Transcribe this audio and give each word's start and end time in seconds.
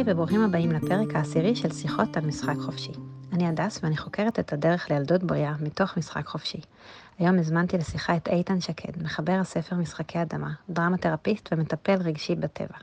היי 0.00 0.12
וברוכים 0.12 0.44
הבאים 0.44 0.72
לפרק 0.72 1.14
העשירי 1.14 1.56
של 1.56 1.72
שיחות 1.72 2.16
על 2.16 2.26
משחק 2.26 2.56
חופשי. 2.58 2.92
אני 3.32 3.48
הדס 3.48 3.80
ואני 3.82 3.96
חוקרת 3.96 4.38
את 4.38 4.52
הדרך 4.52 4.90
לילדות 4.90 5.22
בריאה 5.22 5.54
מתוך 5.60 5.96
משחק 5.96 6.26
חופשי. 6.26 6.60
היום 7.18 7.38
הזמנתי 7.38 7.78
לשיחה 7.78 8.16
את 8.16 8.28
איתן 8.28 8.60
שקד, 8.60 9.02
מחבר 9.02 9.32
הספר 9.32 9.76
משחקי 9.76 10.22
אדמה, 10.22 10.52
דרמה 10.70 10.96
תרפיסט 10.96 11.48
ומטפל 11.52 11.94
רגשי 12.04 12.34
בטבע. 12.34 12.76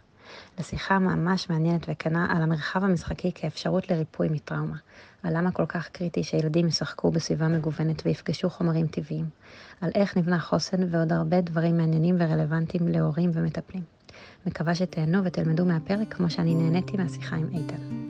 לשיחה 0.59 0.99
ממש 0.99 1.49
מעניינת 1.49 1.85
וכנה 1.87 2.27
על 2.29 2.41
המרחב 2.41 2.83
המשחקי 2.83 3.31
כאפשרות 3.35 3.91
לריפוי 3.91 4.29
מטראומה, 4.29 4.77
על 5.23 5.37
למה 5.37 5.51
כל 5.51 5.65
כך 5.65 5.89
קריטי 5.89 6.23
שילדים 6.23 6.67
ישחקו 6.67 7.11
בסביבה 7.11 7.47
מגוונת 7.47 8.05
ויפגשו 8.05 8.49
חומרים 8.49 8.87
טבעיים, 8.87 9.25
על 9.81 9.89
איך 9.95 10.17
נבנה 10.17 10.39
חוסן 10.39 10.93
ועוד 10.93 11.13
הרבה 11.13 11.41
דברים 11.41 11.77
מעניינים 11.77 12.15
ורלוונטיים 12.19 12.87
להורים 12.87 13.31
ומטפלים. 13.33 13.96
מקווה 14.45 14.75
שתהנו 14.75 15.23
ותלמדו 15.23 15.65
מהפרק 15.65 16.13
כמו 16.13 16.29
שאני 16.29 16.55
נהניתי 16.55 16.97
מהשיחה 16.97 17.35
עם 17.35 17.47
איתן. 17.53 18.07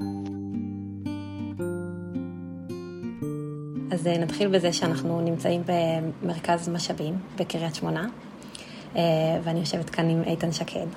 אז 3.92 4.08
אה, 4.08 4.18
נתחיל 4.18 4.48
בזה 4.48 4.74
שאנחנו 4.74 5.22
נמצאים 5.22 5.64
במרכז 5.66 6.70
משאבים 6.70 7.18
בקריית 7.38 7.76
שמונה, 7.76 8.08
אה, 8.96 9.02
ואני 9.44 9.60
יושבת 9.60 9.90
כאן 9.90 10.10
עם 10.10 10.24
איתן 10.24 10.52
שקד, 10.52 10.88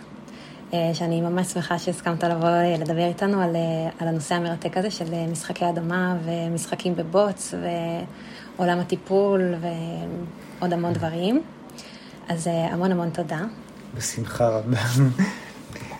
אה, 0.75 0.91
שאני 0.95 1.21
ממש 1.21 1.47
שמחה 1.47 1.79
שהסכמת 1.79 2.25
לבוא 2.25 2.49
לדבר 2.79 3.07
איתנו 3.07 3.43
על, 3.43 3.57
על 3.99 4.09
הנושא 4.09 4.35
המרתק 4.35 4.77
הזה 4.77 4.91
של 4.91 5.27
משחקי 5.33 5.69
אדמה 5.69 6.17
ומשחקים 6.25 6.95
בבוץ 6.97 7.55
ועולם 8.57 8.79
הטיפול 8.79 9.55
ועוד 10.61 10.73
המון 10.73 10.93
דברים. 10.93 11.43
אז 12.29 12.47
המון 12.47 12.93
המון 12.93 13.11
תודה. 13.11 13.41
בשמחה 13.96 14.49
רבה. 14.49 14.79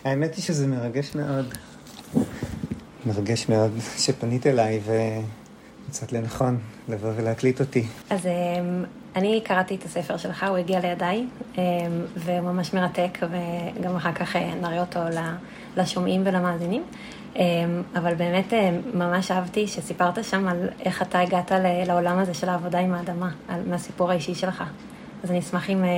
האמת 0.05 0.34
היא 0.34 0.44
שזה 0.44 0.66
מרגש 0.66 1.14
מאוד. 1.14 1.55
מרגש 3.06 3.48
מאוד 3.48 3.72
שפנית 3.98 4.46
אליי 4.46 4.80
ומצאת 4.84 6.12
לנכון 6.12 6.58
לבוא 6.88 7.11
ולהקליט 7.16 7.61
אותי. 7.61 7.86
אז 8.11 8.27
אמ, 8.27 8.84
אני 9.16 9.41
קראתי 9.44 9.74
את 9.74 9.84
הספר 9.84 10.16
שלך, 10.16 10.46
הוא 10.48 10.56
הגיע 10.56 10.80
לידיי, 10.80 11.27
אמ, 11.58 11.62
וממש 12.16 12.74
מרתק, 12.74 13.18
וגם 13.22 13.96
אחר 13.96 14.12
כך 14.12 14.36
אה, 14.36 14.55
נראה 14.62 14.80
אותו 14.80 15.00
לשומעים 15.77 16.22
ולמאזינים. 16.24 16.83
אמ, 17.36 17.42
אבל 17.94 18.14
באמת 18.14 18.52
ממש 18.94 19.30
אהבתי 19.30 19.66
שסיפרת 19.66 20.24
שם 20.24 20.48
על 20.48 20.68
איך 20.84 21.02
אתה 21.02 21.20
הגעת 21.20 21.52
לעולם 21.86 22.18
הזה 22.18 22.34
של 22.34 22.48
העבודה 22.48 22.78
עם 22.78 22.94
האדמה, 22.94 23.30
מהסיפור 23.66 24.11
האישי 24.11 24.34
שלך. 24.34 24.64
אז 25.22 25.30
אני 25.30 25.38
אשמח 25.38 25.70
אם, 25.70 25.84
אה, 25.84 25.88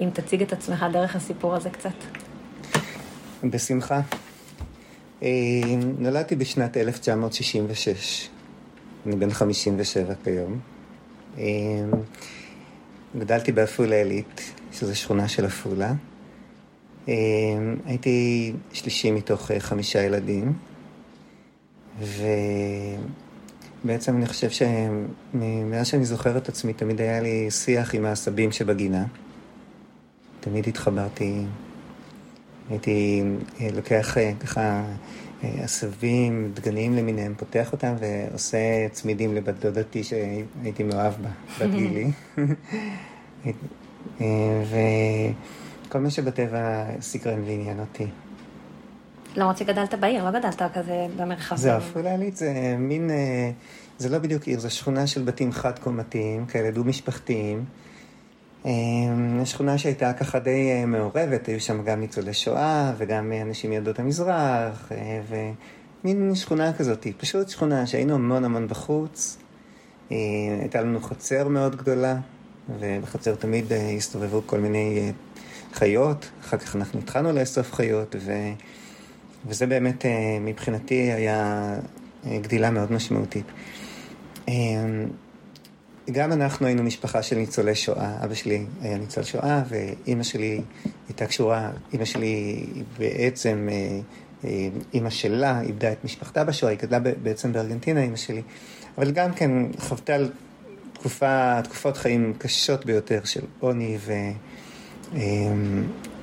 אם 0.00 0.10
תציג 0.12 0.42
את 0.42 0.52
עצמך 0.52 0.84
דרך 0.92 1.16
הסיפור 1.16 1.54
הזה 1.54 1.70
קצת. 1.70 1.94
בשמחה. 3.44 4.00
אה, 5.22 5.28
נולדתי 5.98 6.36
בשנת 6.36 6.76
1966. 6.76 8.28
אני 9.06 9.16
בן 9.16 9.30
57 9.30 10.14
כיום. 10.24 10.60
אה, 11.38 11.44
גדלתי 13.18 13.52
בעפולה 13.52 13.96
עילית, 13.96 14.52
שזו 14.72 14.96
שכונה 14.96 15.28
של 15.28 15.44
עפולה. 15.44 15.92
הייתי 17.86 18.52
שלישי 18.72 19.10
מתוך 19.10 19.50
חמישה 19.58 20.02
ילדים, 20.02 20.52
ו... 22.00 22.22
בעצם 23.84 24.16
אני 24.16 24.26
חושב 24.26 24.50
שמאז 25.78 25.86
שאני 25.86 26.04
זוכר 26.04 26.36
את 26.36 26.48
עצמי, 26.48 26.72
תמיד 26.72 27.00
היה 27.00 27.20
לי 27.20 27.50
שיח 27.50 27.94
עם 27.94 28.04
העשבים 28.04 28.52
שבגינה. 28.52 29.04
תמיד 30.40 30.68
התחברתי, 30.68 31.42
הייתי 32.70 33.22
אה, 33.60 33.68
לוקח 33.76 34.18
אה, 34.18 34.32
ככה 34.40 34.82
אה, 35.44 35.50
עשבים, 35.62 36.50
דגנים 36.54 36.96
למיניהם, 36.96 37.34
פותח 37.36 37.72
אותם 37.72 37.94
ועושה 37.98 38.88
צמידים 38.92 39.34
לבת 39.34 39.54
דודתי 39.54 40.04
שהייתי 40.04 40.82
מאוהב 40.82 41.12
בה, 41.22 41.28
בת 41.60 41.70
גילי. 41.78 42.10
וכל 45.86 45.98
מה 45.98 46.10
שבטבע 46.10 46.84
סקרן 47.00 47.40
ועניין 47.40 47.80
אותי. 47.80 48.06
למרות 49.36 49.56
שגדלת 49.56 49.94
בעיר, 49.94 50.24
לא 50.24 50.38
גדלת 50.38 50.62
כזה 50.74 51.06
במרחב. 51.16 51.56
זה 51.56 51.76
עפולה 51.76 52.10
עילית, 52.10 52.36
זה 52.36 52.76
מין, 52.78 53.10
זה 53.98 54.08
לא 54.08 54.18
בדיוק 54.18 54.42
עיר, 54.42 54.60
זו 54.60 54.70
שכונה 54.70 55.06
של 55.06 55.22
בתים 55.22 55.52
חד-קומתיים, 55.52 56.46
כאלה 56.46 56.70
דו-משפחתיים. 56.70 57.64
אה, 58.66 58.70
שכונה 59.44 59.78
שהייתה 59.78 60.12
ככה 60.12 60.38
די 60.38 60.70
אה, 60.70 60.86
מעורבת, 60.86 61.46
היו 61.46 61.60
שם 61.60 61.82
גם 61.84 62.00
ניצולי 62.00 62.34
שואה 62.34 62.92
וגם 62.98 63.32
אנשים 63.42 63.70
מיהדות 63.70 63.98
המזרח, 63.98 64.92
ומין 65.28 66.34
שכונה 66.34 66.72
כזאת, 66.72 67.06
פשוט 67.16 67.48
שכונה 67.48 67.86
שהיינו 67.86 68.14
המון 68.14 68.44
המון 68.44 68.68
בחוץ. 68.68 69.38
הייתה 70.60 70.80
לנו 70.80 71.00
חצר 71.00 71.48
מאוד 71.48 71.76
גדולה, 71.76 72.16
ובחצר 72.78 73.34
תמיד 73.34 73.64
הסתובבו 73.96 74.42
כל 74.46 74.58
מיני 74.58 75.12
חיות, 75.72 76.30
אחר 76.40 76.56
כך 76.58 76.76
אנחנו 76.76 76.98
התחלנו 76.98 77.32
לאסוף 77.32 77.74
חיות, 77.74 78.16
ו... 78.18 78.32
וזה 79.46 79.66
באמת 79.66 80.06
אה, 80.06 80.38
מבחינתי 80.40 80.94
היה 80.94 81.74
אה, 82.26 82.38
גדילה 82.38 82.70
מאוד 82.70 82.92
משמעותית. 82.92 83.44
אה, 84.48 84.54
גם 86.10 86.32
אנחנו 86.32 86.66
היינו 86.66 86.82
משפחה 86.82 87.22
של 87.22 87.36
ניצולי 87.36 87.74
שואה. 87.74 88.24
אבא 88.24 88.34
שלי 88.34 88.66
היה 88.80 88.98
ניצול 88.98 89.24
שואה, 89.24 89.62
ואימא 89.68 90.22
שלי 90.22 90.60
הייתה 91.08 91.26
קשורה, 91.26 91.70
אימא 91.92 92.04
שלי 92.04 92.66
בעצם, 92.98 93.68
אימא 94.94 95.10
שלה 95.10 95.60
איבדה 95.60 95.92
את 95.92 96.04
משפחתה 96.04 96.44
בשואה, 96.44 96.70
היא 96.72 96.78
גדלה 96.78 96.98
בעצם 97.22 97.52
בארגנטינה, 97.52 98.02
אימא 98.02 98.16
שלי. 98.16 98.42
אבל 98.98 99.10
גם 99.10 99.32
כן 99.32 99.50
חוותה 99.78 100.16
תקופה, 100.92 101.62
תקופות 101.62 101.96
חיים 101.96 102.34
קשות 102.38 102.86
ביותר 102.86 103.20
של 103.24 103.42
עוני 103.60 103.98
ו... 104.00 104.12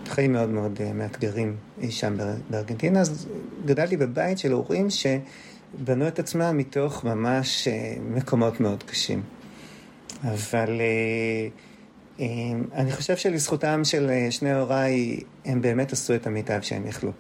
חיים 0.10 0.34
מאוד 0.34 0.50
מאוד 0.50 0.80
אה, 0.82 0.94
מאתגרים 0.94 1.56
שם 1.90 2.18
בארגנטינה, 2.50 3.02
אז 3.02 3.28
גדלתי 3.66 3.98
בבית 3.98 4.38
של 4.38 4.52
הורים 4.52 4.90
שבנו 5.74 6.08
את 6.08 6.20
עצמם 6.20 6.58
מתוך 6.58 7.04
ממש 7.04 7.68
אה, 7.68 7.96
מקומות 8.10 8.60
מאוד 8.60 8.84
קשים. 8.84 9.22
אבל 10.24 10.82
אה, 10.82 11.48
אני 12.74 12.92
חושב 12.92 13.18
שלזכותם 13.18 13.82
של 13.84 14.12
שני 14.30 14.54
הוריי, 14.54 15.20
הם 15.46 15.62
באמת 15.62 15.94
עשו 15.94 16.16
את 16.16 16.28
המיטב 16.28 16.60
שהם 16.62 16.88
יכלו. 16.88 17.12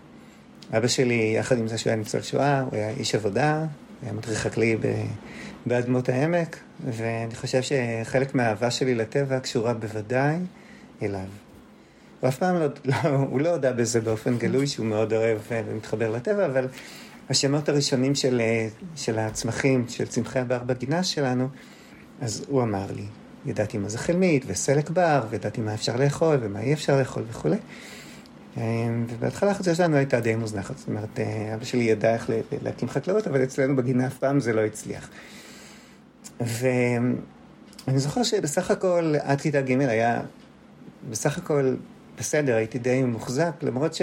אבא 0.77 0.87
שלי, 0.87 1.33
יחד 1.37 1.57
עם 1.57 1.67
זה 1.67 1.77
שהוא 1.77 1.89
היה 1.89 1.99
ניצול 1.99 2.21
שואה, 2.21 2.61
הוא 2.61 2.75
היה 2.75 2.89
איש 2.89 3.15
עבודה, 3.15 3.65
היה 4.03 4.13
מדריך 4.13 4.39
חקלאי 4.39 4.75
באדמות 5.65 6.09
העמק, 6.09 6.57
ואני 6.85 7.35
חושב 7.35 7.61
שחלק 7.61 8.35
מהאהבה 8.35 8.71
שלי 8.71 8.95
לטבע 8.95 9.39
קשורה 9.39 9.73
בוודאי 9.73 10.35
אליו. 11.01 11.25
הוא 12.19 12.27
אף 12.27 12.37
פעם 12.37 12.55
לא, 12.55 12.67
לא, 12.85 13.09
הוא 13.09 13.41
לא 13.41 13.49
הודה 13.49 13.73
בזה 13.73 14.01
באופן 14.01 14.37
גלוי 14.37 14.67
שהוא 14.67 14.85
מאוד 14.85 15.13
אוהב 15.13 15.37
אה, 15.51 15.61
ומתחבר 15.67 16.11
לטבע, 16.11 16.45
אבל 16.45 16.67
השמות 17.29 17.69
הראשונים 17.69 18.15
של, 18.15 18.41
אה, 18.41 18.67
של 18.95 19.19
הצמחים, 19.19 19.85
של 19.89 20.05
צמחי 20.05 20.39
הבר 20.39 20.63
בגינה 20.65 21.03
שלנו, 21.03 21.47
אז 22.21 22.45
הוא 22.47 22.63
אמר 22.63 22.85
לי, 22.95 23.05
ידעתי 23.45 23.77
מה 23.77 23.89
זה 23.89 23.97
חלמית 23.97 24.43
וסלק 24.47 24.89
בר, 24.89 25.23
וידעתי 25.29 25.61
מה 25.61 25.73
אפשר 25.73 25.95
לאכול 25.95 26.37
ומה 26.41 26.61
אי 26.61 26.73
אפשר 26.73 26.99
לאכול 26.99 27.23
וכולי. 27.29 27.57
אה, 28.57 28.63
ובהתחלה 29.09 29.51
החצר 29.51 29.73
שלנו 29.73 29.95
הייתה 29.95 30.19
די 30.19 30.35
מוזנחת, 30.35 30.77
זאת 30.77 30.87
אומרת, 30.87 31.19
אבא 31.53 31.65
שלי 31.65 31.83
ידע 31.83 32.13
איך 32.13 32.29
להקים 32.61 32.89
חקלאות, 32.89 33.27
אבל 33.27 33.43
אצלנו 33.43 33.75
בגינה 33.75 34.07
אף 34.07 34.17
פעם 34.17 34.39
זה 34.39 34.53
לא 34.53 34.61
הצליח. 34.61 35.09
ואני 36.39 37.99
זוכר 37.99 38.23
שבסך 38.23 38.71
הכל 38.71 39.13
עד 39.21 39.41
כיתה 39.41 39.61
ג' 39.61 39.81
היה 39.81 40.21
בסך 41.09 41.37
הכל 41.37 41.75
בסדר, 42.17 42.55
הייתי 42.55 42.79
די 42.79 43.03
מוחזק, 43.03 43.51
למרות 43.61 43.93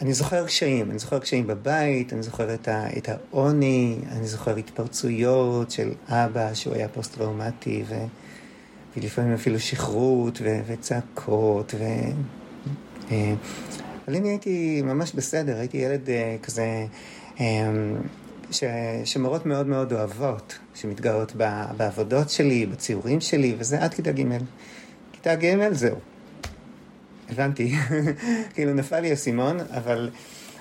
שאני 0.00 0.14
זוכר 0.14 0.46
קשיים, 0.46 0.90
אני 0.90 0.98
זוכר 0.98 1.18
קשיים 1.18 1.46
בבית, 1.46 2.12
אני 2.12 2.22
זוכר 2.22 2.54
את, 2.54 2.68
ה, 2.68 2.86
את 2.98 3.08
העוני, 3.08 3.98
אני 4.12 4.26
זוכר 4.26 4.56
התפרצויות 4.56 5.70
של 5.70 5.92
אבא 6.08 6.54
שהוא 6.54 6.74
היה 6.74 6.88
פוסט-טראומטי, 6.88 7.84
ו, 7.88 7.94
ולפעמים 8.96 9.34
אפילו 9.34 9.60
שכרות 9.60 10.38
ו, 10.42 10.60
וצעקות, 10.66 11.74
ו... 11.78 11.84
אה, 13.10 13.34
אבל 14.08 14.16
אני 14.16 14.28
הייתי 14.28 14.82
ממש 14.82 15.12
בסדר, 15.12 15.56
הייתי 15.58 15.76
ילד 15.76 16.10
אה, 16.10 16.36
כזה... 16.42 16.86
אה, 17.40 17.70
ש, 18.50 18.64
שמורות 19.04 19.46
מאוד 19.46 19.66
מאוד 19.66 19.92
אוהבות, 19.92 20.58
שמתגאות 20.74 21.32
בעבודות 21.76 22.30
שלי, 22.30 22.66
בציורים 22.66 23.20
שלי, 23.20 23.54
וזה 23.58 23.82
עד 23.82 23.94
כיתה 23.94 24.12
ג'. 24.12 24.22
כיתה 25.12 25.34
ג' 25.34 25.72
זהו. 25.72 25.96
הבנתי, 27.32 27.74
כאילו 28.54 28.74
נפל 28.74 29.00
לי 29.00 29.10
האסימון, 29.10 29.56
אבל 29.60 30.10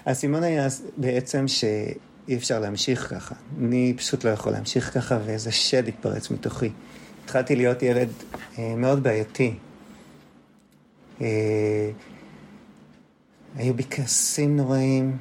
האסימון 0.05 0.43
היה 0.43 0.67
בעצם 0.97 1.47
שאי 1.47 2.35
אפשר 2.35 2.59
להמשיך 2.59 3.07
ככה. 3.09 3.35
אני 3.59 3.93
פשוט 3.97 4.23
לא 4.23 4.29
יכול 4.29 4.51
להמשיך 4.51 4.93
ככה, 4.93 5.19
ואיזה 5.25 5.51
שד 5.51 5.87
התפרץ 5.87 6.31
מתוכי. 6.31 6.69
התחלתי 7.25 7.55
להיות 7.55 7.83
ילד 7.83 8.09
אה, 8.57 8.75
מאוד 8.75 9.03
בעייתי. 9.03 9.53
אה, 11.21 11.91
היו 13.55 13.73
בי 13.73 13.83
כעסים 13.89 14.57
נוראים, 14.57 15.17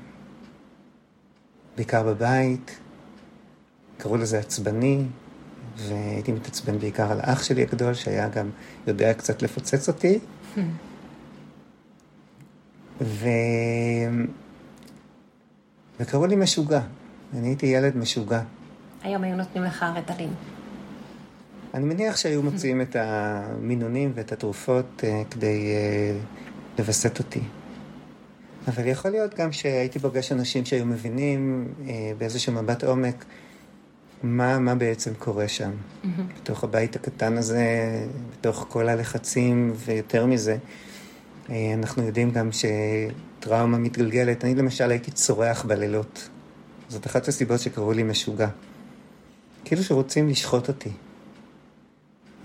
בעיקר 1.76 2.02
בבית. 2.02 2.78
קראו 3.98 4.16
לזה 4.16 4.38
עצבני, 4.38 5.02
והייתי 5.76 6.32
מתעצבן 6.32 6.78
בעיקר 6.78 7.12
על 7.12 7.18
אח 7.22 7.42
שלי 7.42 7.62
הגדול, 7.62 7.94
שהיה 7.94 8.28
גם 8.28 8.50
יודע 8.86 9.14
קצת 9.14 9.42
לפוצץ 9.42 9.88
אותי. 9.88 10.18
ו... 13.00 13.28
וקראו 16.00 16.26
לי 16.26 16.36
משוגע. 16.36 16.80
אני 17.34 17.48
הייתי 17.48 17.66
ילד 17.66 17.96
משוגע. 17.96 18.40
היום 19.02 19.22
היו 19.24 19.36
נותנים 19.36 19.64
לך 19.64 19.84
רטלין. 19.96 20.30
אני 21.74 21.84
מניח 21.84 22.16
שהיו 22.16 22.42
מוציאים 22.42 22.80
את 22.80 22.96
המינונים 22.98 24.12
ואת 24.14 24.32
התרופות 24.32 24.86
uh, 25.04 25.30
כדי 25.30 25.72
uh, 25.72 26.78
לווסת 26.78 27.18
אותי. 27.18 27.40
אבל 28.68 28.86
יכול 28.86 29.10
להיות 29.10 29.34
גם 29.34 29.52
שהייתי 29.52 29.98
פוגש 29.98 30.32
אנשים 30.32 30.64
שהיו 30.64 30.86
מבינים 30.86 31.68
uh, 31.80 31.88
באיזשהו 32.18 32.52
מבט 32.52 32.84
עומק 32.84 33.24
מה, 34.22 34.58
מה 34.58 34.74
בעצם 34.74 35.14
קורה 35.14 35.48
שם, 35.48 35.70
mm-hmm. 35.70 36.06
בתוך 36.40 36.64
הבית 36.64 36.96
הקטן 36.96 37.36
הזה, 37.36 37.66
בתוך 38.32 38.66
כל 38.68 38.88
הלחצים, 38.88 39.72
ויותר 39.76 40.26
מזה, 40.26 40.56
אנחנו 41.50 42.02
יודעים 42.02 42.30
גם 42.30 42.50
שטראומה 42.52 43.78
מתגלגלת. 43.78 44.44
אני 44.44 44.54
למשל 44.54 44.90
הייתי 44.90 45.10
צורח 45.10 45.64
בלילות. 45.64 46.28
זאת 46.88 47.06
אחת 47.06 47.28
הסיבות 47.28 47.60
שקראו 47.60 47.92
לי 47.92 48.02
משוגע. 48.02 48.48
כאילו 49.64 49.82
שרוצים 49.82 50.28
לשחוט 50.28 50.68
אותי. 50.68 50.90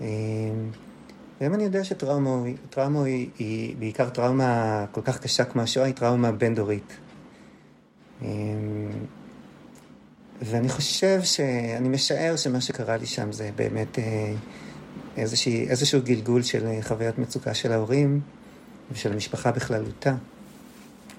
והיום 0.00 1.54
אני 1.54 1.64
יודע 1.64 1.84
שטראומה 1.84 3.04
היא, 3.04 3.28
היא 3.38 3.76
בעיקר 3.76 4.08
טראומה 4.08 4.84
כל 4.92 5.00
כך 5.04 5.18
קשה 5.20 5.44
כמו 5.44 5.62
השואה, 5.62 5.86
היא 5.86 5.94
טראומה 5.94 6.32
בין-דורית. 6.32 6.96
ואני 10.42 10.68
חושב 10.68 11.22
ש... 11.22 11.40
אני 11.76 11.88
משער 11.88 12.36
שמה 12.36 12.60
שקרה 12.60 12.96
לי 12.96 13.06
שם 13.06 13.32
זה 13.32 13.50
באמת 13.56 13.98
אה, 13.98 14.32
איזושהי, 15.16 15.68
איזשהו 15.68 16.00
גלגול 16.04 16.42
של 16.42 16.66
חוויית 16.82 17.18
מצוקה 17.18 17.54
של 17.54 17.72
ההורים 17.72 18.20
ושל 18.92 19.12
המשפחה 19.12 19.52
בכללותה. 19.52 20.14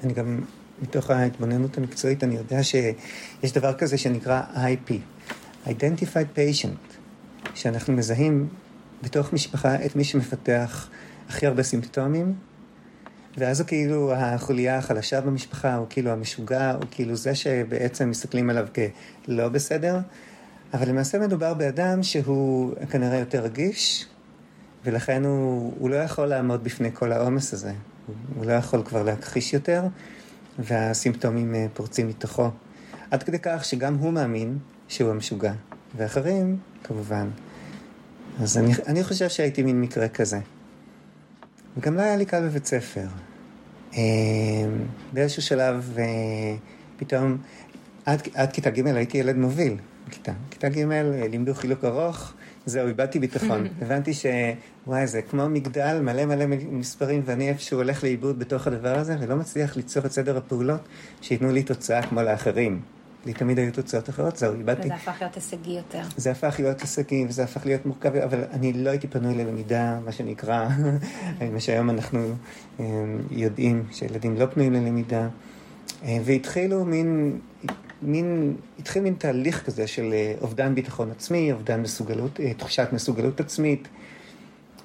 אני 0.04 0.14
גם, 0.14 0.40
מתוך 0.82 1.10
ההתבוננות 1.10 1.78
המקצועית, 1.78 2.24
אני 2.24 2.36
יודע 2.36 2.64
שיש 2.64 3.54
דבר 3.54 3.74
כזה 3.74 3.98
שנקרא 3.98 4.42
IP, 4.56 4.94
Identified 5.66 6.38
Patient, 6.38 6.98
שאנחנו 7.56 7.94
מזהים 7.94 8.48
בתוך 9.04 9.34
משפחה 9.34 9.86
את 9.86 9.96
מי 9.96 10.04
שמפתח 10.04 10.90
הכי 11.30 11.48
הרבה 11.48 11.64
סימפטומים, 11.64 12.34
ואז 13.38 13.60
הוא 13.60 13.68
כאילו 13.68 14.14
החוליה 14.14 14.78
החלשה 14.78 15.22
במשפחה, 15.22 15.76
הוא 15.76 15.88
כאילו 15.90 16.12
המשוגע, 16.12 16.72
הוא 16.72 16.84
כאילו 16.92 17.16
זה 17.16 17.36
שבעצם 17.36 18.10
מסתכלים 18.10 18.50
עליו 18.50 18.68
כלא 19.26 19.50
בסדר, 19.50 20.00
אבל 20.74 20.90
למעשה 20.90 21.20
מדובר 21.20 21.54
באדם 21.54 22.04
שהוא 22.04 22.74
כנראה 22.90 23.18
יותר 23.18 23.44
רגיש, 23.44 24.06
ולכן 24.86 25.26
הוא, 25.26 25.74
הוא 25.80 25.90
לא 25.90 25.96
יכול 25.96 26.26
לעמוד 26.26 26.64
בפני 26.64 26.90
כל 26.94 27.12
העומס 27.12 27.54
הזה. 27.54 27.74
הוא 28.36 28.46
לא 28.46 28.54
יכול 28.54 28.84
כבר 28.84 29.04
להכחיש 29.04 29.54
יותר, 29.54 29.84
והסימפטומים 30.60 31.56
אה, 31.56 31.66
פורצים 31.74 32.08
מתוכו. 32.08 32.50
עד 33.12 33.24
כדי 33.24 33.40
כך 33.42 33.66
שגם 33.66 33.96
הוא 33.96 34.14
מאמין 34.14 34.58
שהוא 34.88 35.12
המשוגע, 35.12 35.54
ואחרים, 35.98 36.58
כמובן, 36.84 37.30
אז 38.42 38.58
אני, 38.58 38.74
אני 38.88 39.04
חושב 39.04 39.30
שהייתי 39.30 39.64
מין 39.64 39.82
מקרה 39.82 40.08
כזה. 40.08 40.40
וגם 41.78 41.96
לא 41.96 42.02
היה 42.02 42.18
לי 42.18 42.26
קל 42.26 42.48
בבית 42.48 42.66
ספר. 42.66 43.08
אה, 43.94 44.02
באיזשהו 45.14 45.42
שלב, 45.42 45.94
אה, 45.98 46.04
פתאום, 46.98 47.38
עד, 48.06 48.22
עד 48.34 48.52
כיתה 48.52 48.70
ג' 48.70 48.88
הייתי 48.88 49.18
ילד 49.18 49.36
מוביל 49.36 49.78
בכיתה. 50.08 50.31
כיתה 50.52 50.70
ג' 50.70 50.86
לימדו 51.31 51.54
חילוק 51.54 51.86
ארוך, 51.86 52.34
זהו, 52.66 52.88
איבדתי 52.88 53.20
ביטחון. 53.20 53.68
הבנתי 53.82 54.12
שוואי, 54.14 55.08
זה 55.08 55.22
כמו 55.22 55.50
מגדל 55.50 56.00
מלא 56.02 56.26
מלא 56.26 56.46
מספרים, 56.72 57.22
ואני 57.26 57.50
איפשהו 57.50 57.78
הולך 57.78 58.04
לאיבוד 58.04 58.40
בתוך 58.40 58.68
הדבר 58.68 58.98
הזה, 59.00 59.16
ולא 59.20 59.36
מצליח 59.36 59.76
ליצור 59.76 60.06
את 60.06 60.12
סדר 60.12 60.38
הפעולות 60.38 60.82
שייתנו 61.22 61.52
לי 61.52 61.64
תוצאה 61.64 62.02
כמו 62.02 62.22
לאחרים. 62.22 62.82
לי 63.26 63.34
תמיד 63.34 63.60
היו 63.60 63.72
תוצאות 63.72 64.10
אחרות, 64.10 64.38
זהו, 64.38 64.54
איבדתי. 64.54 64.88
וזה 64.88 64.94
הפך 64.94 65.22
להיות 65.22 65.36
הישגי 65.36 65.72
יותר. 65.72 66.02
זה 66.18 66.32
הפך 66.32 66.56
להיות 66.60 66.82
הישגי, 66.82 67.26
וזה 67.30 67.44
הפך 67.44 67.66
להיות 67.66 67.86
מורכב, 67.86 68.16
אבל 68.16 68.44
אני 68.52 68.74
לא 68.74 68.90
הייתי 68.90 69.08
פנוי 69.08 69.36
ללמידה, 69.36 70.00
מה 70.06 70.12
שנקרא, 70.12 70.68
מה 71.54 71.60
שהיום 71.60 71.90
אנחנו 71.90 72.20
אה, 72.80 72.86
יודעים, 73.32 73.84
שילדים 73.92 74.36
לא 74.36 74.46
פנויים 74.46 74.74
ללמידה. 74.74 75.28
אה, 76.04 76.18
והתחילו 76.26 76.86
מין, 76.86 77.40
מין, 78.06 78.56
התחיל 78.80 79.04
מין 79.04 79.13
תהליך 79.13 79.66
כזה 79.66 79.88
של 79.88 80.13
אה, 80.13 80.34
אובדן 80.42 80.75
ביטחון 80.75 81.12
עצמי, 81.12 81.52
אובדן 81.52 81.81
מסוגלות, 81.81 82.40
תחושת 82.57 82.88
מסוגלות 82.94 83.40
עצמית, 83.40 83.88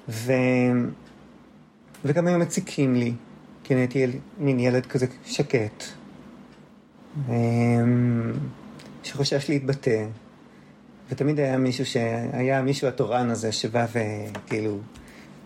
ו... 0.09 0.33
וגם 2.05 2.27
היו 2.27 2.39
מציקים 2.39 2.95
לי, 2.95 3.13
כי 3.63 3.73
אני 3.73 3.81
הייתי 3.81 4.05
מין 4.37 4.59
ילד 4.59 4.85
כזה 4.85 5.05
שקט. 5.25 5.83
אמ, 7.29 8.33
שחושש 9.03 9.49
להתבטא, 9.49 10.05
ותמיד 11.09 11.39
היה 11.39 11.57
מישהו 11.57 11.85
שהיה 11.85 12.61
מישהו 12.61 12.87
התורן 12.87 13.29
הזה 13.29 13.51
שבא 13.51 13.85
וכאילו, 13.93 14.79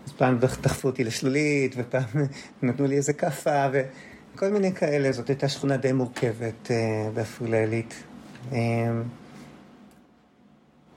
אז 0.06 0.12
פעם 0.12 0.38
דחפו 0.38 0.88
אותי 0.88 1.04
לשלולית, 1.04 1.74
ופעם 1.76 2.02
נתנו 2.62 2.86
לי 2.86 2.96
איזה 2.96 3.12
כאפה, 3.12 3.66
וכל 4.36 4.48
מיני 4.48 4.72
כאלה, 4.72 5.12
זאת 5.12 5.28
הייתה 5.28 5.48
שכונה 5.48 5.76
די 5.76 5.92
מורכבת 5.92 6.70
אה, 6.70 7.10
בעפולה 7.14 7.60
עילית. 7.60 7.94
אמ, 8.52 9.02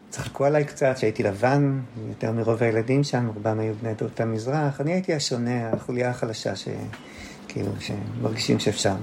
צחקו 0.10 0.46
עליי 0.46 0.66
קצת, 0.66 0.98
שהייתי 0.98 1.24
לבן, 1.24 1.80
יותר 2.10 2.32
מרוב 2.32 2.64
הילדים 2.64 3.04
שם, 3.04 3.28
רובם 3.36 3.60
היו 3.60 3.74
בני 3.82 3.94
דעות 3.94 4.20
המזרח. 4.20 4.82
אני 4.82 4.94
הייתי 4.94 5.14
השונה, 5.14 5.70
החוליה 5.70 6.10
החלשה, 6.10 6.54
שכאילו, 6.56 7.72
שמרגישים 7.80 8.60
שאפשר. 8.60 8.96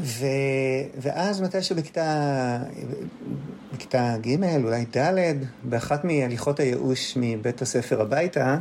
ו... 0.00 0.26
ואז 0.98 1.40
מתישהו 1.40 1.76
בכיתה, 1.76 2.58
בכיתה 3.74 4.16
ג', 4.20 4.44
אולי 4.64 4.84
ד', 4.96 5.34
באחת 5.62 6.04
מהליכות 6.04 6.60
הייאוש 6.60 7.18
מבית 7.20 7.62
הספר 7.62 8.00
הביתה, 8.00 8.58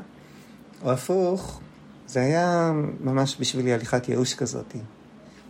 או 0.84 0.92
הפוך, 0.92 1.62
זה 2.08 2.22
היה 2.22 2.72
ממש 3.00 3.38
בשבילי 3.40 3.74
הליכת 3.74 4.10
ייאוש 4.10 4.34
כזאת, 4.34 4.76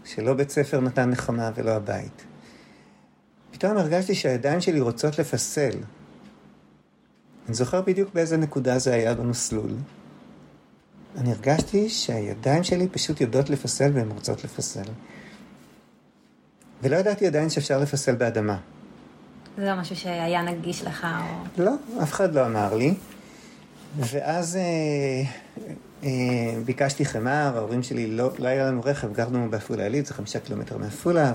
שלא 0.05 0.33
בית 0.33 0.49
ספר 0.49 0.79
נתן 0.79 1.09
נחמה 1.09 1.51
ולא 1.55 1.71
הבית. 1.71 2.23
פתאום 3.51 3.77
הרגשתי 3.77 4.15
שהידיים 4.15 4.61
שלי 4.61 4.79
רוצות 4.79 5.19
לפסל. 5.19 5.77
אני 7.47 7.53
זוכר 7.53 7.81
בדיוק 7.81 8.13
באיזה 8.13 8.37
נקודה 8.37 8.79
זה 8.79 8.93
היה 8.93 9.13
במסלול. 9.13 9.71
אני 11.17 11.31
הרגשתי 11.31 11.89
שהידיים 11.89 12.63
שלי 12.63 12.87
פשוט 12.87 13.21
יודעות 13.21 13.49
לפסל 13.49 13.91
והן 13.93 14.11
רוצות 14.11 14.43
לפסל. 14.43 14.83
ולא 16.81 16.95
ידעתי 16.95 17.27
עדיין 17.27 17.49
שאפשר 17.49 17.79
לפסל 17.79 18.15
באדמה. 18.15 18.57
זה 19.57 19.65
לא 19.65 19.75
משהו 19.75 19.95
שהיה 19.95 20.41
נגיש 20.41 20.83
לך 20.83 21.07
או... 21.19 21.63
לא, 21.63 21.71
אף 22.03 22.11
אחד 22.11 22.35
לא 22.35 22.45
אמר 22.45 22.73
לי. 22.73 22.95
ואז 23.99 24.55
אה, 24.55 25.23
ביקשתי 26.65 27.05
חמר, 27.05 27.51
ההורים 27.55 27.83
שלי 27.83 28.07
לא, 28.07 28.31
לא 28.39 28.47
היה 28.47 28.67
לנו 28.67 28.81
רכב, 28.85 29.13
גרנו 29.13 29.47
בעפולה 29.49 29.83
עילית, 29.83 30.05
זה 30.05 30.13
חמישה 30.13 30.39
קילומטר 30.39 30.77
מעפולה, 30.77 31.33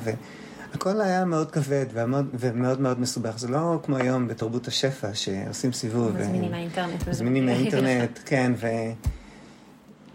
והכל 0.72 1.00
היה 1.00 1.24
מאוד 1.24 1.50
כבד 1.50 1.86
ומאוד, 1.92 2.26
ומאוד 2.34 2.80
מאוד 2.80 3.00
מסובך. 3.00 3.38
זה 3.38 3.48
לא 3.48 3.78
כמו 3.82 3.96
היום 3.96 4.28
בתרבות 4.28 4.68
השפע, 4.68 5.14
שעושים 5.14 5.72
סיבוב. 5.72 6.16
מזמינים 6.18 6.50
מהאינטרנט. 6.50 7.08
מזמינים 7.08 7.46
מהאינטרנט, 7.46 8.18
כן, 8.24 8.52
ו... 8.56 8.66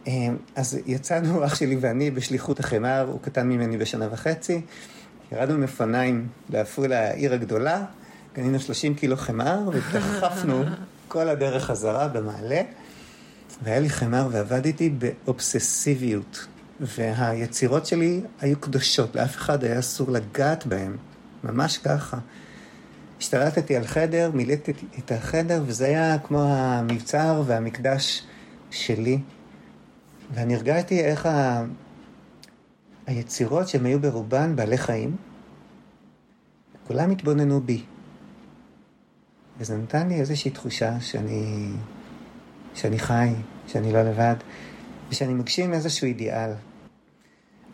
אה, 0.08 0.28
אז 0.56 0.80
יצאנו, 0.86 1.40
אח 1.46 1.56
שלי 1.56 1.78
ואני, 1.82 2.12
בשליחות 2.12 2.60
החמר, 2.60 3.08
הוא 3.12 3.20
קטן 3.22 3.48
ממני 3.48 3.78
בשנה 3.78 4.08
וחצי. 4.12 4.62
ירדנו 5.32 5.54
עם 5.54 5.64
אופניים 5.64 6.28
לעפולה, 6.50 7.10
העיר 7.10 7.34
הגדולה, 7.34 7.86
קנינו 8.34 8.60
30 8.60 8.96
קילו 8.96 9.18
חמר 9.18 9.60
ודחפנו 9.74 10.64
כל 11.08 11.30
הדרך 11.30 11.64
חזרה 11.64 12.08
במעלה. 12.08 12.62
והיה 13.62 13.80
לי 13.80 13.90
חמר 13.90 14.28
ועבדתי 14.32 14.90
באובססיביות. 14.90 16.48
והיצירות 16.80 17.86
שלי 17.86 18.22
היו 18.42 18.60
קדושות, 18.60 19.16
לאף 19.16 19.36
אחד 19.36 19.64
היה 19.64 19.80
אסור 19.80 20.12
לגעת 20.12 20.66
בהן, 20.66 20.98
ממש 21.44 21.78
ככה. 21.78 22.18
השתלטתי 23.20 23.76
על 23.76 23.88
חדר, 23.88 24.32
מילאתי 24.34 24.74
את 25.00 25.12
החדר, 25.12 25.64
וזה 25.66 25.86
היה 25.86 26.18
כמו 26.20 26.44
המבצר 26.44 27.44
והמקדש 27.46 28.24
שלי. 28.72 29.20
ואני 30.34 30.56
הרגעתי 30.56 31.00
איך 31.00 31.26
ה... 31.26 31.64
היצירות 33.08 33.68
שהם 33.68 33.86
היו 33.86 34.00
ברובן 34.00 34.56
בעלי 34.56 34.78
חיים, 34.78 35.16
כולם 36.88 37.12
התבוננו 37.12 37.62
בי. 37.62 37.84
וזה 39.58 39.78
נתן 39.78 40.10
לי 40.10 40.16
איזושהי 40.16 40.52
תחושה 40.52 41.00
שאני, 41.00 41.70
שאני 42.76 43.00
חי, 43.00 43.30
שאני 43.68 43.94
לא 43.94 44.02
לבד, 44.02 44.36
ושאני 45.10 45.34
מגשים 45.34 45.74
איזשהו 45.74 46.08
אידיאל. 46.08 46.50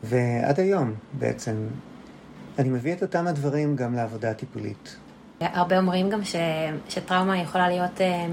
ועד 0.04 0.60
היום 0.60 0.94
בעצם, 1.14 1.68
אני 2.60 2.70
מביא 2.70 2.94
את 2.94 3.02
אותם 3.02 3.28
הדברים 3.28 3.76
גם 3.76 3.96
לעבודה 3.96 4.32
הטיפולית. 4.32 4.96
הרבה 5.42 5.78
אומרים 5.78 6.10
גם 6.10 6.24
ש, 6.24 6.36
שטראומה 6.90 7.38
יכולה 7.38 7.70
להיות, 7.70 8.02
אה, 8.02 8.26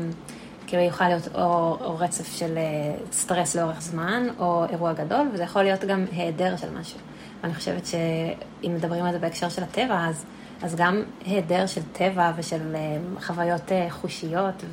כאילו 0.66 0.82
יכולה 0.82 1.08
להיות 1.08 1.28
או, 1.34 1.78
או 1.80 1.96
רצף 1.98 2.36
של 2.36 2.58
אה, 2.58 2.94
סטרס 3.12 3.56
לאורך 3.56 3.82
זמן, 3.82 4.26
או 4.38 4.64
אירוע 4.70 4.92
גדול, 4.92 5.28
וזה 5.32 5.42
יכול 5.42 5.62
להיות 5.62 5.84
גם 5.84 6.04
היעדר 6.12 6.56
של 6.56 6.70
משהו. 6.80 6.98
ואני 7.42 7.54
חושבת 7.54 7.86
שאם 7.86 8.74
מדברים 8.74 9.04
על 9.04 9.12
זה 9.12 9.18
בהקשר 9.18 9.48
של 9.48 9.62
הטבע, 9.62 10.06
אז, 10.08 10.24
אז 10.62 10.74
גם 10.74 11.02
היעדר 11.24 11.66
של 11.66 11.80
טבע 11.92 12.32
ושל 12.36 12.74
אה, 12.74 12.98
חוויות 13.20 13.72
חושיות 13.90 14.64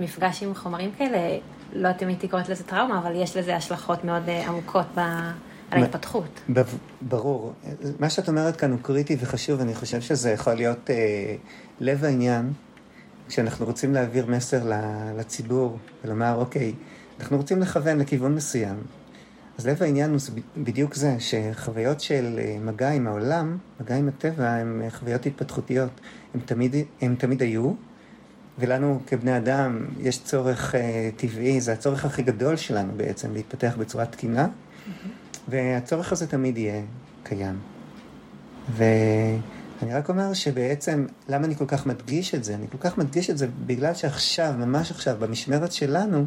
ומפגש 0.00 0.42
עם 0.42 0.54
חומרים 0.54 0.90
כאלה, 0.98 1.38
לא 1.72 1.88
יודעת 1.88 2.02
אם 2.02 2.08
הייתי 2.08 2.28
קוראת 2.28 2.48
לזה 2.48 2.64
טראומה, 2.64 2.98
אבל 2.98 3.12
יש 3.16 3.36
לזה 3.36 3.56
השלכות 3.56 4.04
מאוד 4.04 4.22
עמוקות 4.48 4.86
ב... 4.96 5.00
על 5.70 5.82
ההתפתחות. 5.82 6.40
ברור. 7.02 7.52
מה 7.98 8.10
שאת 8.10 8.28
אומרת 8.28 8.56
כאן 8.56 8.70
הוא 8.70 8.78
קריטי 8.82 9.16
וחשוב, 9.20 9.60
אני 9.60 9.74
חושב 9.74 10.00
שזה 10.00 10.30
יכול 10.30 10.54
להיות 10.54 10.90
אה, 10.90 11.34
לב 11.80 12.04
העניין, 12.04 12.52
כשאנחנו 13.28 13.66
רוצים 13.66 13.94
להעביר 13.94 14.26
מסר 14.26 14.72
לציבור 15.16 15.78
ולומר, 16.04 16.34
אוקיי, 16.34 16.74
אנחנו 17.20 17.36
רוצים 17.36 17.60
לכוון 17.60 17.98
לכיוון 17.98 18.34
מסוים. 18.34 18.76
אז 19.60 19.66
לב 19.66 19.82
העניין 19.82 20.10
הוא 20.10 20.18
בדיוק 20.56 20.94
זה, 20.94 21.16
שחוויות 21.18 22.00
של 22.00 22.38
אה, 22.38 22.56
מגע 22.60 22.90
עם 22.90 23.06
העולם, 23.06 23.58
מגע 23.80 23.96
עם 23.96 24.08
הטבע, 24.08 24.50
הן 24.50 24.82
אה, 24.84 24.90
חוויות 24.90 25.26
התפתחותיות. 25.26 25.90
הן 26.34 26.40
תמיד, 26.40 26.74
הן 27.00 27.14
תמיד 27.14 27.42
היו, 27.42 27.72
ולנו 28.58 29.00
כבני 29.06 29.36
אדם 29.36 29.86
יש 30.00 30.22
צורך 30.24 30.74
אה, 30.74 31.10
טבעי, 31.16 31.60
זה 31.60 31.72
הצורך 31.72 32.04
הכי 32.04 32.22
גדול 32.22 32.56
שלנו 32.56 32.92
בעצם, 32.96 33.32
להתפתח 33.32 33.74
בצורה 33.78 34.06
תקינה. 34.06 34.46
Mm-hmm. 34.46 35.08
והצורך 35.48 36.12
הזה 36.12 36.26
תמיד 36.26 36.58
יהיה 36.58 36.82
קיים. 37.22 37.58
ואני 38.76 39.94
רק 39.94 40.08
אומר 40.08 40.32
שבעצם, 40.32 41.06
למה 41.28 41.46
אני 41.46 41.56
כל 41.56 41.66
כך 41.66 41.86
מדגיש 41.86 42.34
את 42.34 42.44
זה? 42.44 42.54
אני 42.54 42.66
כל 42.72 42.78
כך 42.80 42.98
מדגיש 42.98 43.30
את 43.30 43.38
זה 43.38 43.46
בגלל 43.66 43.94
שעכשיו, 43.94 44.54
ממש 44.58 44.90
עכשיו, 44.90 45.16
במשמרת 45.18 45.72
שלנו, 45.72 46.26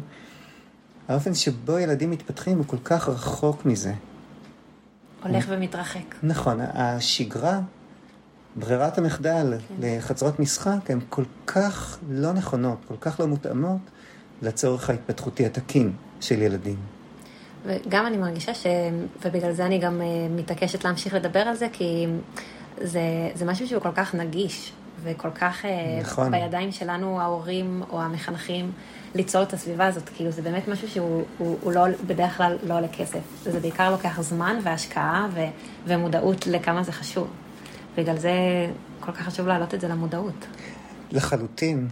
האופן 1.08 1.34
שבו 1.34 1.78
ילדים 1.78 2.10
מתפתחים 2.10 2.58
הוא 2.58 2.66
כל 2.66 2.78
כך 2.84 3.08
רחוק 3.08 3.66
מזה. 3.66 3.92
הולך 5.24 5.44
ומתרחק. 5.48 6.14
נכון, 6.22 6.60
השגרה, 6.60 7.60
ברירת 8.56 8.98
המחדל 8.98 9.54
כן. 9.68 9.74
לחצרות 9.80 10.40
משחק, 10.40 10.90
הן 10.90 10.98
כל 11.08 11.24
כך 11.46 11.98
לא 12.10 12.32
נכונות, 12.32 12.78
כל 12.88 12.96
כך 13.00 13.20
לא 13.20 13.26
מותאמות 13.26 13.80
לצורך 14.42 14.90
ההתפתחותי 14.90 15.46
התקין 15.46 15.92
של 16.20 16.42
ילדים. 16.42 16.76
וגם 17.66 18.06
אני 18.06 18.16
מרגישה 18.16 18.54
ש... 18.54 18.66
ובגלל 19.24 19.52
זה 19.52 19.66
אני 19.66 19.78
גם 19.78 20.02
אה, 20.02 20.06
מתעקשת 20.30 20.84
להמשיך 20.84 21.14
לדבר 21.14 21.40
על 21.40 21.56
זה, 21.56 21.66
כי 21.72 22.06
זה, 22.80 23.00
זה 23.34 23.44
משהו 23.44 23.68
שהוא 23.68 23.82
כל 23.82 23.92
כך 23.94 24.14
נגיש, 24.14 24.72
וכל 25.02 25.30
כך 25.30 25.64
אה, 25.64 25.98
נכון. 26.00 26.30
בידיים 26.30 26.72
שלנו, 26.72 27.20
ההורים 27.20 27.82
או 27.90 28.02
המחנכים, 28.02 28.72
ליצור 29.14 29.42
את 29.42 29.52
הסביבה 29.52 29.86
הזאת. 29.86 30.08
כאילו, 30.14 30.30
זה 30.30 30.42
באמת 30.42 30.68
משהו 30.68 30.88
שהוא 30.88 31.24
הוא, 31.38 31.58
הוא 31.60 31.72
לא, 31.72 31.84
בדרך 32.06 32.36
כלל 32.36 32.58
לא 32.62 32.76
עולה 32.76 32.88
כסף. 32.88 33.20
זה 33.44 33.60
בעיקר 33.60 33.90
לוקח 33.90 34.20
זמן 34.20 34.56
והשקעה 34.62 35.28
ו, 35.34 35.40
ומודעות 35.86 36.46
לכמה 36.46 36.82
זה 36.82 36.92
חשוב. 36.92 37.28
בגלל 37.96 38.18
זה 38.18 38.32
כל 39.00 39.12
כך 39.12 39.22
חשוב 39.22 39.46
להעלות 39.46 39.74
את 39.74 39.80
זה 39.80 39.88
למודעות. 39.88 40.46
לחלוטין. 41.10 41.88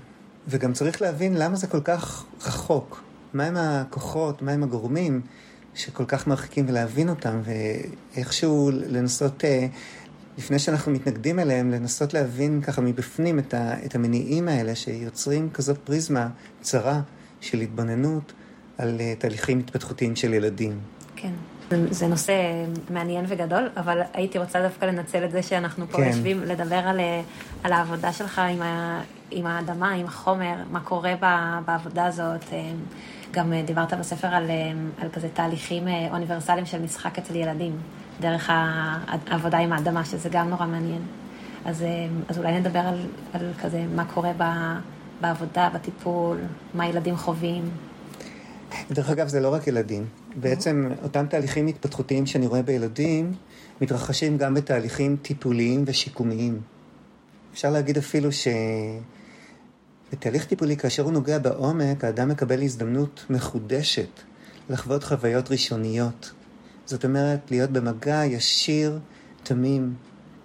וגם 0.49 0.73
צריך 0.73 1.03
להבין 1.03 1.35
למה 1.35 1.57
זה 1.57 1.67
כל 1.67 1.81
כך 1.81 2.25
רחוק. 2.47 3.03
מהם 3.35 3.57
הכוחות, 3.57 4.43
מהם 4.43 4.63
הגורמים 4.63 5.21
שכל 5.75 6.05
כך 6.05 6.27
מרחיקים 6.27 6.65
ולהבין 6.69 7.09
אותם, 7.09 7.41
ואיכשהו 7.45 8.71
לנסות, 8.73 9.45
אה, 9.45 9.67
לפני 10.39 10.59
שאנחנו 10.59 10.93
מתנגדים 10.93 11.39
אליהם, 11.39 11.71
לנסות 11.71 12.15
להבין 12.15 12.61
ככה 12.61 12.81
מבפנים 12.81 13.39
את, 13.39 13.55
ה, 13.55 13.85
את 13.85 13.95
המניעים 13.95 14.49
האלה 14.49 14.75
שיוצרים 14.75 15.51
כזאת 15.51 15.79
פריזמה 15.79 16.29
צרה 16.61 17.01
של 17.41 17.61
התבוננות 17.61 18.33
על 18.79 18.97
אה, 19.01 19.15
תהליכים 19.19 19.59
התפתחותיים 19.59 20.17
של 20.17 20.35
ילדים. 20.35 20.79
כן. 21.17 21.33
זה 21.91 22.07
נושא 22.07 22.33
מעניין 22.91 23.25
וגדול, 23.29 23.69
אבל 23.77 24.01
הייתי 24.13 24.39
רוצה 24.39 24.63
דווקא 24.63 24.85
לנצל 24.85 25.25
את 25.25 25.31
זה 25.31 25.43
שאנחנו 25.43 25.89
פה 25.89 25.97
כן. 25.97 26.07
יושבים, 26.07 26.41
לדבר 26.41 26.77
על, 26.77 27.01
אה, 27.01 27.23
על 27.63 27.73
העבודה 27.73 28.13
שלך 28.13 28.39
עם, 28.39 28.63
ה, 28.63 29.03
עם 29.31 29.47
האדמה, 29.47 29.91
עם 29.91 30.07
החומר, 30.07 30.55
מה 30.71 30.81
קורה 30.81 31.15
בעבודה 31.65 32.07
הזאת. 32.07 32.45
גם 33.31 33.53
אה, 33.53 33.63
דיברת 33.63 33.95
בספר 33.95 34.29
על, 34.29 34.51
על 34.99 35.09
כזה 35.09 35.29
תהליכים 35.35 35.85
אוניברסליים 36.11 36.67
של 36.67 36.83
משחק 36.83 37.19
אצל 37.19 37.37
ילדים, 37.37 37.73
דרך 38.21 38.51
העבודה 38.51 39.59
עם 39.59 39.73
האדמה, 39.73 40.05
שזה 40.05 40.29
גם 40.29 40.49
נורא 40.49 40.67
מעניין. 40.67 41.03
אז, 41.65 41.85
אז 42.29 42.39
אולי 42.39 42.61
נדבר 42.61 42.79
על, 42.79 43.07
על 43.33 43.53
כזה 43.63 43.85
מה 43.95 44.05
קורה 44.05 44.33
ב, 44.39 44.45
בעבודה, 45.21 45.69
בטיפול, 45.75 46.39
מה 46.75 46.87
ילדים 46.87 47.17
חווים. 47.17 47.71
דרך 48.91 49.11
אגב, 49.11 49.29
זה 49.29 49.41
לא 49.41 49.55
רק 49.55 49.67
ילדים. 49.67 50.07
בעצם 50.37 50.89
אותם 51.03 51.27
תהליכים 51.27 51.67
התפתחותיים 51.67 52.27
שאני 52.27 52.47
רואה 52.47 52.63
בילדים, 52.63 53.33
מתרחשים 53.81 54.39
גם 54.39 54.55
בתהליכים 54.55 55.17
טיפוליים 55.23 55.85
ושיקומיים. 55.87 56.61
אפשר 57.53 57.71
להגיד 57.71 57.99
אפילו 57.99 58.33
ש... 58.33 58.49
בתהליך 60.13 60.45
טיפולי, 60.45 60.77
כאשר 60.77 61.03
הוא 61.03 61.13
נוגע 61.13 61.39
בעומק, 61.39 62.05
האדם 62.05 62.29
מקבל 62.29 62.63
הזדמנות 62.63 63.25
מחודשת 63.31 64.21
לחוות 64.71 65.05
חוויות 65.05 65.51
ראשוניות. 65.51 66.33
זאת 66.87 67.05
אומרת, 67.05 67.51
להיות 67.51 67.71
במגע 67.71 68.25
ישיר, 68.25 68.99
תמים, 69.43 69.95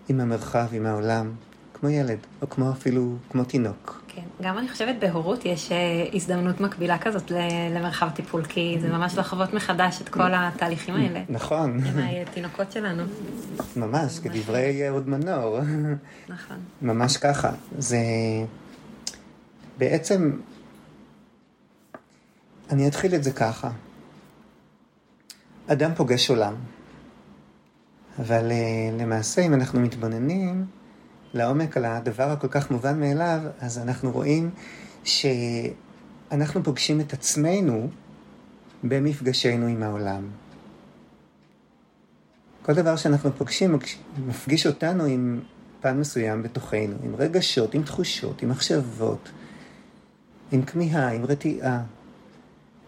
עם 0.10 0.20
המרחב, 0.20 0.67
עם 0.72 0.86
העולם, 0.86 1.32
כמו 1.74 1.89
ילד, 1.89 2.17
או 2.41 2.50
כמו 2.50 2.72
אפילו, 2.72 3.15
כמו 3.29 3.44
תינוק. 3.44 4.03
כן, 4.08 4.22
גם 4.41 4.58
אני 4.58 4.70
חושבת 4.70 4.96
בהורות 5.00 5.46
יש 5.46 5.72
אה, 5.72 5.77
הזדמנות 6.13 6.60
מקבילה 6.60 6.98
כזאת 6.98 7.32
למרחב 7.75 8.10
טיפול, 8.10 8.44
כי 8.44 8.77
זה 8.82 8.89
ממש 8.89 9.17
לחוות 9.17 9.53
מחדש 9.53 10.01
את 10.01 10.10
כל 10.10 10.32
התהליכים 10.34 10.96
האלה. 10.96 11.24
נכון. 11.29 11.79
עם 11.86 12.00
התינוקות 12.27 12.72
שלנו. 12.72 13.03
ממש, 13.75 14.20
כדברי 14.20 14.88
אהוד 14.88 15.10
מנור. 15.10 15.60
נכון. 16.29 16.58
ממש 16.82 17.17
ככה. 17.17 17.51
זה... 17.77 17.98
בעצם, 19.77 20.32
אני 22.70 22.88
אתחיל 22.88 23.15
את 23.15 23.24
זה 23.24 23.32
ככה. 23.32 23.70
אדם 25.68 25.96
פוגש 25.96 26.30
עולם, 26.30 26.56
אבל 28.20 28.52
אה, 28.52 28.90
למעשה, 29.00 29.42
אם 29.42 29.54
אנחנו 29.54 29.80
מתבוננים 29.80 30.66
לעומק 31.34 31.78
על 31.78 31.86
הדבר 31.86 32.30
הכל 32.30 32.48
כך 32.48 32.72
מובן 32.72 33.00
מאליו, 33.00 33.40
אז 33.60 33.78
אנחנו 33.78 34.12
רואים 34.12 34.50
שאנחנו 35.04 36.64
פוגשים 36.64 37.02
את 37.02 37.14
עצמנו 37.14 37.90
במפגשנו 38.84 39.68
עם 39.68 39.84
העולם. 39.84 40.28
כל 42.62 42.74
דבר 42.74 42.96
שאנחנו 42.96 43.32
פוגשים 43.32 43.78
מפגיש 44.28 44.68
אותנו 44.68 45.06
עם 45.06 45.40
פן 45.82 46.00
מסוים 46.00 46.44
בתוכנו, 46.44 46.96
עם 47.04 47.16
רגשות, 47.16 47.74
עם 47.74 47.84
תחושות, 47.84 48.42
עם 48.42 48.50
מחשבות, 48.50 49.30
עם 50.52 50.62
כמיהה, 50.62 51.12
עם 51.12 51.26
רתיעה. 51.26 51.84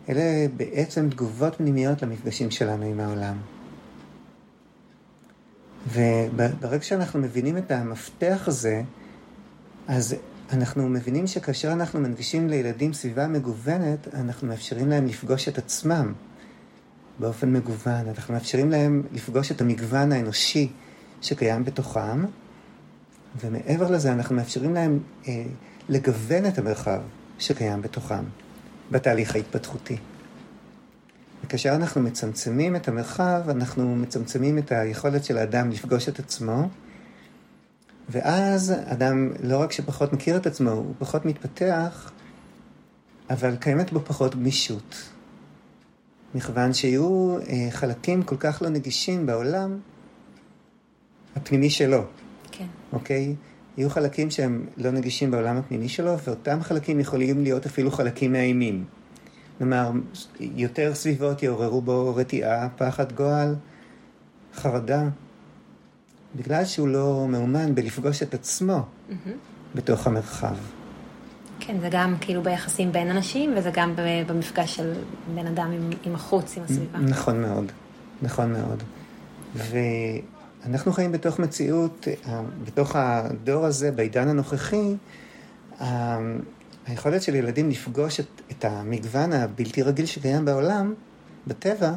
אלה 0.09 0.47
בעצם 0.57 1.09
תגובות 1.09 1.55
פנימיות 1.55 2.01
למפגשים 2.01 2.51
שלנו 2.51 2.85
עם 2.85 2.99
העולם. 2.99 3.37
וברגע 5.87 6.83
שאנחנו 6.83 7.19
מבינים 7.19 7.57
את 7.57 7.71
המפתח 7.71 8.43
הזה, 8.47 8.81
אז 9.87 10.15
אנחנו 10.53 10.89
מבינים 10.89 11.27
שכאשר 11.27 11.71
אנחנו 11.71 11.99
מנגישים 11.99 12.49
לילדים 12.49 12.93
סביבה 12.93 13.27
מגוונת, 13.27 14.07
אנחנו 14.13 14.47
מאפשרים 14.47 14.89
להם 14.89 15.05
לפגוש 15.05 15.47
את 15.47 15.57
עצמם 15.57 16.13
באופן 17.19 17.53
מגוון. 17.53 18.07
אנחנו 18.07 18.33
מאפשרים 18.33 18.71
להם 18.71 19.03
לפגוש 19.11 19.51
את 19.51 19.61
המגוון 19.61 20.11
האנושי 20.11 20.71
שקיים 21.21 21.65
בתוכם, 21.65 22.25
ומעבר 23.41 23.91
לזה 23.91 24.13
אנחנו 24.13 24.35
מאפשרים 24.35 24.73
להם 24.73 24.99
אה, 25.27 25.43
לגוון 25.89 26.45
את 26.45 26.57
המרחב. 26.57 27.01
שקיים 27.39 27.81
בתוכם, 27.81 28.23
בתהליך 28.91 29.35
ההתפתחותי. 29.35 29.97
וכאשר 31.45 31.75
אנחנו 31.75 32.01
מצמצמים 32.01 32.75
את 32.75 32.87
המרחב, 32.87 33.41
אנחנו 33.49 33.95
מצמצמים 33.95 34.57
את 34.57 34.71
היכולת 34.71 35.23
של 35.23 35.37
האדם 35.37 35.69
לפגוש 35.69 36.09
את 36.09 36.19
עצמו, 36.19 36.69
ואז 38.09 38.73
אדם 38.85 39.31
לא 39.43 39.57
רק 39.57 39.71
שפחות 39.71 40.13
מכיר 40.13 40.37
את 40.37 40.47
עצמו, 40.47 40.71
הוא 40.71 40.93
פחות 40.99 41.25
מתפתח, 41.25 42.11
אבל 43.29 43.55
קיימת 43.55 43.93
בו 43.93 43.99
פחות 44.05 44.35
גמישות. 44.35 45.09
מכיוון 46.35 46.73
שיהיו 46.73 47.37
אה, 47.39 47.67
חלקים 47.71 48.23
כל 48.23 48.37
כך 48.39 48.61
לא 48.61 48.69
נגישים 48.69 49.25
בעולם 49.25 49.79
הפנימי 51.35 51.69
שלו. 51.69 52.03
כן. 52.51 52.65
אוקיי? 52.93 53.35
יהיו 53.77 53.89
חלקים 53.89 54.29
שהם 54.29 54.65
לא 54.77 54.91
נגישים 54.91 55.31
בעולם 55.31 55.57
הפנימי 55.57 55.89
שלו, 55.89 56.19
ואותם 56.19 56.61
חלקים 56.61 56.99
יכולים 56.99 57.43
להיות 57.43 57.65
אפילו 57.65 57.91
חלקים 57.91 58.31
מאיימים. 58.31 58.85
כלומר, 59.57 59.91
יותר 60.39 60.95
סביבות 60.95 61.43
יעוררו 61.43 61.81
בו 61.81 62.15
רתיעה, 62.15 62.67
פחד, 62.77 63.11
גועל, 63.11 63.55
חרדה. 64.55 65.03
בגלל 66.35 66.65
שהוא 66.65 66.87
לא 66.87 67.25
מאומן 67.29 67.75
בלפגוש 67.75 68.23
את 68.23 68.33
עצמו 68.33 68.79
mm-hmm. 68.79 69.13
בתוך 69.75 70.07
המרחב. 70.07 70.55
כן, 71.59 71.79
זה 71.79 71.87
גם 71.91 72.15
כאילו 72.21 72.43
ביחסים 72.43 72.91
בין 72.91 73.11
אנשים, 73.11 73.53
וזה 73.57 73.71
גם 73.73 73.93
במפגש 74.27 74.75
של 74.75 74.93
בן 75.35 75.47
אדם 75.47 75.71
עם, 75.71 75.89
עם 76.05 76.15
החוץ, 76.15 76.57
עם 76.57 76.63
הסביבה. 76.63 76.99
נכון 76.99 77.41
מאוד, 77.41 77.71
נכון 78.21 78.53
מאוד. 78.53 78.83
ואנחנו 80.63 80.93
חיים 80.93 81.11
בתוך 81.11 81.39
מציאות, 81.39 82.07
אה, 82.27 82.41
בתוך 82.65 82.95
הדור 82.95 83.65
הזה, 83.65 83.91
בעידן 83.91 84.27
הנוכחי, 84.27 84.95
אה, 85.81 86.19
היכולת 86.87 87.21
של 87.21 87.35
ילדים 87.35 87.69
לפגוש 87.69 88.19
את, 88.19 88.41
את 88.51 88.65
המגוון 88.65 89.33
הבלתי 89.33 89.81
רגיל 89.81 90.05
שקיים 90.05 90.45
בעולם, 90.45 90.93
בטבע, 91.47 91.93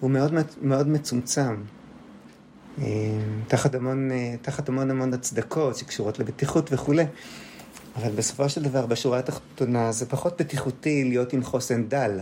הוא 0.00 0.10
מאוד, 0.10 0.32
מאוד 0.62 0.88
מצומצם. 0.88 1.56
אה, 2.80 2.84
תחת 3.48 3.74
המון, 3.74 4.10
תחת 4.42 4.68
המון 4.68 4.90
המון 4.90 5.14
הצדקות 5.14 5.76
שקשורות 5.76 6.18
לבטיחות 6.18 6.72
וכולי. 6.72 7.04
אבל 7.96 8.10
בסופו 8.10 8.48
של 8.48 8.62
דבר, 8.62 8.86
בשורה 8.86 9.18
התחתונה, 9.18 9.92
זה 9.92 10.06
פחות 10.06 10.40
בטיחותי 10.40 11.04
להיות 11.04 11.32
עם 11.32 11.44
חוסן 11.44 11.88
דל. 11.88 12.20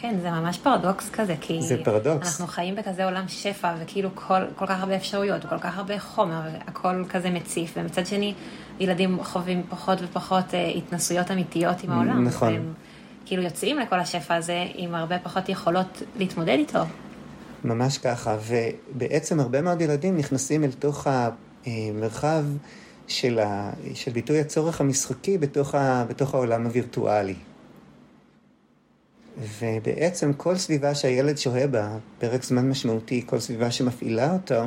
כן, 0.00 0.18
זה 0.22 0.30
ממש 0.30 0.58
פרדוקס 0.58 1.10
כזה, 1.10 1.34
כי... 1.40 1.62
זה 1.62 1.76
פרדוקס. 1.84 2.26
אנחנו 2.26 2.46
חיים 2.46 2.74
בכזה 2.74 3.04
עולם 3.04 3.28
שפע, 3.28 3.74
וכאילו 3.80 4.10
כל, 4.14 4.40
כל 4.56 4.66
כך 4.66 4.80
הרבה 4.80 4.96
אפשרויות, 4.96 5.44
וכל 5.44 5.58
כך 5.58 5.78
הרבה 5.78 5.98
חומר, 5.98 6.40
והכל 6.44 7.04
כזה 7.08 7.30
מציף, 7.30 7.74
ומצד 7.76 8.06
שני, 8.06 8.34
ילדים 8.80 9.22
חווים 9.22 9.62
פחות 9.68 9.98
ופחות 10.02 10.54
אה, 10.54 10.68
התנסויות 10.68 11.30
אמיתיות 11.30 11.84
עם 11.84 11.90
העולם. 11.90 12.24
נכון. 12.24 12.52
והם 12.52 12.72
כאילו 13.26 13.42
יוצאים 13.42 13.78
לכל 13.78 13.98
השפע 14.00 14.34
הזה 14.34 14.64
עם 14.74 14.94
הרבה 14.94 15.18
פחות 15.18 15.48
יכולות 15.48 16.02
להתמודד 16.16 16.56
איתו. 16.58 16.82
ממש 17.64 17.98
ככה, 17.98 18.36
ובעצם 18.46 19.40
הרבה 19.40 19.60
מאוד 19.60 19.80
ילדים 19.80 20.16
נכנסים 20.16 20.64
אל 20.64 20.72
תוך 20.72 21.06
המרחב 21.66 22.44
של, 23.06 23.38
ה, 23.38 23.70
של 23.94 24.10
ביטוי 24.10 24.40
הצורך 24.40 24.80
המשחקי 24.80 25.38
בתוך, 25.38 25.74
ה, 25.74 26.04
בתוך 26.08 26.34
העולם 26.34 26.64
הווירטואלי. 26.64 27.34
ובעצם 29.60 30.32
כל 30.32 30.56
סביבה 30.56 30.94
שהילד 30.94 31.38
שוהה 31.38 31.66
בה, 31.66 31.96
פרק 32.18 32.42
זמן 32.42 32.68
משמעותי, 32.68 33.22
כל 33.26 33.38
סביבה 33.40 33.70
שמפעילה 33.70 34.32
אותו, 34.32 34.62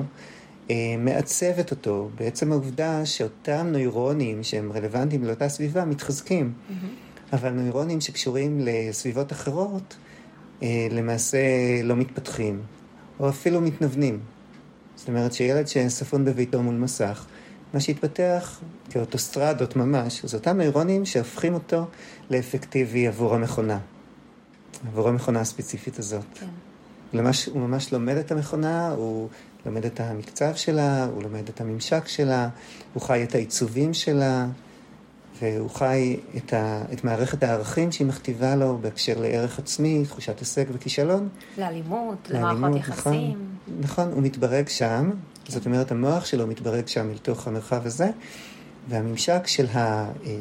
אה, 0.69 0.75
מעצבת 0.97 1.71
אותו. 1.71 2.09
בעצם 2.15 2.51
העובדה 2.51 3.05
שאותם 3.05 3.67
נוירונים 3.71 4.43
שהם 4.43 4.71
רלוונטיים 4.71 5.23
לאותה 5.23 5.49
סביבה 5.49 5.85
מתחזקים. 5.85 6.53
Mm-hmm. 6.53 6.73
אבל 7.33 7.49
נוירונים 7.49 8.01
שקשורים 8.01 8.59
לסביבות 8.63 9.31
אחרות, 9.31 9.95
אה, 10.63 10.87
למעשה 10.91 11.37
לא 11.83 11.95
מתפתחים, 11.95 12.61
או 13.19 13.29
אפילו 13.29 13.61
מתנוונים. 13.61 14.19
זאת 14.95 15.07
אומרת 15.07 15.33
שילד 15.33 15.67
שספון 15.67 16.25
בביתו 16.25 16.63
מול 16.63 16.75
מסך, 16.75 17.25
מה 17.73 17.79
שהתפתח 17.79 18.59
כאוטוסטרדות 18.89 19.75
ממש, 19.75 20.25
זה 20.25 20.37
אותם 20.37 20.57
נוירונים 20.57 21.05
שהופכים 21.05 21.53
אותו 21.53 21.85
לאפקטיבי 22.29 23.07
עבור 23.07 23.35
המכונה. 23.35 23.79
עבור 24.87 25.09
המכונה 25.09 25.39
הספציפית 25.39 25.99
הזאת. 25.99 26.25
כן. 26.33 26.45
למש, 27.13 27.45
הוא 27.45 27.61
ממש 27.61 27.93
לומד 27.93 28.17
את 28.17 28.31
המכונה, 28.31 28.89
הוא 28.89 29.29
לומד 29.65 29.85
את 29.85 29.99
המקצב 29.99 30.55
שלה, 30.55 31.05
הוא 31.05 31.23
לומד 31.23 31.49
את 31.49 31.61
הממשק 31.61 32.07
שלה, 32.07 32.49
הוא 32.93 33.01
חי 33.01 33.23
את 33.23 33.35
העיצובים 33.35 33.93
שלה, 33.93 34.47
והוא 35.41 35.69
חי 35.69 36.17
את, 36.37 36.53
ה, 36.53 36.81
את 36.93 37.03
מערכת 37.03 37.43
הערכים 37.43 37.91
שהיא 37.91 38.07
מכתיבה 38.07 38.55
לו 38.55 38.77
בהקשר 38.81 39.13
לערך 39.19 39.59
עצמי, 39.59 40.03
תחושת 40.05 40.39
הישג 40.39 40.65
וכישלון. 40.73 41.29
לאלימות, 41.57 42.29
למערכות 42.29 42.77
יחסים. 42.77 43.13
נכון, 43.79 43.79
נכון, 43.79 44.11
הוא 44.11 44.23
מתברג 44.23 44.67
שם, 44.67 45.09
זאת 45.47 45.65
אומרת, 45.65 45.91
המוח 45.91 46.25
שלו 46.25 46.47
מתברג 46.47 46.87
שם 46.87 47.09
אל 47.09 47.17
תוך 47.17 47.47
המרחב 47.47 47.85
הזה, 47.85 48.09
והממשק 48.89 49.47
של 49.47 49.65
ה, 49.73 49.77
אה, 49.77 50.37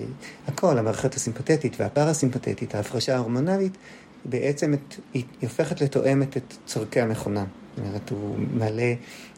הכל, 0.49 0.79
המערכת 0.79 1.15
הסימפתטית 1.15 1.77
והפרסימפתטית, 1.81 2.75
ההפרשה 2.75 3.15
ההורמונלית, 3.15 3.77
בעצם 4.25 4.75
את, 4.75 4.95
היא 5.15 5.25
הופכת 5.43 5.81
לתואמת 5.81 6.37
את 6.37 6.55
צורכי 6.67 7.01
המכונה. 7.01 7.45
זאת 7.77 7.87
אומרת, 7.87 8.11
הוא 8.11 8.37
מעלה 8.53 8.95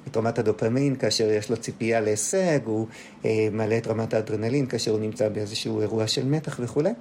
את 0.09 0.17
רמת 0.17 0.39
הדופמין 0.39 0.97
כאשר 0.97 1.31
יש 1.31 1.51
לו 1.51 1.57
ציפייה 1.57 2.01
להישג, 2.01 2.59
הוא 2.65 2.87
אה, 3.25 3.49
מעלה 3.53 3.79
את 3.79 3.87
רמת 3.87 4.15
האדרנלין 4.15 4.67
כאשר 4.67 4.91
הוא 4.91 5.01
נמצא 5.01 5.29
באיזשהו 5.29 5.81
אירוע 5.81 6.07
של 6.07 6.27
מתח 6.27 6.61
וכולי, 6.63 6.93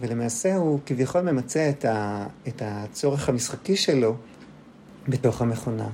ולמעשה 0.00 0.56
הוא 0.56 0.78
כביכול 0.86 1.20
ממצה 1.20 1.68
את, 1.68 1.84
ה, 1.84 2.26
את 2.48 2.62
הצורך 2.64 3.28
המשחקי 3.28 3.76
שלו 3.76 4.14
בתוך 5.08 5.42
המכונה. 5.42 5.88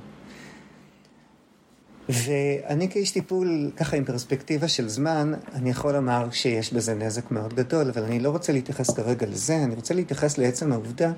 ואני 2.09 2.89
כאיש 2.89 3.11
טיפול, 3.11 3.71
ככה 3.77 3.97
עם 3.97 4.05
פרספקטיבה 4.05 4.67
של 4.67 4.89
זמן, 4.89 5.33
אני 5.53 5.69
יכול 5.69 5.93
לומר 5.93 6.31
שיש 6.31 6.73
בזה 6.73 6.93
נזק 6.93 7.31
מאוד 7.31 7.53
גדול, 7.53 7.89
אבל 7.89 8.03
אני 8.03 8.19
לא 8.19 8.29
רוצה 8.29 8.53
להתייחס 8.53 8.89
כרגע 8.89 9.27
לזה, 9.27 9.63
אני 9.63 9.75
רוצה 9.75 9.93
להתייחס 9.93 10.37
לעצם 10.37 10.71
העובדה 10.71 11.11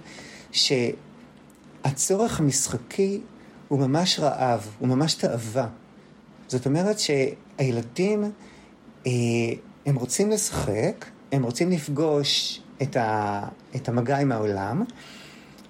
שהצורך 0.52 2.40
המשחקי 2.40 3.22
הוא 3.68 3.80
ממש 3.80 4.20
רעב, 4.20 4.68
הוא 4.80 4.88
ממש 4.88 5.14
תאווה. 5.14 5.68
זאת 6.48 6.66
אומרת 6.66 7.00
שהילדים, 7.00 8.32
אה, 9.08 9.12
הם 9.86 9.96
רוצים 9.96 10.30
לשחק, 10.30 11.06
הם 11.32 11.44
רוצים 11.44 11.72
לפגוש 11.72 12.62
את, 12.82 12.96
ה, 12.96 13.44
את 13.76 13.90
המגע 13.90 14.18
עם 14.18 14.32
העולם, 14.32 14.84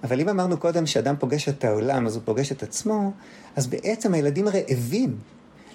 אבל 0.04 0.20
אם 0.20 0.28
אמרנו 0.28 0.56
קודם 0.56 0.86
שאדם 0.86 1.14
פוגש 1.18 1.48
את 1.48 1.64
העולם, 1.64 2.06
אז 2.06 2.16
הוא 2.16 2.22
פוגש 2.24 2.52
את 2.52 2.62
עצמו, 2.62 3.12
אז 3.56 3.66
בעצם 3.66 4.14
הילדים 4.14 4.48
רעבים 4.48 5.18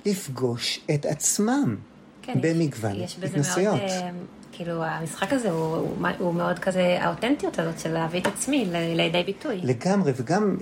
לפגוש 0.05 0.79
את 0.93 1.05
עצמם 1.05 1.75
כן, 2.21 2.33
במגוון 2.41 2.95
יש, 2.95 3.01
יש 3.01 3.23
התנסויות. 3.23 3.75
מאוד, 3.75 3.89
אה, 3.89 4.09
כאילו, 4.51 4.83
המשחק 4.83 5.33
הזה 5.33 5.51
הוא, 5.51 5.75
הוא, 5.75 6.07
הוא 6.19 6.33
מאוד 6.33 6.59
כזה, 6.59 6.97
האותנטיות 7.01 7.59
הזאת 7.59 7.79
של 7.79 7.93
להביא 7.93 8.21
את 8.21 8.27
עצמי 8.27 8.65
לידי 8.71 9.23
ביטוי. 9.23 9.61
לגמרי, 9.63 10.11
וגם 10.15 10.57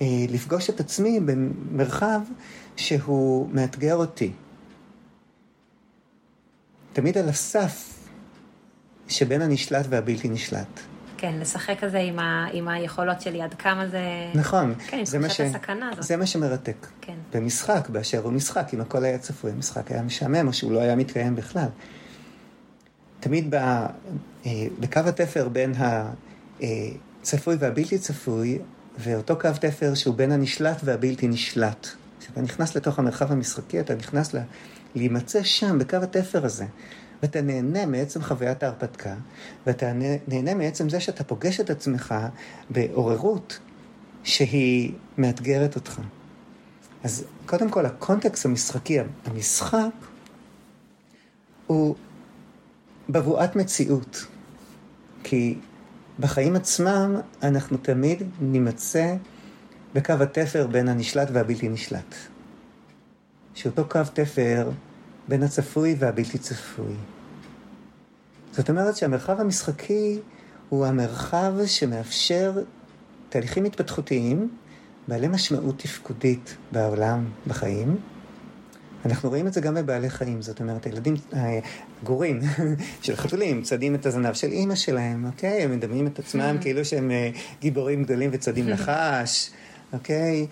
אה, 0.00 0.06
לפגוש 0.28 0.70
את 0.70 0.80
עצמי 0.80 1.20
במרחב 1.20 2.20
שהוא 2.76 3.48
מאתגר 3.52 3.96
אותי. 3.96 4.32
תמיד 6.92 7.18
על 7.18 7.28
הסף 7.28 8.08
שבין 9.08 9.42
הנשלט 9.42 9.86
והבלתי 9.88 10.28
נשלט. 10.28 10.80
כן, 11.22 11.34
לשחק 11.40 11.76
כזה 11.80 11.98
עם, 11.98 12.18
ה, 12.18 12.46
עם 12.52 12.68
היכולות 12.68 13.20
שלי, 13.20 13.42
עד 13.42 13.54
כמה 13.54 13.88
זה... 13.88 14.02
נכון. 14.34 14.74
כן, 14.86 14.98
עם 14.98 15.04
תחושת 15.04 15.30
ש... 15.30 15.40
הסכנה 15.40 15.88
הזאת. 15.88 16.02
זה 16.02 16.16
מה 16.16 16.26
שמרתק. 16.26 16.86
כן. 17.00 17.14
במשחק, 17.34 17.88
באשר 17.88 18.22
הוא 18.22 18.32
משחק, 18.32 18.74
אם 18.74 18.80
הכל 18.80 19.04
היה 19.04 19.18
צפוי, 19.18 19.50
המשחק 19.50 19.90
היה 19.90 20.02
משעמם, 20.02 20.46
או 20.46 20.52
שהוא 20.52 20.72
לא 20.72 20.80
היה 20.80 20.96
מתקיים 20.96 21.36
בכלל. 21.36 21.68
תמיד 23.20 23.50
ב, 23.50 23.54
אה, 23.54 23.86
בקו 24.80 25.00
התפר 25.06 25.48
בין 25.48 25.72
הצפוי 26.60 27.56
והבלתי 27.58 27.98
צפוי, 27.98 28.58
ואותו 28.98 29.38
קו 29.38 29.48
תפר 29.60 29.94
שהוא 29.94 30.14
בין 30.14 30.32
הנשלט 30.32 30.80
והבלתי 30.84 31.28
נשלט. 31.28 31.88
כשאתה 32.20 32.40
נכנס 32.40 32.76
לתוך 32.76 32.98
המרחב 32.98 33.32
המשחקי, 33.32 33.80
אתה 33.80 33.94
נכנס 33.94 34.34
ל... 34.34 34.38
להימצא 34.94 35.42
שם, 35.42 35.78
בקו 35.78 35.96
התפר 35.96 36.44
הזה. 36.44 36.66
ואתה 37.22 37.40
נהנה 37.42 37.86
מעצם 37.86 38.22
חוויית 38.22 38.62
ההרפתקה, 38.62 39.14
ואתה 39.66 39.92
נהנה 40.28 40.54
מעצם 40.54 40.88
זה 40.88 41.00
שאתה 41.00 41.24
פוגש 41.24 41.60
את 41.60 41.70
עצמך 41.70 42.14
בעוררות 42.70 43.58
שהיא 44.24 44.92
מאתגרת 45.18 45.74
אותך. 45.74 46.00
אז 47.04 47.24
קודם 47.46 47.70
כל, 47.70 47.86
הקונטקסט 47.86 48.46
המשחקי, 48.46 48.98
המשחק, 49.24 49.90
הוא 51.66 51.94
בבואת 53.08 53.56
מציאות. 53.56 54.26
כי 55.24 55.58
בחיים 56.18 56.56
עצמם 56.56 57.16
אנחנו 57.42 57.76
תמיד 57.76 58.22
נימצא 58.40 59.14
בקו 59.94 60.12
התפר 60.12 60.66
בין 60.66 60.88
הנשלט 60.88 61.28
והבלתי 61.32 61.68
נשלט. 61.68 62.14
שאותו 63.54 63.88
קו 63.88 64.00
תפר 64.14 64.70
בין 65.28 65.42
הצפוי 65.42 65.96
והבלתי 65.98 66.38
צפוי. 66.38 66.94
זאת 68.52 68.70
אומרת 68.70 68.96
שהמרחב 68.96 69.40
המשחקי 69.40 70.18
הוא 70.68 70.86
המרחב 70.86 71.52
שמאפשר 71.66 72.52
תהליכים 73.28 73.64
התפתחותיים 73.64 74.48
בעלי 75.08 75.28
משמעות 75.28 75.78
תפקודית 75.78 76.56
בעולם, 76.72 77.24
בחיים. 77.46 77.96
אנחנו 79.04 79.28
רואים 79.28 79.46
את 79.46 79.52
זה 79.52 79.60
גם 79.60 79.74
בבעלי 79.74 80.10
חיים, 80.10 80.42
זאת 80.42 80.60
אומרת, 80.60 80.86
הילדים, 80.86 81.14
הגורים 81.32 82.40
של 83.02 83.16
חתולים, 83.16 83.62
צדים 83.62 83.94
את 83.94 84.06
הזנב 84.06 84.32
של 84.32 84.46
אימא 84.46 84.74
שלהם, 84.74 85.26
אוקיי? 85.26 85.62
הם 85.62 85.76
מדמים 85.76 86.06
את 86.06 86.18
עצמם 86.18 86.56
כאילו 86.60 86.84
שהם 86.84 87.10
אה, 87.10 87.30
גיבורים 87.60 88.04
גדולים 88.04 88.30
וצדים 88.32 88.68
נחש, 88.72 89.50
אוקיי? 89.92 90.46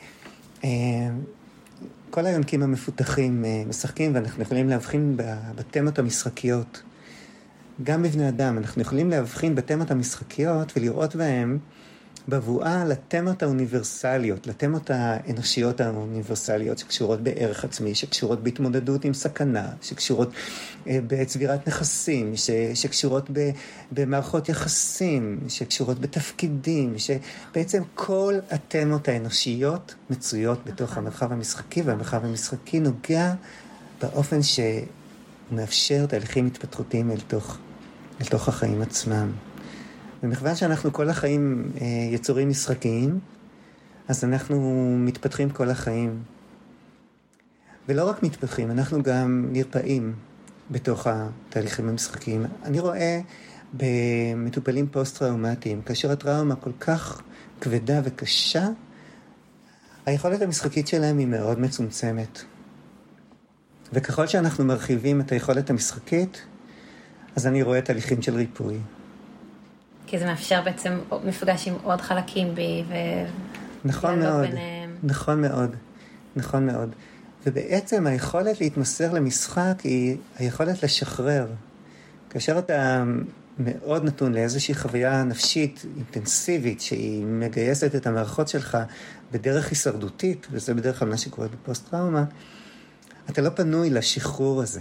כל 2.11 2.27
היונקים 2.27 2.63
המפותחים 2.63 3.45
אה, 3.45 3.63
משחקים, 3.69 4.15
ואנחנו 4.15 4.43
יכולים 4.43 4.69
להבחין 4.69 5.17
בתמות 5.55 5.99
המשחקיות. 5.99 6.83
גם 7.83 8.03
בבני 8.03 8.29
אדם, 8.29 8.59
אנחנו 8.59 8.83
יכולים 8.83 9.11
להבחין 9.11 9.55
בתמות 9.55 9.91
המשחקיות 9.91 10.73
ולראות 10.77 11.17
בהם 11.17 11.59
בבואה 12.29 12.85
לתמות 12.85 13.43
האוניברסליות, 13.43 14.47
לתמות 14.47 14.91
האנושיות 14.91 15.81
האוניברסליות 15.81 16.79
שקשורות 16.79 17.21
בערך 17.21 17.65
עצמי, 17.65 17.95
שקשורות 17.95 18.43
בהתמודדות 18.43 19.05
עם 19.05 19.15
סכנה, 19.15 19.69
שקשורות 19.83 20.31
אה, 20.87 20.99
בצבירת 21.07 21.69
נכסים, 21.69 22.37
ש, 22.37 22.51
שקשורות 22.75 23.31
ב, 23.33 23.51
במערכות 23.93 24.49
יחסים, 24.49 25.41
שקשורות 25.49 25.99
בתפקידים, 26.01 26.95
שבעצם 26.99 27.83
כל 27.95 28.35
התמות 28.51 29.09
האנושיות 29.09 29.95
מצויות 30.11 30.59
בתוך 30.65 30.91
נכון. 30.91 31.03
המרחב 31.03 31.33
המשחקי, 31.33 31.83
והמרחב 31.83 32.25
המשחקי 32.25 32.81
נוגע 32.81 33.35
באופן 34.03 34.39
שמאפשר 34.43 36.07
תהליכים 36.07 36.47
התפתחותיים 36.47 37.11
אל 37.11 37.21
תוך, 37.21 37.59
אל 38.21 38.27
תוך 38.27 38.49
החיים 38.49 38.83
עצמם. 38.83 39.50
ומכיוון 40.23 40.55
שאנחנו 40.55 40.93
כל 40.93 41.09
החיים 41.09 41.73
אה, 41.81 41.87
יצורים 42.11 42.49
משחקיים, 42.49 43.19
אז 44.09 44.25
אנחנו 44.25 44.95
מתפתחים 44.99 45.51
כל 45.51 45.69
החיים. 45.71 46.23
ולא 47.89 48.09
רק 48.09 48.23
מתפתחים, 48.23 48.71
אנחנו 48.71 49.03
גם 49.03 49.49
נרפאים 49.53 50.15
בתוך 50.71 51.07
התהליכים 51.07 51.89
המשחקיים. 51.89 52.47
אני 52.65 52.81
רואה 52.81 53.21
במטופלים 53.75 54.89
פוסט-טראומטיים, 54.89 55.83
כאשר 55.83 56.11
הטראומה 56.11 56.57
כל 56.57 56.73
כך 56.81 57.23
כבדה 57.61 58.01
וקשה, 58.05 58.69
היכולת 60.07 60.43
המשחקית 60.43 60.89
שלהם 60.89 61.19
היא 61.19 61.27
מאוד 61.27 61.61
מצומצמת. 61.61 62.43
וככל 63.93 64.27
שאנחנו 64.27 64.65
מרחיבים 64.65 65.21
את 65.21 65.33
היכולת 65.33 65.71
המשחקית, 65.71 66.43
אז 67.37 67.47
אני 67.47 67.63
רואה 67.63 67.83
תהליכים 67.83 68.23
של 68.23 68.35
ריפוי. 68.35 68.79
כי 70.11 70.19
זה 70.19 70.27
מאפשר 70.27 70.63
בעצם 70.65 70.99
מפגש 71.25 71.69
עם 71.69 71.75
עוד 71.83 72.01
חלקים 72.01 72.55
בי, 72.55 72.85
ו... 72.89 72.95
נכון 73.85 74.19
מאוד, 74.19 74.47
ביניהם. 74.47 74.97
נכון 75.03 75.41
מאוד, 75.41 75.77
נכון 76.37 76.67
מאוד. 76.67 76.95
ובעצם 77.47 78.07
היכולת 78.07 78.61
להתמסר 78.61 79.13
למשחק 79.13 79.81
היא 79.85 80.17
היכולת 80.39 80.83
לשחרר. 80.83 81.47
כאשר 82.31 82.59
אתה 82.59 83.05
מאוד 83.59 84.05
נתון 84.05 84.33
לאיזושהי 84.33 84.75
חוויה 84.75 85.25
נפשית 85.25 85.85
אינטנסיבית, 85.97 86.81
שהיא 86.81 87.25
מגייסת 87.25 87.95
את 87.95 88.07
המערכות 88.07 88.49
שלך 88.49 88.79
בדרך 89.33 89.69
הישרדותית, 89.69 90.47
וזה 90.51 90.75
בדרך 90.75 90.99
כלל 90.99 91.09
מה 91.09 91.17
שקורה 91.17 91.49
בפוסט-טראומה, 91.49 92.25
אתה 93.31 93.43
לא 93.43 93.51
פנוי 93.51 93.91
לשחרור 93.91 94.63
הזה. 94.63 94.81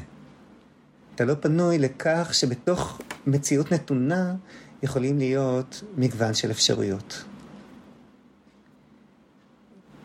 אתה 1.16 1.26
לא 1.26 1.34
פנוי 1.40 1.78
לכך 1.78 2.30
שבתוך 2.34 3.02
מציאות 3.28 3.72
נתונה 3.74 4.34
יכולים 4.84 5.18
להיות 5.18 5.84
מגוון 5.98 6.34
של 6.34 6.52
אפשרויות. 6.52 7.24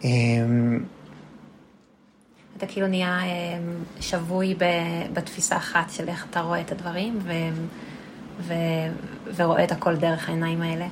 אמ, 0.05 0.85
אתה 2.57 2.67
כאילו 2.67 2.87
נהיה 2.87 3.25
אמ, 3.25 3.75
שבוי 4.01 4.55
בתפיסה 5.13 5.57
אחת 5.57 5.91
של 5.91 6.09
איך 6.09 6.27
אתה 6.31 6.41
רואה 6.41 6.61
את 6.61 6.73
הדברים 6.73 7.19
ו... 7.23 7.33
ו... 8.41 8.53
ורואה 9.37 9.65
את 9.65 9.73
הכל 9.73 9.97
דרך 9.97 10.29
העיניים 10.29 10.63
האלה. 10.63 10.87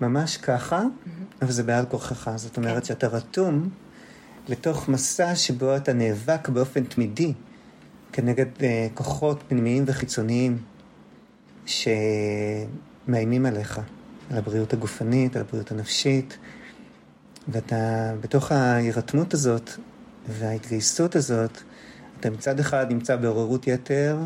ממש 0.00 0.36
ככה, 0.36 0.80
mm-hmm. 0.80 1.42
אבל 1.42 1.52
זה 1.52 1.62
בעל 1.62 1.86
כורחך. 1.86 2.30
זאת 2.36 2.56
אומרת 2.56 2.82
כן. 2.82 2.84
שאתה 2.84 3.06
רתום 3.06 3.68
לתוך 4.48 4.88
מסע 4.88 5.34
שבו 5.34 5.76
אתה 5.76 5.92
נאבק 5.92 6.48
באופן 6.48 6.84
תמידי 6.84 7.32
כנגד 8.12 8.46
uh, 8.56 8.62
כוחות 8.94 9.42
פנימיים 9.48 9.84
וחיצוניים 9.86 10.58
ש... 11.66 11.88
מאיימים 13.08 13.46
עליך, 13.46 13.80
על 14.30 14.38
הבריאות 14.38 14.72
הגופנית, 14.72 15.36
על 15.36 15.42
הבריאות 15.42 15.70
הנפשית, 15.70 16.38
ואתה 17.48 18.12
בתוך 18.20 18.52
ההירתמות 18.52 19.34
הזאת 19.34 19.70
וההתגייסות 20.28 21.16
הזאת, 21.16 21.60
אתה 22.20 22.30
מצד 22.30 22.60
אחד 22.60 22.86
נמצא 22.88 23.16
בעוררות 23.16 23.66
יתר 23.66 24.18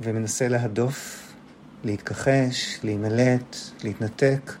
ומנסה 0.00 0.48
להדוף, 0.48 1.26
להתכחש, 1.84 2.80
להימלט, 2.84 3.56
להתנתק 3.84 4.52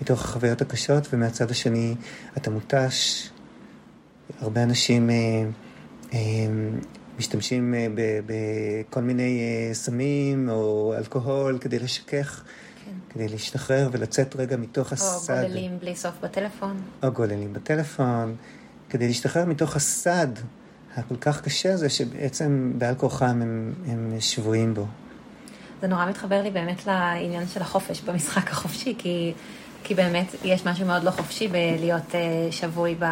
מתוך 0.00 0.24
החוויות 0.24 0.62
הקשות, 0.62 1.08
ומהצד 1.12 1.50
השני 1.50 1.94
אתה 2.36 2.50
מותש. 2.50 3.28
הרבה 4.40 4.62
אנשים 4.62 5.10
אה, 5.10 5.14
אה, 6.12 6.18
משתמשים 7.18 7.74
אה, 7.74 7.86
בכל 8.26 9.00
מיני 9.00 9.40
אה, 9.40 9.74
סמים 9.74 10.48
או 10.48 10.94
אלכוהול 10.98 11.58
כדי 11.58 11.78
לשכך, 11.78 12.42
כן. 12.84 12.90
כדי 13.10 13.28
להשתחרר 13.28 13.88
ולצאת 13.92 14.36
רגע 14.36 14.56
מתוך 14.56 14.92
הסד. 14.92 15.32
או 15.32 15.48
גוללים 15.48 15.78
בלי 15.78 15.96
סוף 15.96 16.14
בטלפון. 16.22 16.82
או 17.02 17.12
גוללים 17.12 17.52
בטלפון, 17.52 18.36
כדי 18.90 19.06
להשתחרר 19.06 19.44
מתוך 19.44 19.76
הסד 19.76 20.28
הכל 20.96 21.16
כך 21.16 21.40
קשה 21.40 21.72
הזה, 21.72 21.88
שבעצם 21.88 22.72
בעל 22.78 22.94
כורחם 22.94 23.42
הם, 23.42 23.74
הם 23.86 24.16
שבויים 24.20 24.74
בו. 24.74 24.86
זה 25.80 25.88
נורא 25.88 26.06
מתחבר 26.06 26.42
לי 26.42 26.50
באמת 26.50 26.86
לעניין 26.86 27.48
של 27.48 27.62
החופש 27.62 28.00
במשחק 28.00 28.50
החופשי, 28.50 28.94
כי, 28.98 29.32
כי 29.84 29.94
באמת 29.94 30.26
יש 30.44 30.66
משהו 30.66 30.86
מאוד 30.86 31.04
לא 31.04 31.10
חופשי 31.10 31.48
בלהיות 31.48 32.10
uh, 32.10 32.52
שבוי 32.52 32.94
ב... 32.98 33.04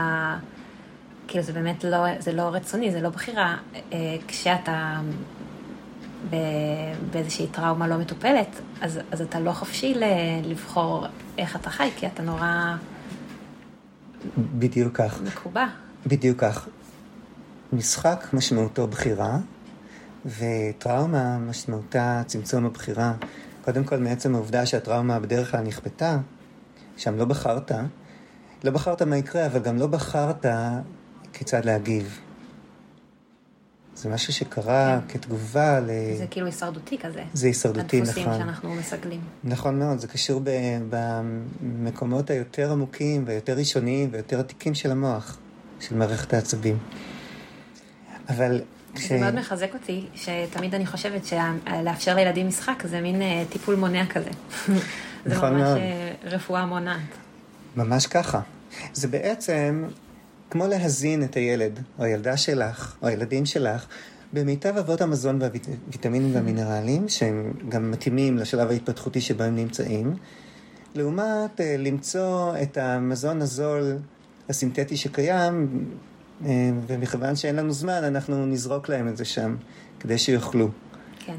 כאילו 1.28 1.44
זה 1.44 1.52
באמת 1.52 1.84
לא, 1.84 2.20
זה 2.20 2.32
לא 2.32 2.42
רצוני, 2.42 2.92
זה 2.92 3.00
לא 3.00 3.08
בחירה. 3.08 3.56
אה, 3.92 4.16
כשאתה 4.28 5.00
באיזושהי 7.10 7.46
טראומה 7.46 7.88
לא 7.88 7.98
מטופלת, 7.98 8.60
אז, 8.80 9.00
אז 9.10 9.20
אתה 9.20 9.40
לא 9.40 9.52
חופשי 9.52 9.94
לבחור 10.44 11.06
איך 11.38 11.56
אתה 11.56 11.70
חי, 11.70 11.90
כי 11.96 12.06
אתה 12.06 12.22
נורא... 12.22 12.74
בדיוק 14.38 14.96
כך. 14.96 15.20
מקובע. 15.22 15.66
בדיוק 16.06 16.40
כך. 16.40 16.68
משחק 17.72 18.26
משמעותו 18.32 18.86
בחירה, 18.86 19.38
וטראומה 20.26 21.38
משמעותה 21.38 22.22
צמצום 22.26 22.66
הבחירה. 22.66 23.12
קודם 23.64 23.84
כל, 23.84 23.96
מעצם 23.96 24.34
העובדה 24.34 24.66
שהטראומה 24.66 25.20
בדרך 25.20 25.50
כלל 25.50 25.60
נכפתה, 25.60 26.18
שם 26.96 27.16
לא 27.16 27.24
בחרת, 27.24 27.72
לא 28.64 28.70
בחרת 28.70 29.02
מה 29.02 29.16
יקרה, 29.16 29.46
אבל 29.46 29.60
גם 29.60 29.76
לא 29.76 29.86
בחרת 29.86 30.46
כיצד 31.32 31.64
להגיב. 31.64 32.18
זה 33.94 34.08
משהו 34.08 34.32
שקרה 34.32 35.00
כן. 35.08 35.18
כתגובה 35.18 35.80
ל... 35.80 35.90
זה 36.18 36.26
כאילו 36.30 36.46
הישרדותי 36.46 36.98
כזה. 36.98 37.22
זה 37.32 37.46
הישרדותי, 37.46 38.00
נכון. 38.00 38.20
הדפוסים 38.20 38.38
שאנחנו 38.38 38.74
מסגלים. 38.74 39.20
נכון 39.44 39.78
מאוד, 39.78 39.98
זה 39.98 40.08
קשור 40.08 40.40
ב... 40.44 40.50
במקומות 41.60 42.30
היותר 42.30 42.72
עמוקים 42.72 43.24
והיותר 43.26 43.56
ראשוניים 43.56 44.08
ויותר 44.12 44.40
עתיקים 44.40 44.74
של 44.74 44.90
המוח, 44.90 45.38
של 45.80 45.96
מערכת 45.96 46.34
העצבים. 46.34 46.78
אבל. 48.28 48.60
זה 48.96 49.18
מאוד 49.20 49.34
מחזק 49.34 49.74
אותי, 49.74 50.06
שתמיד 50.14 50.74
אני 50.74 50.86
חושבת 50.86 51.22
שלאפשר 51.24 52.14
לילדים 52.14 52.48
משחק 52.48 52.82
זה 52.84 53.00
מין 53.00 53.22
אה, 53.22 53.44
טיפול 53.48 53.74
מונע 53.74 54.06
כזה. 54.06 54.30
נכון 55.26 55.56
מאוד. 55.56 55.74
זה 55.74 55.78
ממש 55.78 55.92
אה, 56.24 56.30
רפואה 56.30 56.66
מונעת. 56.66 57.00
ממש 57.76 58.06
ככה. 58.06 58.40
זה 58.92 59.08
בעצם 59.08 59.84
כמו 60.52 60.66
להזין 60.66 61.24
את 61.24 61.36
הילד, 61.36 61.80
או 61.98 62.04
הילדה 62.04 62.36
שלך, 62.36 62.96
או 63.02 63.08
הילדים 63.08 63.46
שלך, 63.46 63.86
במיטב 64.32 64.76
אבות 64.76 65.00
המזון 65.00 65.38
והוויטמינים 65.42 66.34
והמינרלים, 66.34 67.08
שהם 67.08 67.52
גם 67.68 67.90
מתאימים 67.90 68.38
לשלב 68.38 68.70
ההתפתחותי 68.70 69.20
שבו 69.20 69.42
הם 69.42 69.56
נמצאים, 69.56 70.14
לעומת 70.94 71.60
uh, 71.60 71.62
למצוא 71.78 72.54
את 72.62 72.78
המזון 72.78 73.42
הזול 73.42 73.96
הסינתטי 74.48 74.96
שקיים, 74.96 75.84
uh, 76.42 76.44
ומכיוון 76.86 77.36
שאין 77.36 77.56
לנו 77.56 77.72
זמן, 77.72 78.04
אנחנו 78.04 78.46
נזרוק 78.46 78.88
להם 78.88 79.08
את 79.08 79.16
זה 79.16 79.24
שם, 79.24 79.56
כדי 80.00 80.18
שיאכלו. 80.18 80.68
כן. 81.26 81.36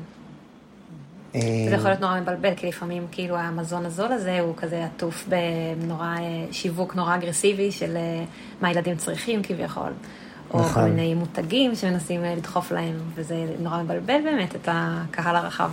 אה, 1.35 1.41
זה 1.69 1.75
יכול 1.75 1.89
להיות 1.89 2.01
נורא 2.01 2.19
מבלבל, 2.19 2.55
כי 2.55 2.67
לפעמים 2.67 3.05
כאילו 3.11 3.37
המזון 3.37 3.85
הזול 3.85 4.11
הזה 4.11 4.39
הוא 4.39 4.55
כזה 4.57 4.85
עטוף 4.85 5.27
בנורא, 5.27 6.05
אה, 6.05 6.45
שיווק 6.51 6.95
נורא 6.95 7.15
אגרסיבי 7.15 7.71
של 7.71 7.97
אה, 7.97 8.23
מה 8.61 8.71
ילדים 8.71 8.95
צריכים 8.95 9.43
כביכול. 9.43 9.91
או 10.53 10.59
נכון. 10.59 10.73
כל 10.83 10.89
מיני 10.89 11.13
מותגים 11.13 11.75
שמנסים 11.75 12.23
לדחוף 12.23 12.71
להם, 12.71 12.95
וזה 13.15 13.45
נורא 13.59 13.83
מבלבל 13.83 14.21
באמת 14.23 14.55
את 14.55 14.69
הקהל 14.71 15.35
הרחב, 15.35 15.71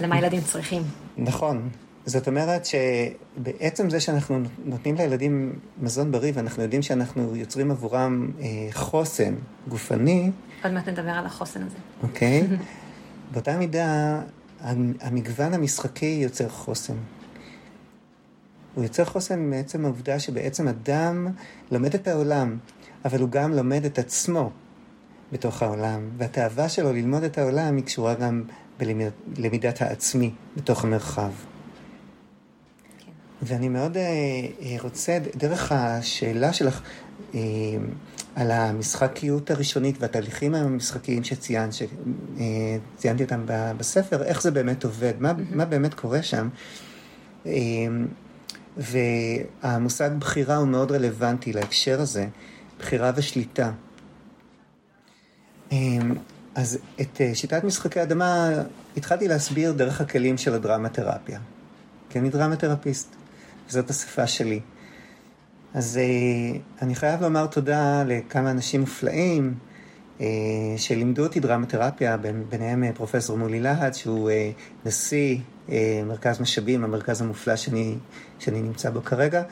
למה 0.00 0.18
ילדים 0.18 0.40
צריכים. 0.40 0.82
נכון. 1.18 1.68
זאת 2.06 2.28
אומרת 2.28 2.66
שבעצם 2.66 3.90
זה 3.90 4.00
שאנחנו 4.00 4.40
נותנים 4.64 4.94
לילדים 4.94 5.52
מזון 5.82 6.12
בריא, 6.12 6.32
ואנחנו 6.34 6.62
יודעים 6.62 6.82
שאנחנו 6.82 7.36
יוצרים 7.36 7.70
עבורם 7.70 8.30
חוסן 8.72 9.34
גופני... 9.68 10.30
עוד 10.64 10.72
מעט 10.72 10.88
נדבר 10.88 11.10
על 11.10 11.26
החוסן 11.26 11.62
הזה. 11.62 11.76
אוקיי. 12.02 12.46
באותה 13.32 13.58
מידה, 13.58 14.20
המגוון 15.00 15.54
המשחקי 15.54 16.18
יוצר 16.22 16.48
חוסן. 16.48 16.96
הוא 18.74 18.84
יוצר 18.84 19.04
חוסן 19.04 19.50
מעצם 19.50 19.84
העובדה 19.84 20.18
שבעצם 20.18 20.68
אדם 20.68 21.28
לומד 21.70 21.94
את 21.94 22.08
העולם, 22.08 22.58
אבל 23.04 23.20
הוא 23.20 23.28
גם 23.28 23.52
לומד 23.52 23.84
את 23.84 23.98
עצמו 23.98 24.50
בתוך 25.32 25.62
העולם, 25.62 26.08
והתאווה 26.18 26.68
שלו 26.68 26.92
ללמוד 26.92 27.22
את 27.22 27.38
העולם 27.38 27.76
היא 27.76 27.84
קשורה 27.84 28.14
גם 28.14 28.42
בלמידת 29.36 29.82
העצמי 29.82 30.30
בתוך 30.56 30.84
המרחב. 30.84 31.30
כן. 32.98 33.12
ואני 33.42 33.68
מאוד 33.68 33.96
רוצה, 34.80 35.18
דרך 35.36 35.72
השאלה 35.72 36.52
שלך 36.52 36.82
על 38.36 38.50
המשחקיות 38.50 39.50
הראשונית 39.50 39.96
והתהליכים 40.00 40.54
המשחקיים 40.54 41.24
שציינת, 41.24 41.72
שציינתי 41.72 43.24
אותם 43.24 43.44
בספר, 43.46 44.22
איך 44.22 44.42
זה 44.42 44.50
באמת 44.50 44.84
עובד, 44.84 45.12
מה, 45.18 45.30
mm-hmm. 45.30 45.56
מה 45.56 45.64
באמת 45.64 45.94
קורה 45.94 46.20
שם. 46.22 46.48
והמושג 48.76 50.10
בחירה 50.18 50.56
הוא 50.56 50.68
מאוד 50.68 50.92
רלוונטי 50.92 51.52
להקשר 51.52 52.00
הזה, 52.00 52.26
בחירה 52.78 53.12
ושליטה. 53.16 53.72
אמ, 55.72 56.14
אז 56.54 56.78
את 57.00 57.20
אה, 57.20 57.34
שיטת 57.34 57.64
משחקי 57.64 58.02
אדמה 58.02 58.50
התחלתי 58.96 59.28
להסביר 59.28 59.72
דרך 59.72 60.00
הכלים 60.00 60.38
של 60.38 60.54
הדרמה-תרפיה. 60.54 61.40
כי 62.10 62.18
אני 62.18 62.30
דרמה-תרפיסט, 62.30 63.16
וזאת 63.68 63.90
השפה 63.90 64.26
שלי. 64.26 64.60
אז 65.74 65.98
אה, 65.98 66.58
אני 66.82 66.94
חייב 66.94 67.22
לומר 67.22 67.46
תודה 67.46 68.04
לכמה 68.06 68.50
אנשים 68.50 68.80
מופלאים 68.80 69.54
אה, 70.20 70.26
שלימדו 70.76 71.22
אותי 71.22 71.40
דרמה-תרפיה, 71.40 72.16
ביניהם 72.48 72.92
פרופסור 72.94 73.38
מולי 73.38 73.60
להט, 73.60 73.94
שהוא 73.94 74.30
נשיא 74.86 75.38
מרכז 76.06 76.40
משאבים, 76.40 76.84
המרכז 76.84 77.22
המופלא 77.22 77.56
שאני, 77.56 77.94
שאני 78.38 78.62
נמצא 78.62 78.90
בו 78.90 79.04
כרגע, 79.04 79.42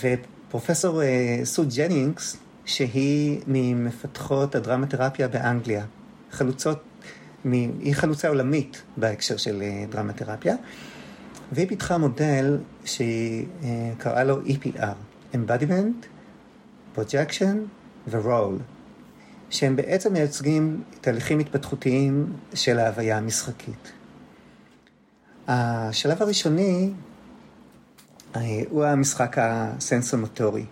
ופרופסור 0.00 1.02
סו 1.44 1.64
ג'נינגס, 1.76 2.36
שהיא 2.64 3.40
ממפתחות 3.46 4.54
הדרמטרפיה 4.54 5.28
באנגליה. 5.28 5.84
חלוצות, 6.30 6.82
היא 7.44 7.94
חלוצה 7.94 8.28
עולמית 8.28 8.82
בהקשר 8.96 9.36
של 9.36 9.62
אה, 9.62 9.84
דרמטרפיה, 9.90 10.54
והיא 11.52 11.68
פיתחה 11.68 11.98
מודל 11.98 12.58
שהיא 12.84 13.46
אה, 13.62 13.92
קראה 13.98 14.24
לו 14.24 14.40
EPR, 14.44 15.34
Embodiment, 15.34 16.06
Projection 16.96 17.56
ו- 18.06 18.22
Role, 18.22 18.62
שהם 19.50 19.76
בעצם 19.76 20.12
מייצגים 20.12 20.82
תהליכים 21.00 21.38
התפתחותיים 21.38 22.32
של 22.54 22.78
ההוויה 22.78 23.18
המשחקית. 23.18 23.92
השלב 25.48 26.22
הראשוני 26.22 26.92
אה, 28.36 28.62
הוא 28.70 28.84
המשחק 28.84 29.36
הסנסומוטורי. 29.38 30.64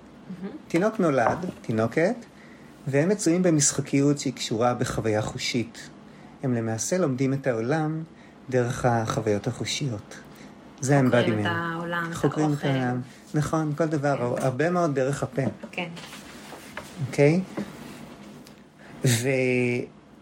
תינוק 0.69 1.01
נולד, 1.01 1.39
תינוקת, 1.63 2.15
והם 2.87 3.09
מצויים 3.09 3.43
במשחקיות 3.43 4.19
שהיא 4.19 4.33
קשורה 4.33 4.75
בחוויה 4.75 5.23
חושית. 5.23 5.89
הם 6.43 6.55
למעשה 6.55 6.99
לומדים 6.99 7.33
את 7.33 7.47
העולם 7.47 8.03
דרך 8.51 8.85
החוויות 8.85 9.47
החושיות. 9.47 10.19
זה 10.81 11.01
embodiment. 11.01 11.05
חוקרים 11.05 11.41
את 11.41 11.47
העולם, 11.47 12.09
את. 12.11 12.15
חוקרים 12.15 12.53
את 12.53 12.65
העולם. 12.65 13.01
נכון, 13.35 13.73
כל 13.77 13.87
דבר, 13.87 14.37
כן. 14.37 14.43
הרבה 14.43 14.71
מאוד 14.71 14.95
דרך 14.95 15.23
הפה. 15.23 15.43
כן. 15.71 15.89
אוקיי? 17.07 17.41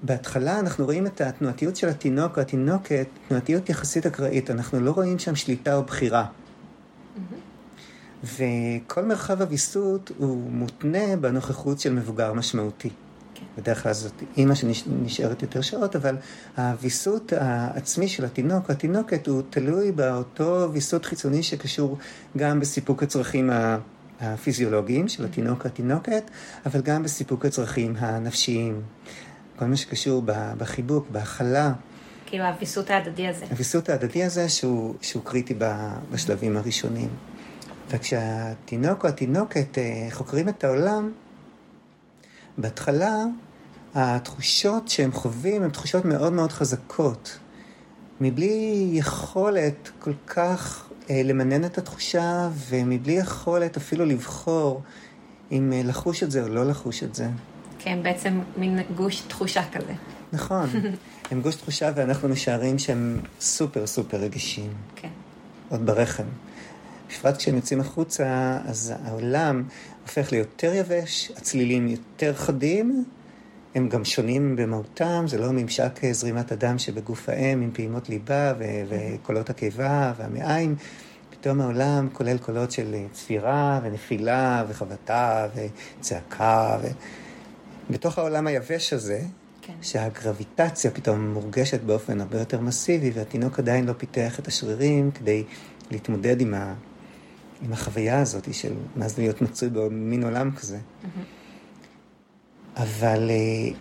ובהתחלה 0.03 0.61
אנחנו 0.61 0.85
רואים 0.85 1.07
את 1.07 1.21
התנועתיות 1.21 1.77
של 1.77 1.89
התינוק 1.89 2.37
או 2.37 2.43
התינוקת, 2.43 3.07
תנועתיות 3.29 3.71
יחסית 3.71 4.07
אקראית, 4.07 4.51
אנחנו 4.51 4.81
לא 4.81 4.91
רואים 4.91 5.19
שם 5.19 5.35
שליטה 5.35 5.77
או 5.77 5.83
בחירה. 5.83 6.27
וכל 8.25 9.05
מרחב 9.05 9.43
הוויסות 9.43 10.11
הוא 10.19 10.51
מותנה 10.51 11.17
בנוכחות 11.21 11.81
של 11.81 11.93
מבוגר 11.93 12.33
משמעותי. 12.33 12.91
בדרך 13.57 13.83
כלל 13.83 13.93
זאת 13.93 14.23
אימא 14.37 14.55
שנשארת 14.55 15.43
יותר 15.43 15.61
שעות, 15.61 15.97
אבל 15.97 16.17
הוויסות 16.57 17.33
העצמי 17.33 18.09
של 18.09 18.25
התינוק, 18.25 18.71
התינוקת, 18.71 19.27
הוא 19.27 19.43
תלוי 19.51 19.93
באותו 19.93 20.69
ויסות 20.73 21.05
חיצוני 21.05 21.43
שקשור 21.43 21.99
גם 22.37 22.61
בסיפוק 22.61 23.03
הצרכים 23.03 23.51
הפיזיולוגיים 24.21 25.09
של 25.09 25.25
התינוק 25.25 25.65
או 25.65 25.67
התינוקת, 25.67 26.31
אבל 26.67 26.81
גם 26.81 27.03
בסיפוק 27.03 27.45
הצרכים 27.45 27.95
הנפשיים. 27.99 28.83
כל 29.59 29.65
מה 29.65 29.77
שקשור 29.77 30.23
בחיבוק, 30.59 31.07
בהכלה. 31.11 31.73
כאילו 32.27 32.45
הוויסות 32.45 32.91
ההדדי 32.91 33.29
הזה. 33.29 33.45
הוויסות 33.51 33.89
ההדדי 33.89 34.25
הזה 34.25 34.49
שהוא, 34.49 34.95
שהוא 35.01 35.23
קריטי 35.25 35.55
בשלבים 36.11 36.57
הראשונים. 36.57 37.09
וכשהתינוק 37.91 39.05
או 39.05 39.09
התינוקת 39.09 39.79
אה, 39.79 40.09
חוקרים 40.11 40.49
את 40.49 40.65
העולם, 40.65 41.13
בהתחלה 42.59 43.25
התחושות 43.99 44.89
שהם 44.89 45.13
חווים 45.13 45.63
הן 45.63 45.71
תחושות 45.71 46.05
מאוד 46.05 46.33
מאוד 46.33 46.53
חזקות, 46.53 47.39
מבלי 48.21 48.91
יכולת 48.93 49.91
כל 49.99 50.13
כך 50.27 50.89
אה, 51.11 51.23
למנן 51.25 51.65
את 51.65 51.79
התחושה 51.79 52.49
ומבלי 52.69 53.13
יכולת 53.13 53.77
אפילו 53.77 54.05
לבחור 54.05 54.83
אם 55.53 55.73
אה, 55.73 55.81
לחוש 55.85 56.23
את 56.23 56.31
זה 56.31 56.43
או 56.43 56.49
לא 56.49 56.65
לחוש 56.65 57.03
את 57.03 57.15
זה. 57.15 57.29
כן, 57.79 57.99
בעצם 58.03 58.41
מין 58.57 58.79
גוש 58.97 59.21
תחושה 59.21 59.63
כזה. 59.73 59.93
נכון, 60.33 60.69
הם 61.31 61.41
גוש 61.43 61.55
תחושה 61.55 61.91
ואנחנו 61.95 62.29
משערים 62.29 62.79
שהם 62.79 63.21
סופר 63.41 63.87
סופר 63.87 64.17
רגישים. 64.17 64.71
כן. 64.97 65.09
עוד 65.69 65.87
ברחם. 65.87 66.25
בפרט 67.11 67.37
כשהם 67.37 67.57
יוצאים 67.57 67.81
החוצה, 67.81 68.59
אז 68.65 68.95
העולם 69.05 69.63
הופך 70.03 70.33
ליותר 70.33 70.75
יבש, 70.75 71.33
הצלילים 71.37 71.89
יותר 71.89 72.35
חדים, 72.35 73.05
הם 73.77 73.89
גם 73.89 74.05
שונים 74.05 74.57
במהותם, 74.57 75.25
זה 75.27 75.39
לא 75.39 75.53
ממשק 75.53 76.01
זרימת 76.11 76.53
הדם 76.53 76.79
שבגוף 76.79 77.29
האם 77.29 77.63
עם 77.63 77.71
פעימות 77.73 78.09
ליבה 78.09 78.53
ו- 78.59 78.83
וקולות 78.89 79.51
הקיבה 79.51 80.13
והמעיים. 80.17 80.77
פתאום 81.31 81.61
העולם 81.61 82.09
כולל 82.13 82.39
קולות 82.39 82.71
של 82.71 82.95
צפירה 83.13 83.81
ונפילה 83.83 84.65
וחבטה 84.69 85.49
וצעקה. 85.55 86.79
ו... 86.83 86.87
בתוך 87.91 88.19
העולם 88.19 88.47
היבש 88.47 88.93
הזה, 88.93 89.21
כן. 89.63 89.73
שהגרביטציה 89.83 90.91
פתאום 90.91 91.33
מורגשת 91.33 91.81
באופן 91.81 92.21
הרבה 92.21 92.39
יותר 92.39 92.61
מסיבי, 92.61 93.11
והתינוק 93.15 93.59
עדיין 93.59 93.85
לא 93.85 93.93
פיתח 93.93 94.39
את 94.39 94.49
השרירים 94.49 95.11
כדי 95.11 95.45
להתמודד 95.91 96.41
עם, 96.41 96.55
ה... 96.55 96.75
עם 97.63 97.73
החוויה 97.73 98.21
הזאת 98.21 98.55
של 98.55 98.73
מה 98.97 99.09
זה 99.09 99.23
להיות 99.23 99.43
מצוי 99.43 99.69
במין 99.69 100.25
עולם 100.25 100.51
כזה. 100.51 100.79
אבל 102.77 103.31
אה, 103.31 103.75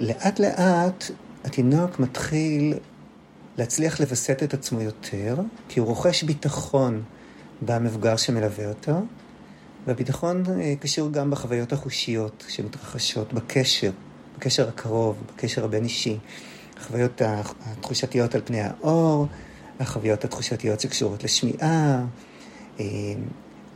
לאט 0.00 0.40
לאט 0.40 1.04
התינוק 1.44 1.98
מתחיל 2.00 2.74
להצליח 3.58 4.00
לווסת 4.00 4.42
את 4.42 4.54
עצמו 4.54 4.80
יותר, 4.80 5.36
כי 5.68 5.80
הוא 5.80 5.88
רוכש 5.88 6.22
ביטחון 6.22 7.02
במבוגר 7.62 8.16
שמלווה 8.16 8.68
אותו, 8.68 8.92
והביטחון 9.86 10.42
אה, 10.60 10.74
קשור 10.80 11.12
גם 11.12 11.30
בחוויות 11.30 11.72
החושיות 11.72 12.44
שמתרחשות 12.48 13.32
בקשר, 13.32 13.90
בקשר 14.36 14.68
הקרוב, 14.68 15.16
בקשר 15.28 15.64
הבין-אישי. 15.64 16.18
החוויות 16.82 17.22
התחושתיות 17.24 18.34
על 18.34 18.40
פני 18.44 18.60
האור, 18.60 19.26
החוויות 19.80 20.24
התחושתיות 20.24 20.80
שקשורות 20.80 21.24
לשמיעה, 21.24 22.04
אה, 22.80 22.84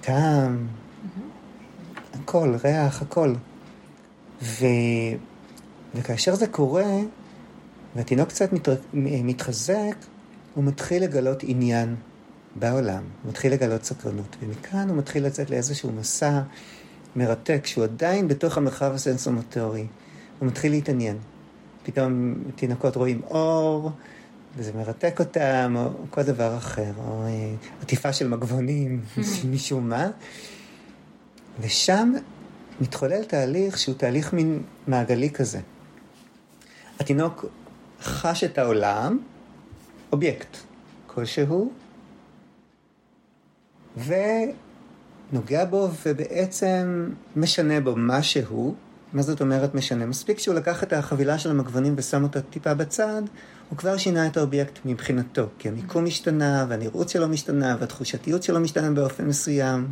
טעם, 0.01 0.67
הכל, 2.15 2.55
ריח, 2.65 3.03
הכל. 3.03 3.35
ו... 4.43 4.67
וכאשר 5.95 6.35
זה 6.35 6.47
קורה, 6.47 6.99
והתינוק 7.97 8.29
קצת 8.29 8.53
מת... 8.53 8.69
מתחזק, 8.93 9.97
הוא 10.55 10.65
מתחיל 10.65 11.03
לגלות 11.03 11.43
עניין 11.43 11.97
בעולם, 12.57 13.03
הוא 13.23 13.31
מתחיל 13.31 13.53
לגלות 13.53 13.85
סקרנות, 13.85 14.37
ומכאן 14.41 14.89
הוא 14.89 14.97
מתחיל 14.97 15.27
לצאת 15.27 15.51
לאיזשהו 15.51 15.93
מסע 15.93 16.41
מרתק, 17.17 17.67
שהוא 17.67 17.85
עדיין 17.85 18.29
בתוך 18.29 18.57
המרחב 18.59 18.93
הסנסומוטורי, 18.95 19.87
הוא 20.39 20.49
מתחיל 20.49 20.73
להתעניין. 20.73 21.17
פתאום 21.83 22.35
תינוקות 22.57 22.97
רואים 22.97 23.21
אור, 23.31 23.91
וזה 24.57 24.73
מרתק 24.77 25.21
אותם, 25.21 25.75
או 25.77 25.91
כל 26.11 26.23
דבר 26.23 26.57
אחר, 26.57 26.93
או 26.99 27.23
אה, 27.23 27.55
עטיפה 27.83 28.13
של 28.13 28.29
מגבונים, 28.29 29.01
משום 29.53 29.89
מה. 29.89 30.09
ושם 31.61 32.13
מתחולל 32.81 33.25
תהליך 33.25 33.79
שהוא 33.79 33.95
תהליך 33.95 34.33
מין 34.33 34.63
מעגלי 34.87 35.31
כזה. 35.31 35.61
התינוק 37.01 37.45
חש 38.03 38.45
את 38.45 38.59
העולם, 38.59 39.19
אובייקט 40.13 40.57
כלשהו, 41.07 41.73
ונוגע 43.97 45.65
בו 45.65 45.89
ובעצם 46.07 47.11
משנה 47.37 47.81
בו 47.81 47.95
משהו. 47.97 48.75
מה 49.13 49.23
זאת 49.23 49.41
אומרת 49.41 49.75
משנה? 49.75 50.07
מספיק 50.07 50.39
שהוא 50.39 50.55
לקח 50.55 50.83
את 50.83 50.93
החבילה 50.93 51.39
של 51.39 51.51
המגבונים 51.51 51.95
ושם 51.97 52.23
אותה 52.23 52.41
טיפה 52.41 52.75
בצד, 52.75 53.23
הוא 53.71 53.79
כבר 53.79 53.97
שינה 53.97 54.27
את 54.27 54.37
האובייקט 54.37 54.79
מבחינתו, 54.85 55.47
כי 55.59 55.69
המיקום 55.69 56.07
השתנה, 56.07 56.67
והנראות 56.69 57.09
שלו 57.09 57.29
משתנה, 57.29 57.77
והתחושתיות 57.81 58.43
שלו 58.43 58.61
משתנה 58.61 58.91
באופן 58.91 59.27
מסוים. 59.27 59.87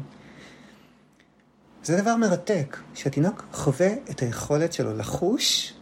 זה 1.85 2.01
דבר 2.03 2.17
מרתק, 2.17 2.77
שהתינוק 2.95 3.45
חווה 3.53 3.89
את 4.11 4.21
היכולת 4.21 4.73
שלו 4.73 4.97
לחוש 4.97 5.75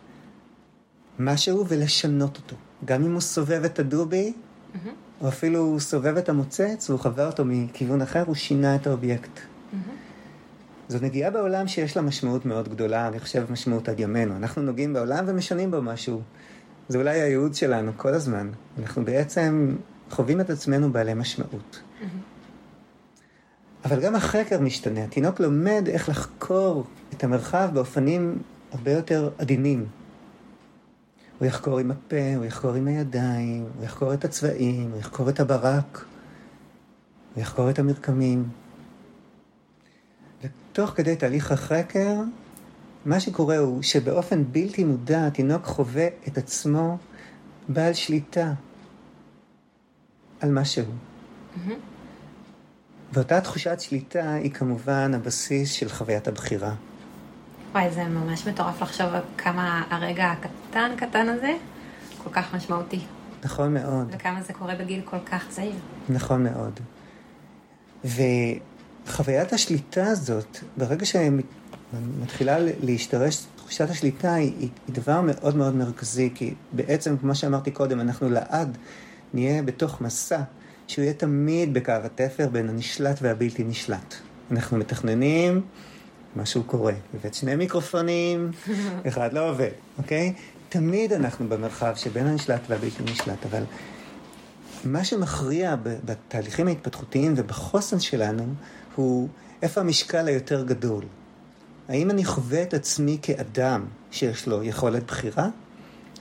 משהו 1.18 1.66
ולשנות 1.68 2.36
אותו. 2.36 2.56
גם 2.84 3.04
אם 3.04 3.12
הוא 3.12 3.20
סובב 3.20 3.64
את 3.64 3.78
הדובי, 3.78 4.32
mm-hmm. 4.32 4.88
או 5.20 5.28
אפילו 5.28 5.58
הוא 5.58 5.80
סובב 5.80 6.16
את 6.16 6.28
המוצץ 6.28 6.90
והוא 6.90 7.00
חווה 7.00 7.26
אותו 7.26 7.44
מכיוון 7.46 8.02
אחר, 8.02 8.22
הוא 8.26 8.34
שינה 8.34 8.74
את 8.74 8.86
האובייקט. 8.86 9.40
זו 10.88 10.98
נגיעה 11.02 11.30
בעולם 11.30 11.68
שיש 11.68 11.96
לה 11.96 12.02
משמעות 12.02 12.46
מאוד 12.46 12.68
גדולה, 12.68 13.08
אני 13.08 13.20
חושב 13.20 13.52
משמעות 13.52 13.88
עד 13.88 14.00
ימינו. 14.00 14.36
אנחנו 14.36 14.62
נוגעים 14.62 14.92
בעולם 14.92 15.24
ומשנים 15.28 15.70
בו 15.70 15.82
משהו. 15.82 16.22
זה 16.88 16.98
אולי 16.98 17.20
הייעוד 17.20 17.54
שלנו 17.54 17.92
כל 17.96 18.14
הזמן. 18.14 18.50
אנחנו 18.78 19.04
בעצם 19.04 19.76
חווים 20.10 20.40
את 20.40 20.50
עצמנו 20.50 20.92
בעלי 20.92 21.14
משמעות. 21.14 21.80
אבל 23.84 24.00
גם 24.00 24.14
החקר 24.14 24.60
משתנה. 24.60 25.04
התינוק 25.04 25.40
לומד 25.40 25.84
איך 25.88 26.08
לחקור 26.08 26.84
את 27.12 27.24
המרחב 27.24 27.70
באופנים 27.72 28.38
הרבה 28.72 28.90
יותר 28.90 29.30
עדינים. 29.38 29.86
הוא 31.38 31.46
יחקור 31.46 31.78
עם 31.78 31.90
הפה, 31.90 32.34
הוא 32.36 32.44
יחקור 32.44 32.74
עם 32.74 32.86
הידיים, 32.88 33.66
הוא 33.76 33.84
יחקור 33.84 34.14
את 34.14 34.24
הצבעים, 34.24 34.90
הוא 34.90 34.98
יחקור 34.98 35.28
את 35.28 35.40
הברק, 35.40 36.04
הוא 37.34 37.42
יחקור 37.42 37.70
את 37.70 37.78
המרקמים. 37.78 38.48
ותוך 40.42 40.90
כדי 40.90 41.16
תהליך 41.16 41.52
החקר, 41.52 42.20
מה 43.04 43.20
שקורה 43.20 43.58
הוא 43.58 43.82
שבאופן 43.82 44.44
בלתי 44.52 44.84
מודע 44.84 45.26
התינוק 45.26 45.64
חווה 45.64 46.06
את 46.28 46.38
עצמו 46.38 46.98
בעל 47.68 47.92
שליטה 47.92 48.52
על 50.40 50.50
משהו. 50.50 50.84
Mm-hmm. 50.84 51.91
ואותה 53.12 53.40
תחושת 53.40 53.80
שליטה 53.80 54.34
היא 54.34 54.50
כמובן 54.50 55.14
הבסיס 55.14 55.72
של 55.72 55.88
חוויית 55.88 56.28
הבחירה. 56.28 56.74
וואי, 57.72 57.90
זה 57.90 58.04
ממש 58.04 58.48
מטורף 58.48 58.82
לחשוב 58.82 59.08
כמה 59.38 59.82
הרגע 59.90 60.24
הקטן 60.30 60.90
קטן 60.96 61.28
הזה 61.28 61.52
כל 62.24 62.30
כך 62.32 62.54
משמעותי. 62.54 63.00
נכון 63.44 63.74
מאוד. 63.74 64.06
וכמה 64.12 64.42
זה 64.42 64.52
קורה 64.52 64.74
בגיל 64.74 65.00
כל 65.04 65.16
כך 65.26 65.48
צעיר. 65.48 65.74
נכון 66.08 66.44
מאוד. 66.44 66.80
וחוויית 68.04 69.52
השליטה 69.52 70.06
הזאת, 70.06 70.58
ברגע 70.76 71.06
שמתחילה 71.06 72.56
להשתרש 72.82 73.46
תחושת 73.56 73.90
השליטה, 73.90 74.34
היא, 74.34 74.52
היא 74.58 74.68
דבר 74.88 75.20
מאוד 75.20 75.56
מאוד 75.56 75.74
מרכזי, 75.74 76.30
כי 76.34 76.54
בעצם, 76.72 77.16
כמו 77.16 77.34
שאמרתי 77.34 77.70
קודם, 77.70 78.00
אנחנו 78.00 78.30
לעד 78.30 78.78
נהיה 79.34 79.62
בתוך 79.62 80.00
מסע 80.00 80.40
שהוא 80.92 81.02
יהיה 81.02 81.14
תמיד 81.14 81.74
בקו 81.74 81.92
התפר 82.04 82.48
בין 82.48 82.68
הנשלט 82.68 83.18
והבלתי 83.22 83.64
נשלט. 83.64 84.14
אנחנו 84.50 84.78
מתכננים, 84.78 85.60
משהו 86.36 86.62
קורה. 86.64 86.92
הבאת 87.14 87.34
שני 87.34 87.56
מיקרופונים, 87.56 88.50
אחד 89.08 89.32
לא 89.32 89.50
עובד, 89.50 89.70
אוקיי? 89.98 90.32
תמיד 90.68 91.12
אנחנו 91.12 91.48
במרחב 91.48 91.94
שבין 91.96 92.26
הנשלט 92.26 92.60
והבלתי 92.68 93.02
נשלט, 93.02 93.46
אבל 93.50 93.62
מה 94.84 95.04
שמכריע 95.04 95.76
בתהליכים 96.04 96.68
ההתפתחותיים 96.68 97.34
ובחוסן 97.36 98.00
שלנו 98.00 98.44
הוא 98.94 99.28
איפה 99.62 99.80
המשקל 99.80 100.28
היותר 100.28 100.64
גדול. 100.64 101.04
האם 101.88 102.10
אני 102.10 102.24
חווה 102.24 102.62
את 102.62 102.74
עצמי 102.74 103.18
כאדם 103.22 103.84
שיש 104.10 104.46
לו 104.46 104.62
יכולת 104.62 105.06
בחירה, 105.06 105.48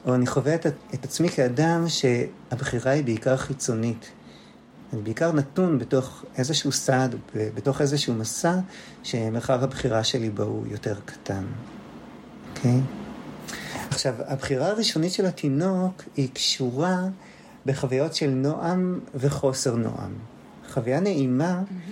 או 0.05 0.15
אני 0.15 0.27
חווה 0.27 0.55
את, 0.55 0.65
את 0.93 1.03
עצמי 1.03 1.29
כאדם 1.29 1.85
שהבחירה 1.87 2.91
היא 2.91 3.03
בעיקר 3.03 3.37
חיצונית. 3.37 4.11
אני 4.93 5.01
בעיקר 5.01 5.31
נתון 5.31 5.79
בתוך 5.79 6.25
איזשהו 6.37 6.71
סד, 6.71 7.09
בתוך 7.35 7.81
איזשהו 7.81 8.13
מסע, 8.13 8.59
שמרחב 9.03 9.63
הבחירה 9.63 10.03
שלי 10.03 10.29
בו 10.29 10.43
הוא 10.43 10.67
יותר 10.67 10.95
קטן. 11.05 11.43
אוקיי? 12.49 12.71
Okay? 12.71 13.01
עכשיו, 13.89 14.13
הבחירה 14.27 14.67
הראשונית 14.67 15.13
של 15.13 15.25
התינוק 15.25 16.03
היא 16.15 16.29
קשורה 16.33 16.97
בחוויות 17.65 18.15
של 18.15 18.29
נועם 18.29 18.99
וחוסר 19.15 19.75
נועם. 19.75 20.13
חוויה 20.69 20.99
נעימה 20.99 21.61
mm-hmm. 21.61 21.91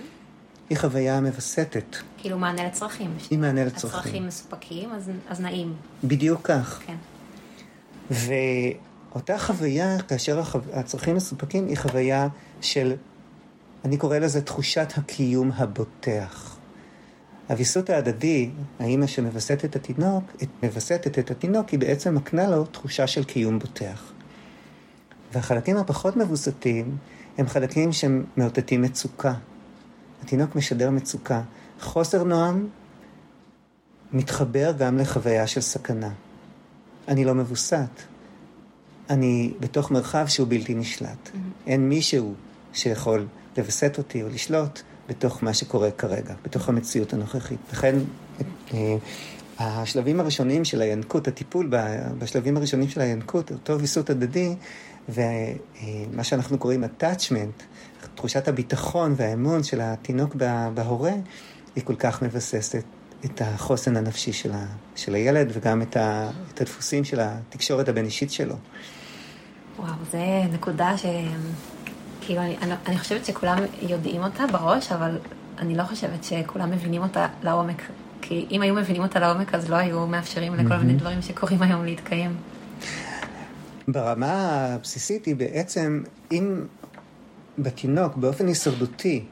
היא 0.70 0.78
חוויה 0.78 1.20
מווסתת. 1.20 1.96
כאילו 2.18 2.38
מענה 2.38 2.66
לצרכים. 2.66 3.10
היא 3.30 3.38
מענה 3.38 3.64
לצרכים. 3.64 4.00
הצרכים 4.00 4.26
מסופקים, 4.26 4.92
אז, 4.92 5.10
אז 5.28 5.40
נעים. 5.40 5.74
בדיוק 6.04 6.40
כך. 6.44 6.80
כן. 6.86 6.96
ואותה 9.12 9.38
חוויה, 9.38 10.02
כאשר 10.02 10.42
הצרכים 10.72 11.16
מסופקים, 11.16 11.68
היא 11.68 11.76
חוויה 11.76 12.28
של, 12.60 12.94
אני 13.84 13.96
קורא 13.96 14.18
לזה 14.18 14.42
תחושת 14.42 14.92
הקיום 14.96 15.50
הבוטח. 15.54 16.56
הוויסות 17.48 17.90
ההדדי, 17.90 18.50
האימא 18.78 19.06
שמווסתת 19.06 19.64
את 19.64 19.76
התינוק, 19.76 20.24
מווסתת 20.62 21.18
את 21.18 21.30
התינוק, 21.30 21.68
היא 21.68 21.80
בעצם 21.80 22.14
מקנה 22.14 22.48
לו 22.48 22.64
תחושה 22.64 23.06
של 23.06 23.24
קיום 23.24 23.58
בוטח. 23.58 24.12
והחלקים 25.32 25.76
הפחות 25.76 26.16
מבוסתים 26.16 26.96
הם 27.38 27.48
חלקים 27.48 27.92
שמאותתים 27.92 28.82
מצוקה. 28.82 29.34
התינוק 30.22 30.56
משדר 30.56 30.90
מצוקה. 30.90 31.42
חוסר 31.80 32.24
נועם 32.24 32.68
מתחבר 34.12 34.72
גם 34.78 34.98
לחוויה 34.98 35.46
של 35.46 35.60
סכנה. 35.60 36.10
אני 37.08 37.24
לא 37.24 37.34
מבוסת. 37.34 38.09
אני 39.10 39.52
בתוך 39.60 39.90
מרחב 39.90 40.26
שהוא 40.26 40.48
בלתי 40.48 40.74
נשלט. 40.74 41.08
Mm-hmm. 41.26 41.66
אין 41.66 41.88
מישהו 41.88 42.34
שיכול 42.72 43.26
לווסת 43.58 43.98
אותי 43.98 44.22
או 44.22 44.28
לשלוט 44.28 44.80
בתוך 45.08 45.42
מה 45.42 45.54
שקורה 45.54 45.90
כרגע, 45.90 46.34
בתוך 46.44 46.68
המציאות 46.68 47.12
הנוכחית. 47.12 47.58
לכן, 47.72 47.96
אה, 48.74 48.96
השלבים 49.58 50.20
הראשונים 50.20 50.64
של 50.64 50.82
הינקות, 50.82 51.28
הטיפול 51.28 51.70
בשלבים 52.18 52.56
הראשונים 52.56 52.88
של 52.88 53.00
הינקות, 53.00 53.52
אותו 53.52 53.80
ויסות 53.80 54.10
הדדי, 54.10 54.54
ומה 55.08 56.24
שאנחנו 56.24 56.58
קוראים 56.58 56.84
attachment, 56.84 57.62
תחושת 58.14 58.48
הביטחון 58.48 59.14
והאמון 59.16 59.62
של 59.62 59.80
התינוק 59.82 60.34
בהורה, 60.74 61.12
היא 61.76 61.84
כל 61.84 61.94
כך 61.94 62.22
מבססת 62.22 62.84
את 63.24 63.42
החוסן 63.44 63.96
הנפשי 63.96 64.32
של, 64.32 64.52
ה, 64.52 64.66
של 64.96 65.14
הילד 65.14 65.50
וגם 65.52 65.82
את, 65.82 65.96
ה, 65.96 66.30
את 66.54 66.60
הדפוסים 66.60 67.04
של 67.04 67.20
התקשורת 67.20 67.88
הבין-אישית 67.88 68.30
שלו. 68.30 68.56
וואו, 69.80 69.92
זו 70.12 70.18
נקודה 70.52 70.96
ש... 70.96 71.06
כאילו, 72.20 72.40
אני, 72.42 72.56
אני, 72.62 72.74
אני 72.86 72.98
חושבת 72.98 73.24
שכולם 73.24 73.58
יודעים 73.82 74.22
אותה 74.22 74.46
בראש, 74.52 74.92
אבל 74.92 75.18
אני 75.58 75.76
לא 75.76 75.82
חושבת 75.82 76.24
שכולם 76.24 76.70
מבינים 76.70 77.02
אותה 77.02 77.26
לעומק. 77.42 77.82
כי 78.22 78.46
אם 78.50 78.62
היו 78.62 78.74
מבינים 78.74 79.02
אותה 79.02 79.20
לעומק, 79.20 79.54
אז 79.54 79.70
לא 79.70 79.76
היו 79.76 80.06
מאפשרים 80.06 80.54
לכל 80.54 80.76
מיני 80.76 80.94
דברים 80.94 81.22
שקורים 81.22 81.62
היום 81.62 81.84
להתקיים. 81.84 82.36
ברמה 83.88 84.32
הבסיסית 84.74 85.24
היא 85.24 85.36
בעצם, 85.36 86.02
אם 86.32 86.64
בתינוק, 87.58 88.16
באופן 88.16 88.46
הישרדותי, 88.46 89.24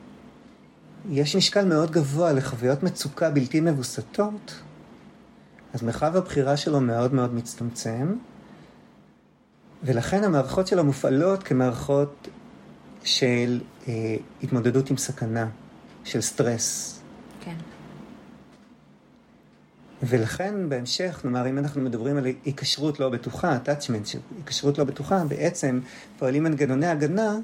יש 1.10 1.36
משקל 1.36 1.64
מאוד 1.64 1.90
גבוה 1.90 2.32
לחוויות 2.32 2.82
מצוקה 2.82 3.30
בלתי 3.30 3.60
מבוסתות, 3.60 4.62
אז 5.74 5.82
מרחב 5.82 6.16
הבחירה 6.16 6.56
שלו 6.56 6.80
מאוד 6.80 7.14
מאוד 7.14 7.34
מצטמצם, 7.34 8.14
ולכן 9.82 10.24
המערכות 10.24 10.66
שלו 10.66 10.84
מופעלות 10.84 11.42
כמערכות 11.42 12.28
של 13.04 13.60
אה, 13.88 14.16
התמודדות 14.42 14.90
עם 14.90 14.96
סכנה, 14.96 15.48
של 16.04 16.20
סטרס. 16.20 17.00
כן. 17.40 17.54
ולכן 20.02 20.68
בהמשך, 20.68 21.18
כלומר, 21.22 21.48
אם 21.48 21.58
אנחנו 21.58 21.80
מדברים 21.80 22.16
על 22.16 22.24
היקשרות 22.44 23.00
לא 23.00 23.08
בטוחה, 23.08 23.56
attachment, 23.56 24.16
היקשרות 24.36 24.78
לא 24.78 24.84
בטוחה, 24.84 25.24
בעצם 25.24 25.80
פועלים 26.18 26.44
מנגנוני 26.44 26.86
הגנה 26.86 27.36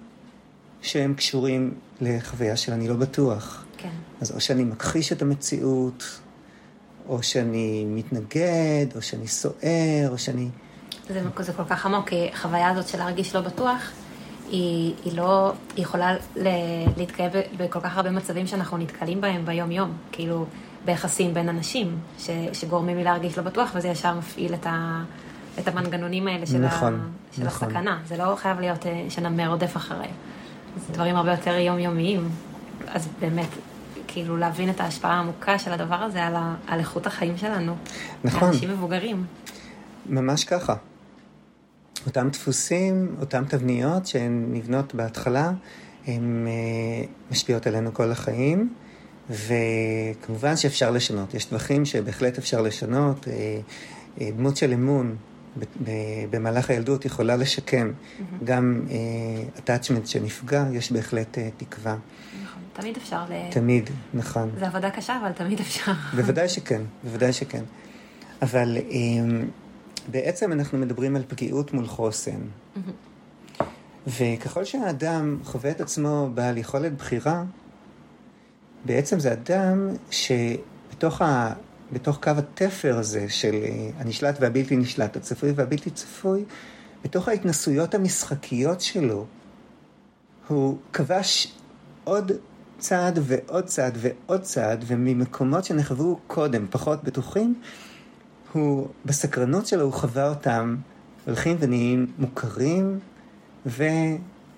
שהם 0.82 1.14
קשורים 1.14 1.74
לחוויה 2.00 2.56
של 2.56 2.72
אני 2.72 2.88
לא 2.88 2.96
בטוח. 2.96 3.64
כן. 3.76 3.90
אז 4.20 4.30
או 4.30 4.40
שאני 4.40 4.64
מכחיש 4.64 5.12
את 5.12 5.22
המציאות, 5.22 6.20
או 7.08 7.22
שאני 7.22 7.84
מתנגד, 7.88 8.86
או 8.96 9.02
שאני 9.02 9.28
סוער, 9.28 10.08
או 10.08 10.18
שאני... 10.18 10.48
זה, 11.08 11.20
זה 11.38 11.52
כל 11.52 11.64
כך 11.64 11.86
עמוק, 11.86 12.08
כי 12.08 12.28
החוויה 12.32 12.68
הזאת 12.68 12.88
של 12.88 12.98
להרגיש 12.98 13.34
לא 13.34 13.40
בטוח, 13.40 13.90
היא, 14.50 14.94
היא 15.04 15.16
לא, 15.16 15.52
היא 15.76 15.82
יכולה 15.82 16.16
להתקיים 16.96 17.30
בכל 17.56 17.80
כך 17.80 17.96
הרבה 17.96 18.10
מצבים 18.10 18.46
שאנחנו 18.46 18.76
נתקלים 18.76 19.20
בהם 19.20 19.46
ביום-יום, 19.46 19.92
כאילו 20.12 20.46
ביחסים 20.84 21.34
בין 21.34 21.48
אנשים, 21.48 21.98
ש, 22.18 22.30
שגורמים 22.52 22.96
לי 22.96 23.04
להרגיש 23.04 23.38
לא 23.38 23.44
בטוח, 23.44 23.70
וזה 23.74 23.88
ישר 23.88 24.14
מפעיל 24.14 24.54
את, 24.54 24.66
ה, 24.66 25.02
את 25.58 25.68
המנגנונים 25.68 26.28
האלה 26.28 26.46
של, 26.46 26.58
נכון, 26.58 26.94
ה, 26.94 27.36
של 27.36 27.44
נכון. 27.44 27.68
הסכנה. 27.68 27.98
זה 28.06 28.16
לא 28.16 28.36
חייב 28.36 28.60
להיות 28.60 28.86
אה, 28.86 29.06
שנמר 29.08 29.48
רודף 29.48 29.76
אחריי. 29.76 30.08
זה 30.86 30.92
דברים 30.92 31.16
הרבה 31.16 31.30
יותר 31.30 31.54
יומיומיים. 31.54 32.28
אז 32.88 33.08
באמת, 33.20 33.48
כאילו 34.06 34.36
להבין 34.36 34.70
את 34.70 34.80
ההשפעה 34.80 35.12
העמוקה 35.12 35.58
של 35.58 35.72
הדבר 35.72 35.94
הזה 35.94 36.24
על, 36.24 36.36
ה, 36.36 36.54
על 36.66 36.78
איכות 36.78 37.06
החיים 37.06 37.36
שלנו. 37.36 37.76
נכון. 38.24 38.48
אנשים 38.48 38.70
מבוגרים. 38.70 39.24
ממש 40.06 40.44
ככה. 40.44 40.74
אותם 42.06 42.28
דפוסים, 42.28 43.16
אותם 43.20 43.44
תבניות 43.48 44.06
שהן 44.06 44.46
נבנות 44.52 44.94
בהתחלה, 44.94 45.52
הן 46.06 46.46
אה, 46.46 47.06
משפיעות 47.30 47.66
עלינו 47.66 47.94
כל 47.94 48.10
החיים, 48.10 48.74
וכמובן 49.30 50.56
שאפשר 50.56 50.90
לשנות. 50.90 51.34
יש 51.34 51.50
דרכים 51.50 51.84
שבהחלט 51.84 52.38
אפשר 52.38 52.60
לשנות. 52.60 53.28
אה, 53.28 53.60
אה, 54.20 54.30
דמות 54.36 54.56
של 54.56 54.72
אמון 54.72 55.16
במהלך 56.30 56.70
הילדות 56.70 57.04
יכולה 57.04 57.36
לשקם 57.36 57.92
mm-hmm. 57.92 58.44
גם 58.44 58.82
attachment 59.56 60.06
שנפגע, 60.06 60.64
יש 60.72 60.92
בהחלט 60.92 61.38
תקווה. 61.56 61.96
נכון, 62.42 62.62
תמיד 62.72 62.96
אפשר 62.96 63.24
ל... 63.30 63.50
תמיד, 63.50 63.90
נכון. 64.14 64.50
זה 64.58 64.66
עבודה 64.66 64.90
קשה, 64.90 65.18
אבל 65.22 65.32
תמיד 65.32 65.60
אפשר. 65.60 65.92
בוודאי 66.16 66.48
שכן, 66.48 66.82
בוודאי 67.04 67.32
שכן. 67.32 67.62
אבל 68.42 68.76
בעצם 70.10 70.52
אנחנו 70.52 70.78
מדברים 70.78 71.16
על 71.16 71.22
פגיעות 71.28 71.72
מול 71.72 71.86
חוסן. 71.86 72.40
Mm-hmm. 72.40 73.62
וככל 74.06 74.64
שהאדם 74.64 75.38
חווה 75.44 75.70
את 75.70 75.80
עצמו 75.80 76.30
בעל 76.34 76.58
יכולת 76.58 76.92
בחירה, 76.96 77.44
בעצם 78.84 79.20
זה 79.20 79.32
אדם 79.32 79.88
שבתוך 80.10 81.22
ה... 81.22 81.52
בתוך 81.92 82.18
קו 82.22 82.30
התפר 82.30 82.98
הזה 82.98 83.28
של 83.28 83.54
אה, 83.62 83.90
הנשלט 83.98 84.36
והבלתי 84.40 84.76
נשלט, 84.76 85.16
הצפוי 85.16 85.52
והבלתי 85.56 85.90
צפוי, 85.90 86.44
בתוך 87.04 87.28
ההתנסויות 87.28 87.94
המשחקיות 87.94 88.80
שלו, 88.80 89.26
הוא 90.48 90.78
כבש 90.92 91.52
עוד 92.04 92.32
צעד 92.78 93.18
ועוד 93.22 93.64
צעד 93.64 93.98
ועוד 94.00 94.42
צעד, 94.42 94.84
וממקומות 94.86 95.64
שנחוו 95.64 96.18
קודם 96.26 96.66
פחות 96.70 97.04
בטוחים, 97.04 97.54
הוא, 98.54 98.88
בסקרנות 99.04 99.66
שלו 99.66 99.82
הוא 99.82 99.92
חווה 99.92 100.28
אותם 100.28 100.76
הולכים 101.26 101.56
ונהיים 101.60 102.06
מוכרים 102.18 102.98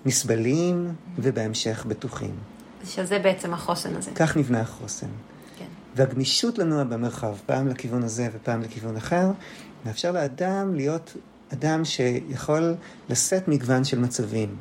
ונסבלים 0.05 0.93
ובהמשך 1.19 1.85
בטוחים. 1.87 2.35
שזה 2.85 3.19
בעצם 3.19 3.53
החוסן 3.53 3.95
הזה. 3.95 4.11
כך 4.15 4.37
נבנה 4.37 4.61
החוסן. 4.61 5.07
והגמישות 5.97 6.57
לנוע 6.57 6.83
במרחב, 6.83 7.35
פעם 7.45 7.67
לכיוון 7.67 8.03
הזה 8.03 8.29
ופעם 8.33 8.61
לכיוון 8.61 8.97
אחר, 8.97 9.31
מאפשר 9.85 10.11
לאדם 10.11 10.75
להיות 10.75 11.13
אדם 11.53 11.85
שיכול 11.85 12.73
לשאת 13.09 13.47
מגוון 13.47 13.83
של 13.83 13.99
מצבים. 13.99 14.55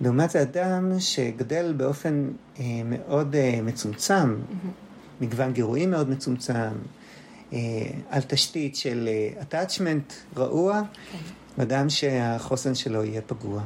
לעומת 0.00 0.30
זה 0.30 0.42
אדם 0.42 0.90
שגדל 0.98 1.74
באופן 1.76 2.28
אה, 2.58 2.64
מאוד 2.84 3.36
אה, 3.36 3.60
מצומצם, 3.62 4.34
mm-hmm. 4.34 5.24
מגוון 5.24 5.52
גירויים 5.52 5.90
מאוד 5.90 6.10
מצומצם, 6.10 6.72
על 8.10 8.22
תשתית 8.26 8.76
של 8.76 9.08
אה, 9.08 9.42
attachment 9.42 10.38
רעוע. 10.38 10.82
כן. 11.12 11.62
אדם 11.62 11.90
שהחוסן 11.90 12.74
שלו 12.74 13.04
יהיה 13.04 13.20
פגוע. 13.22 13.62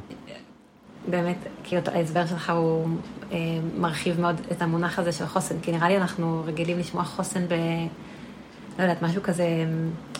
באמת, 1.11 1.37
כי 1.65 1.77
ההסבר 1.87 2.27
שלך 2.27 2.51
הוא 2.51 2.87
אה, 3.33 3.39
מרחיב 3.77 4.21
מאוד 4.21 4.41
את 4.53 4.63
המונח 4.63 4.99
הזה 4.99 5.13
של 5.13 5.27
חוסן, 5.27 5.61
כי 5.61 5.73
נראה 5.73 5.89
לי 5.89 5.97
אנחנו 5.97 6.43
רגילים 6.47 6.79
לשמוע 6.79 7.05
חוסן 7.05 7.49
ב... 7.49 7.53
לא 8.79 8.83
יודעת, 8.83 9.03
משהו 9.03 9.23
כזה 9.23 9.47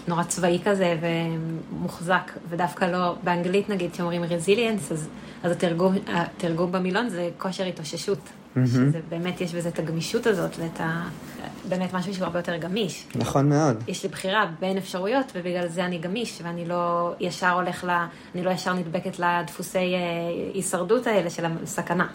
נורא 0.09 0.23
צבאי 0.23 0.61
כזה 0.65 0.97
ומוחזק, 1.01 2.33
ודווקא 2.49 2.85
לא, 2.85 3.15
באנגלית 3.25 3.69
נגיד, 3.69 3.93
כשאומרים 3.93 4.25
רזיליאנס, 4.25 4.93
אז, 4.93 5.09
אז 5.43 5.53
התרגום, 5.53 5.95
התרגום 6.07 6.73
במילון 6.73 7.09
זה 7.09 7.31
כושר 7.39 7.65
התאוששות. 7.65 8.19
Mm-hmm. 8.57 8.67
שזה 8.67 9.01
באמת, 9.09 9.41
יש 9.41 9.55
בזה 9.55 9.69
את 9.69 9.79
הגמישות 9.79 10.27
הזאת 10.27 10.51
ואת 10.59 10.81
ה... 10.81 11.09
באמת 11.69 11.95
משהו 11.95 12.15
שהוא 12.15 12.25
הרבה 12.25 12.39
יותר 12.39 12.57
גמיש. 12.57 13.07
נכון 13.15 13.49
מאוד. 13.49 13.83
יש 13.89 14.03
לי 14.03 14.09
בחירה 14.09 14.51
בין 14.61 14.77
אפשרויות, 14.77 15.33
ובגלל 15.35 15.69
זה 15.69 15.85
אני 15.85 15.99
גמיש, 15.99 16.41
ואני 16.45 16.65
לא 16.65 17.15
ישר 17.21 17.51
הולך 17.51 17.85
ל... 17.85 17.91
אני 18.35 18.45
לא 18.45 18.51
ישר 18.51 18.75
נדבקת 18.75 19.19
לדפוסי 19.19 19.79
אה, 19.79 20.01
הישרדות 20.55 21.07
האלה 21.07 21.31
של 21.31 21.45
הסכנה. 21.63 22.07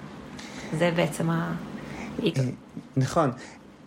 זה 0.78 0.92
בעצם 0.96 1.30
ה... 1.30 1.54
אה, 2.24 2.30
נכון. 2.98 3.32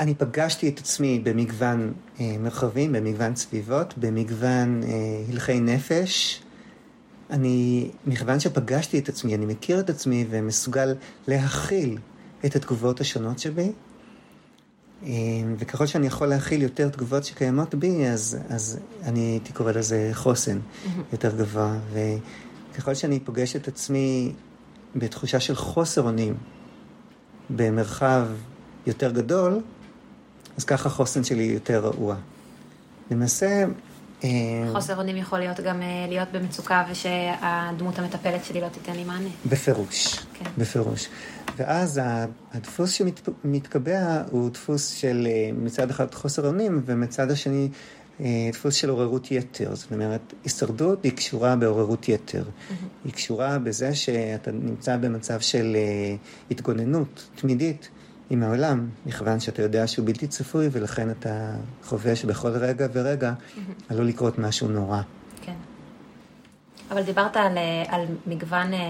אני 0.00 0.14
פגשתי 0.14 0.68
את 0.68 0.78
עצמי 0.78 1.18
במגוון 1.18 1.92
אה, 2.20 2.36
מרחבים, 2.40 2.92
במגוון 2.92 3.36
סביבות, 3.36 3.94
במגוון 3.98 4.82
אה, 4.82 4.88
הלכי 5.32 5.60
נפש. 5.60 6.42
אני, 7.30 7.90
מכיוון 8.06 8.40
שפגשתי 8.40 8.98
את 8.98 9.08
עצמי, 9.08 9.34
אני 9.34 9.46
מכיר 9.46 9.80
את 9.80 9.90
עצמי 9.90 10.26
ומסוגל 10.30 10.94
להכיל 11.28 11.98
את 12.46 12.56
התגובות 12.56 13.00
השונות 13.00 13.38
שבי. 13.38 13.72
אה, 15.02 15.10
וככל 15.58 15.86
שאני 15.86 16.06
יכול 16.06 16.26
להכיל 16.26 16.62
יותר 16.62 16.88
תגובות 16.88 17.24
שקיימות 17.24 17.74
בי, 17.74 18.06
אז, 18.06 18.38
אז 18.48 18.78
אני 19.04 19.20
הייתי 19.20 19.52
קורא 19.52 19.72
לזה 19.72 20.10
חוסן. 20.12 20.58
יותר 21.12 21.36
גבוה. 21.36 21.78
וככל 22.72 22.94
שאני 22.94 23.20
פוגש 23.20 23.56
את 23.56 23.68
עצמי 23.68 24.32
בתחושה 24.96 25.40
של 25.40 25.54
חוסר 25.54 26.02
אונים 26.02 26.34
במרחב 27.50 28.26
יותר 28.86 29.12
גדול, 29.12 29.60
אז 30.56 30.64
ככה 30.64 30.88
החוסן 30.88 31.24
שלי 31.24 31.42
יותר 31.42 31.84
רעוע. 31.84 32.16
למעשה... 33.10 33.64
אה, 34.24 34.28
חוסר 34.72 34.98
אונים 34.98 35.16
יכול 35.16 35.38
להיות 35.38 35.60
גם 35.60 35.82
אה, 35.82 36.06
להיות 36.08 36.28
במצוקה 36.32 36.84
ושהדמות 36.90 37.98
המטפלת 37.98 38.44
שלי 38.44 38.60
לא 38.60 38.68
תיתן 38.68 38.92
לי 38.92 39.04
מענה. 39.04 39.28
בפירוש, 39.46 40.18
כן. 40.34 40.50
בפירוש. 40.58 41.08
ואז 41.56 42.00
הדפוס 42.52 42.90
שמתקבע 42.90 44.22
הוא 44.30 44.50
דפוס 44.50 44.88
של 44.88 45.28
אה, 45.30 45.50
מצד 45.52 45.90
אחד 45.90 46.14
חוסר 46.14 46.46
אונים 46.46 46.82
ומצד 46.84 47.30
השני 47.30 47.68
דפוס 48.52 48.74
של 48.74 48.90
עוררות 48.90 49.30
יתר. 49.30 49.74
זאת 49.74 49.92
אומרת, 49.92 50.32
הישרדות 50.44 51.04
היא 51.04 51.12
קשורה 51.12 51.56
בעוררות 51.56 52.08
יתר. 52.08 52.42
Mm-hmm. 52.44 52.72
היא 53.04 53.12
קשורה 53.12 53.58
בזה 53.58 53.94
שאתה 53.94 54.50
נמצא 54.52 54.96
במצב 54.96 55.40
של 55.40 55.76
התגוננות 56.50 57.28
תמידית. 57.34 57.88
עם 58.32 58.42
העולם, 58.42 58.88
מכיוון 59.06 59.40
שאתה 59.40 59.62
יודע 59.62 59.86
שהוא 59.86 60.06
בלתי 60.06 60.26
צפוי, 60.26 60.68
ולכן 60.72 61.10
אתה 61.10 61.54
חווה 61.84 62.16
שבכל 62.16 62.48
רגע 62.48 62.86
ורגע 62.92 63.32
עלול 63.88 64.06
לקרות 64.06 64.38
משהו 64.38 64.68
נורא. 64.68 65.00
כן. 65.42 65.54
אבל 66.90 67.02
דיברת 67.02 67.36
על, 67.36 67.58
אה, 67.58 67.84
על 67.88 68.04
מגוון 68.26 68.74
אה, 68.74 68.80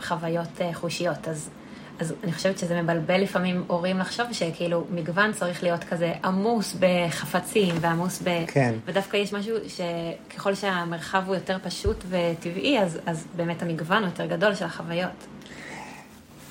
חוויות 0.00 0.60
אה, 0.60 0.74
חושיות, 0.74 1.28
אז, 1.28 1.50
אז 1.98 2.14
אני 2.24 2.32
חושבת 2.32 2.58
שזה 2.58 2.82
מבלבל 2.82 3.20
לפעמים 3.20 3.64
הורים 3.66 3.98
לחשוב 3.98 4.26
שכאילו 4.32 4.86
מגוון 4.90 5.32
צריך 5.32 5.62
להיות 5.62 5.84
כזה 5.84 6.12
עמוס 6.24 6.76
בחפצים 6.80 7.74
ועמוס 7.80 8.22
ב... 8.24 8.44
כן. 8.46 8.74
ודווקא 8.84 9.16
יש 9.16 9.32
משהו 9.32 9.56
שככל 9.68 10.54
שהמרחב 10.54 11.22
הוא 11.26 11.34
יותר 11.34 11.58
פשוט 11.62 12.04
וטבעי, 12.08 12.80
אז, 12.80 12.98
אז 13.06 13.24
באמת 13.36 13.62
המגוון 13.62 13.98
הוא 13.98 14.06
יותר 14.06 14.26
גדול 14.26 14.54
של 14.54 14.64
החוויות. 14.64 15.26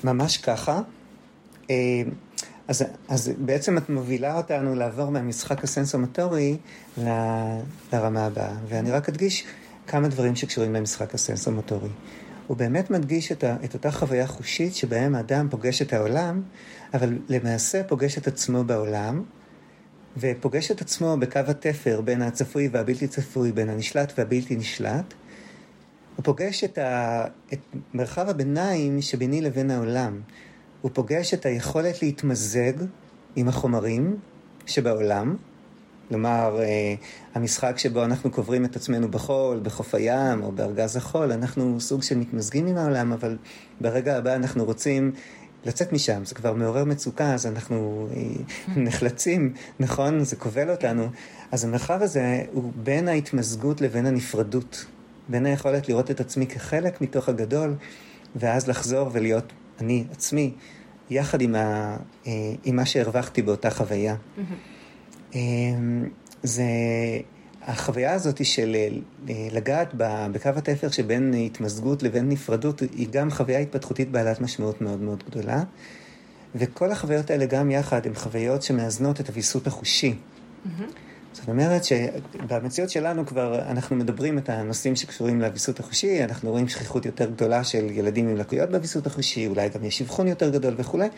ממש 0.04 0.36
ככה. 0.36 0.80
אז, 2.68 2.84
אז 3.08 3.32
בעצם 3.38 3.78
את 3.78 3.88
מובילה 3.88 4.36
אותנו 4.36 4.74
לעבור 4.74 5.10
מהמשחק 5.10 5.64
הסנסומטורי 5.64 6.56
ל, 6.98 7.08
לרמה 7.92 8.26
הבאה. 8.26 8.52
ואני 8.68 8.90
רק 8.90 9.08
אדגיש 9.08 9.44
כמה 9.86 10.08
דברים 10.08 10.36
שקשורים 10.36 10.74
למשחק 10.74 11.14
הסנסומטורי. 11.14 11.88
הוא 12.46 12.56
באמת 12.56 12.90
מדגיש 12.90 13.32
את, 13.32 13.44
ה, 13.44 13.56
את 13.64 13.74
אותה 13.74 13.90
חוויה 13.90 14.26
חושית 14.26 14.74
שבהם 14.74 15.14
האדם 15.14 15.48
פוגש 15.50 15.82
את 15.82 15.92
העולם, 15.92 16.42
אבל 16.94 17.18
למעשה 17.28 17.84
פוגש 17.84 18.18
את 18.18 18.26
עצמו 18.26 18.64
בעולם, 18.64 19.22
ופוגש 20.16 20.70
את 20.70 20.80
עצמו 20.80 21.16
בקו 21.20 21.40
התפר 21.48 22.00
בין 22.00 22.22
הצפוי 22.22 22.68
והבלתי 22.72 23.08
צפוי, 23.08 23.52
בין 23.52 23.68
הנשלט 23.68 24.12
והבלתי 24.18 24.56
נשלט. 24.56 25.14
הוא 26.16 26.24
פוגש 26.24 26.64
את, 26.64 26.78
ה, 26.78 27.24
את 27.52 27.58
מרחב 27.94 28.28
הביניים 28.28 29.02
שביני 29.02 29.40
לבין 29.40 29.70
העולם. 29.70 30.20
הוא 30.80 30.90
פוגש 30.94 31.34
את 31.34 31.46
היכולת 31.46 32.02
להתמזג 32.02 32.72
עם 33.36 33.48
החומרים 33.48 34.16
שבעולם, 34.66 35.36
כלומר, 36.08 36.60
אה, 36.62 36.94
המשחק 37.34 37.78
שבו 37.78 38.04
אנחנו 38.04 38.30
קוברים 38.30 38.64
את 38.64 38.76
עצמנו 38.76 39.10
בחול, 39.10 39.60
בחוף 39.62 39.94
הים 39.94 40.42
או 40.42 40.52
בארגז 40.52 40.96
החול, 40.96 41.32
אנחנו 41.32 41.80
סוג 41.80 42.02
של 42.02 42.18
מתמזגים 42.18 42.66
עם 42.66 42.76
העולם, 42.76 43.12
אבל 43.12 43.36
ברגע 43.80 44.16
הבא 44.16 44.34
אנחנו 44.34 44.64
רוצים 44.64 45.12
לצאת 45.64 45.92
משם, 45.92 46.24
זה 46.24 46.34
כבר 46.34 46.52
מעורר 46.52 46.84
מצוקה, 46.84 47.34
אז 47.34 47.46
אנחנו 47.46 48.08
אה, 48.16 48.22
נחלצים, 48.86 49.52
נכון? 49.80 50.24
זה 50.24 50.36
כובל 50.36 50.70
אותנו. 50.70 51.08
אז 51.52 51.64
המרחב 51.64 52.02
הזה 52.02 52.42
הוא 52.52 52.72
בין 52.76 53.08
ההתמזגות 53.08 53.80
לבין 53.80 54.06
הנפרדות, 54.06 54.84
בין 55.28 55.46
היכולת 55.46 55.88
לראות 55.88 56.10
את 56.10 56.20
עצמי 56.20 56.46
כחלק 56.46 57.00
מתוך 57.00 57.28
הגדול, 57.28 57.74
ואז 58.36 58.68
לחזור 58.68 59.10
ולהיות 59.12 59.52
אני 59.80 60.04
עצמי, 60.12 60.52
יחד 61.10 61.40
עם, 61.40 61.54
ה, 61.54 61.96
אה, 62.26 62.32
עם 62.64 62.76
מה 62.76 62.86
שהרווחתי 62.86 63.42
באותה 63.42 63.70
חוויה. 63.70 64.14
Mm-hmm. 64.14 64.73
זה 66.42 66.64
החוויה 67.62 68.12
הזאת 68.12 68.44
של 68.44 68.76
אה, 69.28 69.48
לגעת 69.52 69.88
בקו 70.32 70.48
התפר 70.56 70.90
שבין 70.90 71.34
התמזגות 71.34 72.02
לבין 72.02 72.28
נפרדות, 72.28 72.80
היא 72.80 73.08
גם 73.10 73.30
חוויה 73.30 73.58
התפתחותית 73.58 74.10
בעלת 74.10 74.40
משמעות 74.40 74.80
מאוד 74.80 75.00
מאוד 75.00 75.22
גדולה. 75.30 75.62
וכל 76.54 76.92
החוויות 76.92 77.30
האלה 77.30 77.46
גם 77.46 77.70
יחד 77.70 78.06
הן 78.06 78.14
חוויות 78.14 78.62
שמאזנות 78.62 79.20
את 79.20 79.28
הוויסות 79.28 79.66
החושי. 79.66 80.14
Mm-hmm. 80.14 80.82
זאת 81.32 81.48
אומרת 81.48 81.82
שבמציאות 81.84 82.90
שלנו 82.90 83.26
כבר 83.26 83.58
אנחנו 83.70 83.96
מדברים 83.96 84.38
את 84.38 84.48
הנושאים 84.48 84.96
שקשורים 84.96 85.40
לוויסות 85.40 85.80
החושי, 85.80 86.24
אנחנו 86.24 86.50
רואים 86.50 86.68
שכיחות 86.68 87.06
יותר 87.06 87.30
גדולה 87.30 87.64
של 87.64 87.90
ילדים 87.90 88.28
עם 88.28 88.36
לקויות 88.36 88.70
בוויסות 88.70 89.06
החושי, 89.06 89.46
אולי 89.46 89.68
גם 89.68 89.84
יש 89.84 90.02
אבחון 90.02 90.28
יותר 90.28 90.50
גדול 90.50 90.74
וכולי, 90.76 91.08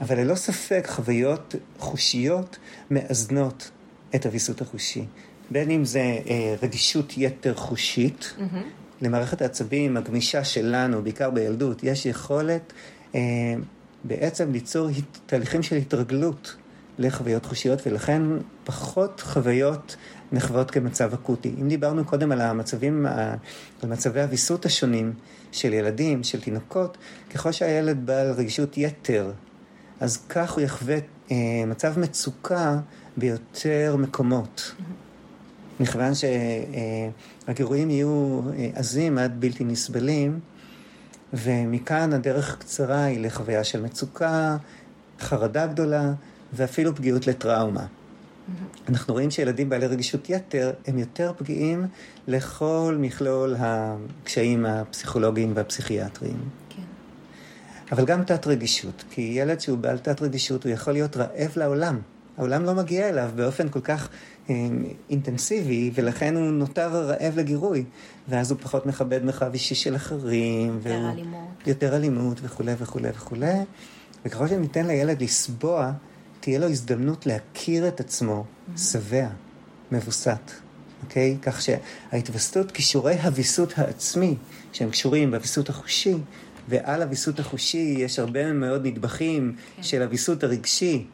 אבל 0.00 0.18
ללא 0.20 0.34
ספק 0.34 0.86
חוויות 0.88 1.54
חושיות 1.78 2.58
מאזנות 2.90 3.70
את 4.14 4.26
הוויסות 4.26 4.60
החושי. 4.60 5.04
בין 5.50 5.70
אם 5.70 5.84
זה 5.84 6.00
אה, 6.00 6.54
רגישות 6.62 7.12
יתר 7.16 7.54
חושית, 7.54 8.34
mm-hmm. 8.38 9.02
למערכת 9.02 9.42
העצבים 9.42 9.96
הגמישה 9.96 10.44
שלנו, 10.44 11.02
בעיקר 11.02 11.30
בילדות, 11.30 11.84
יש 11.84 12.06
יכולת 12.06 12.72
אה, 13.14 13.20
בעצם 14.04 14.52
ליצור 14.52 14.88
תהליכים 15.26 15.62
של 15.62 15.76
התרגלות 15.76 16.56
לחוויות 16.98 17.46
חושיות, 17.46 17.86
ולכן 17.86 18.22
פחות 18.64 19.20
חוויות 19.20 19.96
נחוות 20.32 20.70
כמצב 20.70 21.14
אקוטי. 21.14 21.54
אם 21.60 21.68
דיברנו 21.68 22.04
קודם 22.04 22.32
על 22.32 22.40
המצבים, 22.40 23.06
על 23.82 23.88
מצבי 23.88 24.20
הוויסות 24.20 24.66
השונים 24.66 25.12
של 25.52 25.72
ילדים, 25.72 26.24
של 26.24 26.40
תינוקות, 26.40 26.98
ככל 27.34 27.52
שהילד 27.52 28.06
בעל 28.06 28.30
רגישות 28.30 28.78
יתר, 28.78 29.32
אז 30.00 30.18
כך 30.28 30.52
הוא 30.52 30.60
יחווה 30.60 30.98
אה, 31.30 31.36
מצב 31.66 31.98
מצוקה 31.98 32.78
ביותר 33.16 33.96
מקומות. 33.98 34.74
מכיוון 35.80 36.12
שהגירויים 36.14 37.90
יהיו 37.90 38.40
אה, 38.58 38.70
עזים 38.74 39.18
עד 39.18 39.40
בלתי 39.40 39.64
נסבלים, 39.64 40.40
ומכאן 41.32 42.12
הדרך 42.12 42.56
קצרה 42.58 43.04
היא 43.04 43.20
לחוויה 43.20 43.64
של 43.64 43.82
מצוקה, 43.82 44.56
חרדה 45.20 45.66
גדולה 45.66 46.12
ואפילו 46.52 46.94
פגיעות 46.94 47.26
לטראומה. 47.26 47.86
אנחנו 48.88 49.14
רואים 49.14 49.30
שילדים 49.30 49.68
בעלי 49.68 49.86
רגישות 49.86 50.30
יתר 50.30 50.72
הם 50.86 50.98
יותר 50.98 51.32
פגיעים 51.36 51.86
לכל 52.28 52.96
מכלול 53.00 53.56
הקשיים 53.58 54.66
הפסיכולוגיים 54.66 55.52
והפסיכיאטריים. 55.54 56.59
אבל 57.92 58.04
גם 58.04 58.24
תת 58.24 58.46
רגישות, 58.46 59.04
כי 59.10 59.20
ילד 59.20 59.60
שהוא 59.60 59.78
בעל 59.78 59.98
תת 59.98 60.22
רגישות 60.22 60.64
הוא 60.64 60.72
יכול 60.72 60.92
להיות 60.92 61.16
רעב 61.16 61.52
לעולם. 61.56 62.00
העולם 62.38 62.64
לא 62.64 62.74
מגיע 62.74 63.08
אליו 63.08 63.30
באופן 63.34 63.68
כל 63.68 63.80
כך 63.80 64.08
אה, 64.50 64.54
אינטנסיבי, 65.10 65.90
ולכן 65.94 66.36
הוא 66.36 66.50
נותר 66.50 66.88
רעב 66.88 67.36
לגירוי. 67.36 67.84
ואז 68.28 68.50
הוא 68.50 68.58
פחות 68.60 68.86
מכבד 68.86 69.24
מרחב 69.24 69.52
אישי 69.52 69.74
של 69.74 69.96
אחרים. 69.96 70.76
יותר 70.76 70.90
והוא, 70.90 71.12
אלימות. 71.12 71.66
יותר 71.66 71.96
אלימות 71.96 72.38
וכולי 72.42 72.72
וכולי 72.78 73.08
וכולי. 73.14 73.54
וככל 74.24 74.48
שניתן 74.48 74.86
לילד 74.86 75.22
לסבוע, 75.22 75.92
תהיה 76.40 76.58
לו 76.58 76.68
הזדמנות 76.68 77.26
להכיר 77.26 77.88
את 77.88 78.00
עצמו 78.00 78.44
mm-hmm. 78.44 78.80
שבע, 78.80 79.28
מבוסת. 79.92 80.50
אוקיי? 81.02 81.36
Okay? 81.40 81.44
כך 81.44 81.62
שההתווסתות, 81.62 82.72
כישורי 82.72 83.14
הוויסות 83.14 83.72
העצמי, 83.76 84.36
שהם 84.72 84.90
קשורים 84.90 85.30
בוויסות 85.30 85.68
החושי, 85.68 86.14
ועל 86.70 87.02
הוויסות 87.02 87.38
החושי 87.38 87.94
יש 87.98 88.18
הרבה 88.18 88.52
מאוד 88.52 88.86
נדבכים. 88.86 89.56
כן. 89.76 89.82
של 89.82 90.02
הוויסות 90.02 90.44
הרגשי, 90.44 91.04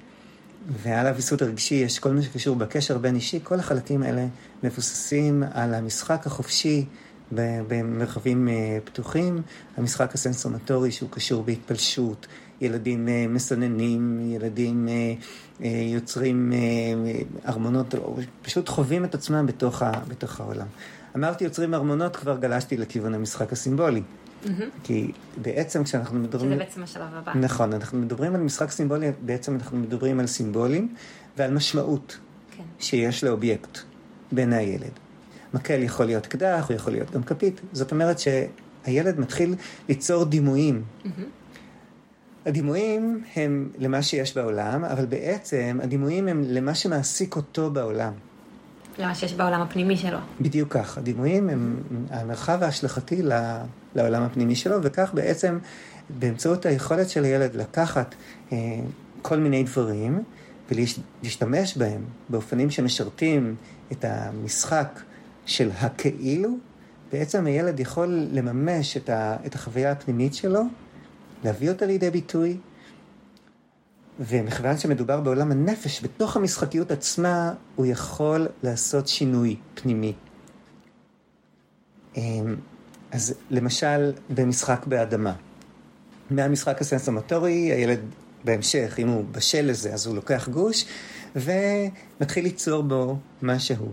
ועל 0.83 1.07
הוויסות 1.07 1.43
הרגשי 1.43 1.75
יש 1.75 1.99
כל 1.99 2.13
מה 2.13 2.23
שקשור 2.23 2.57
בקשר 2.57 2.99
בין 2.99 3.15
אישי, 3.15 3.41
כל 3.43 3.59
החלקים 3.59 4.03
האלה 4.03 4.27
מבוססים 4.63 5.43
על 5.53 5.75
המשחק 5.75 6.27
החופשי 6.27 6.85
במרחבים 7.33 8.49
אה, 8.49 8.79
פתוחים, 8.85 9.43
המשחק 9.77 10.15
הסנסומטורי 10.15 10.93
שהוא 10.93 11.11
קשור 11.11 11.43
בהתפלשות, 11.43 12.27
ילדים 12.61 13.09
אה, 13.09 13.27
מסננים, 13.29 14.21
ילדים 14.35 14.89
אה, 14.89 15.69
יוצרים 15.69 16.53
ארמונות, 17.49 17.95
פשוט 18.43 18.69
חווים 18.69 19.05
את 19.05 19.15
עצמם 19.15 19.47
בתוך, 19.47 19.83
ה, 19.83 19.93
בתוך 20.09 20.41
העולם. 20.41 20.67
אמרתי 21.17 21.45
יוצרים 21.45 21.75
ארמונות, 21.75 22.17
כבר 22.17 22.37
גלשתי 22.39 22.77
לכיוון 22.77 23.15
המשחק 23.15 23.53
הסימבולי. 23.53 24.03
Mm-hmm. 24.47 24.81
כי 24.83 25.13
בעצם 25.43 25.85
כשאנחנו 25.85 26.19
מדברים... 26.19 26.51
שזה 26.51 26.59
בעצם 26.59 26.83
השלב 26.83 27.09
הבא. 27.13 27.33
נכון, 27.35 27.73
אנחנו 27.73 27.99
מדברים 27.99 28.35
על 28.35 28.41
משחק 28.41 28.71
סימבולי, 28.71 29.11
בעצם 29.21 29.55
אנחנו 29.55 29.77
מדברים 29.79 30.21
על 30.21 30.27
סימבולים 30.27 30.95
ועל 31.37 31.55
משמעות 31.55 32.19
כן. 32.57 32.63
שיש 32.79 33.25
לאובייקט 33.25 33.79
בעיני 34.33 34.57
הילד. 34.57 34.91
מקל 35.55 35.83
יכול 35.83 36.07
להיות 36.07 36.27
קדח, 36.27 36.67
הוא 36.69 36.77
יכול 36.77 36.93
להיות 36.93 37.11
גם 37.11 37.23
כפית. 37.23 37.61
זאת 37.73 37.93
אומרת 37.93 38.17
שהילד 38.19 39.21
מתחיל 39.21 39.55
ליצור 39.89 40.25
דימויים. 40.25 40.83
Mm-hmm. 41.05 41.09
הדימויים 42.47 43.23
הם 43.37 43.71
למה 43.79 44.03
שיש 44.03 44.37
בעולם, 44.37 44.85
אבל 44.85 45.07
בעצם 45.07 45.79
הדימויים 45.83 46.29
הם 46.29 46.43
למה 46.47 46.75
שמעסיק 46.75 47.37
אותו 47.37 47.71
בעולם. 47.71 48.13
למה 48.99 49.15
שיש 49.15 49.35
בעולם 49.35 49.61
הפנימי 49.61 49.97
שלו. 49.97 50.19
בדיוק 50.41 50.73
כך. 50.73 50.99
הדימויים 50.99 51.49
הם 51.49 51.77
המרחב 52.11 52.63
ההשלכתי 52.63 53.23
לעולם 53.95 54.23
הפנימי 54.23 54.57
שלו, 54.57 54.77
וכך 54.83 55.11
בעצם 55.15 55.59
באמצעות 56.11 56.67
היכולת 56.67 57.09
של 57.09 57.25
הילד 57.25 57.55
לקחת 57.55 58.15
אה, 58.53 58.59
כל 59.23 59.37
מיני 59.39 59.63
דברים 59.63 60.23
ולהשתמש 60.71 61.77
בהם 61.77 62.05
באופנים 62.29 62.71
שמשרתים 62.71 63.55
את 63.93 64.05
המשחק 64.09 65.01
של 65.47 65.71
הכאילו, 65.81 66.51
בעצם 67.13 67.47
הילד 67.47 67.81
יכול 67.81 68.27
לממש 68.33 68.97
את, 68.97 69.11
ה, 69.11 69.37
את 69.47 69.55
החוויה 69.55 69.93
הפנימית 69.93 70.35
שלו, 70.35 70.63
להביא 71.45 71.71
אותה 71.71 71.87
לידי 71.87 72.11
ביטוי, 72.11 72.57
ומכיוון 74.21 74.79
שמדובר 74.79 75.21
בעולם 75.21 75.53
הנפש, 75.53 76.05
בתוך 76.05 76.37
המשחקיות 76.37 76.91
עצמה, 76.91 77.53
הוא 77.77 77.87
יכול 77.87 78.49
לעשות 78.63 79.09
שינוי 79.09 79.57
פנימי. 79.75 80.13
אמ, 82.17 82.57
אז 83.11 83.35
למשל, 83.51 84.13
במשחק 84.31 84.87
באדמה. 84.87 85.33
מהמשחק 86.31 86.81
הסנסומטורי, 86.81 87.53
הילד 87.53 88.01
בהמשך, 88.45 88.95
אם 88.99 89.09
הוא 89.09 89.25
בשל 89.33 89.63
לזה, 89.63 89.95
אז 89.95 90.07
הוא 90.07 90.15
לוקח 90.15 90.49
גוש 90.49 90.85
ומתחיל 91.37 92.45
ליצור 92.45 92.83
בו 92.83 93.19
משהו. 93.43 93.93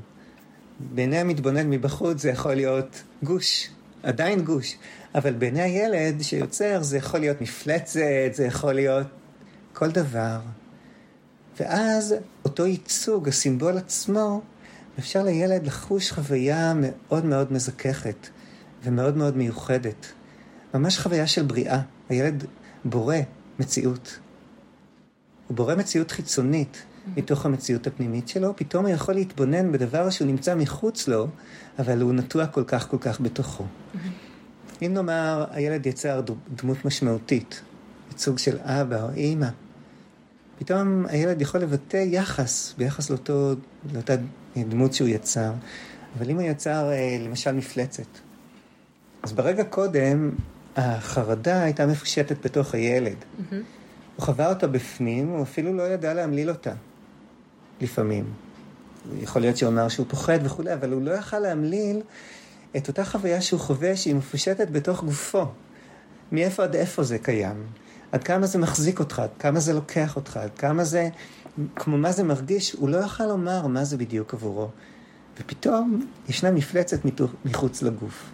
בעיני 0.79 1.17
המתבונן 1.17 1.69
מבחוץ 1.69 2.21
זה 2.21 2.29
יכול 2.29 2.53
להיות 2.53 3.03
גוש, 3.23 3.69
עדיין 4.03 4.41
גוש, 4.41 4.75
אבל 5.15 5.33
בעיני 5.33 5.61
הילד 5.61 6.21
שיוצר 6.21 6.83
זה 6.83 6.97
יכול 6.97 7.19
להיות 7.19 7.41
מפלצת, 7.41 7.99
זה 8.31 8.45
יכול 8.45 8.73
להיות 8.73 9.07
כל 9.83 9.91
דבר. 9.91 10.39
ואז 11.59 12.15
אותו 12.45 12.65
ייצוג, 12.65 13.27
הסימבול 13.27 13.77
עצמו, 13.77 14.41
אפשר 14.99 15.23
לילד 15.23 15.65
לחוש 15.65 16.11
חוויה 16.11 16.73
מאוד 16.75 17.25
מאוד 17.25 17.53
מזככת 17.53 18.27
ומאוד 18.83 19.17
מאוד 19.17 19.37
מיוחדת. 19.37 20.11
ממש 20.73 20.99
חוויה 20.99 21.27
של 21.27 21.43
בריאה. 21.43 21.81
הילד 22.09 22.45
בורא 22.85 23.15
מציאות. 23.59 24.19
הוא 25.47 25.57
בורא 25.57 25.75
מציאות 25.75 26.11
חיצונית. 26.11 26.83
מתוך 27.17 27.45
המציאות 27.45 27.87
הפנימית 27.87 28.27
שלו, 28.27 28.55
פתאום 28.55 28.85
הוא 28.85 28.93
יכול 28.93 29.13
להתבונן 29.13 29.71
בדבר 29.71 30.09
שהוא 30.09 30.27
נמצא 30.27 30.55
מחוץ 30.55 31.07
לו, 31.07 31.27
אבל 31.79 32.01
הוא 32.01 32.13
נטוע 32.13 32.47
כל 32.47 32.63
כך 32.63 32.89
כל 32.89 32.97
כך 33.01 33.21
בתוכו. 33.21 33.65
אם 34.81 34.93
נאמר, 34.93 35.45
הילד 35.51 35.85
יצר 35.85 36.21
דמות 36.55 36.85
משמעותית, 36.85 37.61
ייצוג 38.11 38.37
של 38.37 38.57
אבא 38.59 39.03
או 39.03 39.09
אימא, 39.09 39.47
פתאום 40.59 41.05
הילד 41.05 41.41
יכול 41.41 41.61
לבטא 41.61 41.97
יחס 41.97 42.73
ביחס 42.77 43.09
לאותו, 43.09 43.53
לאותה 43.93 44.13
דמות 44.57 44.93
שהוא 44.93 45.07
יצר. 45.07 45.51
אבל 46.17 46.29
אם 46.29 46.35
הוא 46.35 46.43
יצר 46.43 46.91
אה, 46.91 47.17
למשל 47.19 47.51
מפלצת, 47.51 48.07
אז 49.23 49.33
ברגע 49.33 49.63
קודם 49.63 50.31
החרדה 50.75 51.63
הייתה 51.63 51.85
מפושטת 51.85 52.45
בתוך 52.45 52.73
הילד. 52.73 53.15
Mm-hmm. 53.15 53.55
הוא 54.15 54.25
חווה 54.25 54.49
אותה 54.49 54.67
בפנים, 54.67 55.29
הוא 55.29 55.43
אפילו 55.43 55.73
לא 55.73 55.83
ידע 55.83 56.13
להמליל 56.13 56.49
אותה, 56.49 56.73
לפעמים. 57.81 58.25
יכול 59.21 59.41
להיות 59.41 59.57
שהוא 59.57 59.69
אמר 59.69 59.87
שהוא 59.87 60.05
פוחד 60.09 60.39
וכולי, 60.43 60.73
אבל 60.73 60.91
הוא 60.91 61.01
לא 61.01 61.11
יכל 61.11 61.39
להמליל 61.39 62.01
את 62.77 62.87
אותה 62.87 63.05
חוויה 63.05 63.41
שהוא 63.41 63.59
חווה 63.59 63.95
שהיא 63.95 64.15
מפושטת 64.15 64.69
בתוך 64.69 65.03
גופו. 65.03 65.45
מאיפה 66.31 66.63
עד 66.63 66.75
איפה 66.75 67.03
זה 67.03 67.17
קיים? 67.19 67.65
עד 68.13 68.23
כמה 68.23 68.47
זה 68.47 68.59
מחזיק 68.59 68.99
אותך, 68.99 69.19
עד 69.19 69.29
כמה 69.39 69.59
זה 69.59 69.73
לוקח 69.73 70.15
אותך, 70.15 70.37
עד 70.37 70.49
כמה 70.57 70.83
זה, 70.83 71.09
כמו 71.75 71.97
מה 71.97 72.11
זה 72.11 72.23
מרגיש, 72.23 72.71
הוא 72.71 72.89
לא 72.89 72.97
יכל 72.97 73.25
לומר 73.25 73.67
מה 73.67 73.83
זה 73.83 73.97
בדיוק 73.97 74.33
עבורו. 74.33 74.69
ופתאום 75.39 76.05
ישנה 76.29 76.51
מפלצת 76.51 76.99
מחוץ 77.45 77.81
לגוף. 77.81 78.29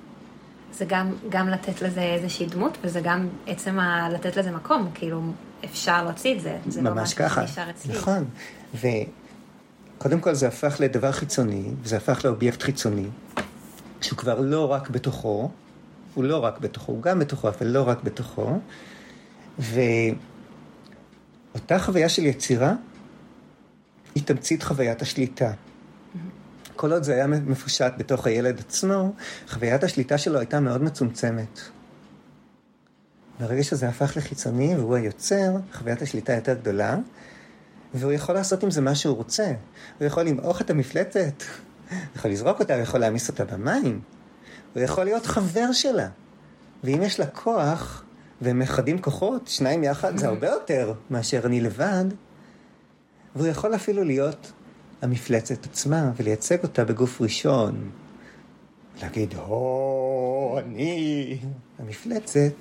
זה 0.73 0.85
גם, 0.87 1.13
גם 1.29 1.49
לתת 1.49 1.81
לזה 1.81 2.01
איזושהי 2.01 2.45
דמות, 2.45 2.77
וזה 2.83 3.01
גם 3.01 3.27
עצם 3.47 3.79
ה... 3.79 4.09
לתת 4.09 4.37
לזה 4.37 4.51
מקום, 4.51 4.89
כאילו, 4.93 5.21
אפשר 5.65 6.03
להוציא 6.03 6.35
את 6.35 6.41
זה. 6.41 6.57
זה 6.67 6.81
לא 6.81 6.91
ממש 6.91 7.19
לא 7.19 7.27
ככה, 7.27 7.43
נכון. 7.89 8.25
וקודם 8.75 10.19
כל 10.19 10.33
זה 10.33 10.47
הפך 10.47 10.75
לדבר 10.79 11.11
חיצוני, 11.11 11.71
וזה 11.81 11.97
הפך 11.97 12.25
לאובייקט 12.25 12.61
חיצוני, 12.61 13.07
שהוא 14.01 14.17
כבר 14.17 14.39
לא 14.39 14.71
רק 14.71 14.89
בתוכו, 14.89 15.49
הוא 16.13 16.23
לא 16.23 16.43
רק 16.43 16.59
בתוכו, 16.59 16.91
הוא 16.91 17.01
גם 17.01 17.19
בתוכו, 17.19 17.49
אבל 17.49 17.67
לא 17.67 17.87
רק 17.87 18.03
בתוכו. 18.03 18.59
ואותה 19.59 20.19
חוויה 21.79 22.09
של 22.09 22.25
יצירה 22.25 22.73
היא 24.15 24.23
תמצית 24.23 24.63
חוויית 24.63 25.01
השליטה. 25.01 25.51
כל 26.75 26.91
עוד 26.91 27.03
זה 27.03 27.13
היה 27.13 27.27
מפושט 27.27 27.93
בתוך 27.97 28.27
הילד 28.27 28.59
עצמו, 28.59 29.13
חוויית 29.47 29.83
השליטה 29.83 30.17
שלו 30.17 30.39
הייתה 30.39 30.59
מאוד 30.59 30.83
מצומצמת. 30.83 31.59
ברגע 33.39 33.63
שזה 33.63 33.89
הפך 33.89 34.17
לחיצוני 34.17 34.75
והוא 34.77 34.95
היוצר, 34.95 35.55
חוויית 35.73 36.01
השליטה 36.01 36.33
יותר 36.33 36.53
גדולה, 36.53 36.97
והוא 37.93 38.11
יכול 38.11 38.35
לעשות 38.35 38.63
עם 38.63 38.71
זה 38.71 38.81
מה 38.81 38.95
שהוא 38.95 39.15
רוצה. 39.15 39.53
הוא 39.99 40.07
יכול 40.07 40.23
למעוך 40.23 40.61
את 40.61 40.69
המפלצת, 40.69 41.43
יכול 42.15 42.31
לזרוק 42.31 42.59
אותה, 42.59 42.73
הוא 42.73 42.81
יכול 42.81 42.99
להעמיס 42.99 43.29
אותה 43.29 43.45
במים. 43.45 44.01
הוא 44.73 44.83
יכול 44.83 45.03
להיות 45.03 45.25
חבר 45.25 45.71
שלה. 45.71 46.07
ואם 46.83 47.01
יש 47.01 47.19
לה 47.19 47.25
כוח, 47.25 48.03
והם 48.41 48.59
מאחדים 48.59 49.01
כוחות, 49.01 49.47
שניים 49.47 49.83
יחד, 49.83 50.17
זה 50.17 50.27
הרבה 50.27 50.47
יותר 50.47 50.93
מאשר 51.09 51.41
אני 51.45 51.61
לבד. 51.61 52.05
והוא 53.35 53.47
יכול 53.47 53.75
אפילו 53.75 54.03
להיות 54.03 54.51
המפלצת 55.01 55.65
עצמה 55.65 56.11
ולייצג 56.17 56.63
אותה 56.63 56.85
בגוף 56.85 57.21
ראשון. 57.21 57.89
להגיד, 59.01 59.33
הו, 59.33 60.57
אני 60.59 61.39
המפלצת. 61.79 62.53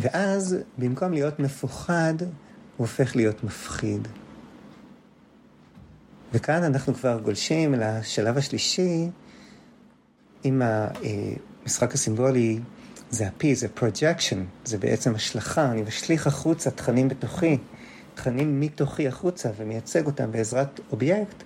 ואז, 0.00 0.56
במקום 0.78 1.12
להיות 1.12 1.40
מפוחד, 1.40 2.14
הוא 2.20 2.28
הופך 2.76 3.16
להיות 3.16 3.44
מפחיד. 3.44 4.08
וכאן 6.32 6.64
אנחנו 6.64 6.94
כבר 6.94 7.20
גולשים 7.20 7.74
לשלב 7.74 8.38
השלישי, 8.38 9.08
עם 10.44 10.62
המשחק 11.64 11.94
הסימבולי, 11.94 12.60
זה 13.12 13.26
ה-P, 13.26 13.44
זה 13.54 13.66
projection, 13.78 14.36
זה 14.64 14.78
בעצם 14.78 15.14
השלכה, 15.14 15.70
אני 15.70 15.82
משליך 15.82 16.26
החוצה 16.26 16.70
תכנים 16.70 17.08
בתוכי, 17.08 17.58
תכנים 18.14 18.60
מתוכי 18.60 19.08
החוצה 19.08 19.50
ומייצג 19.56 20.06
אותם 20.06 20.32
בעזרת 20.32 20.80
אובייקט, 20.92 21.42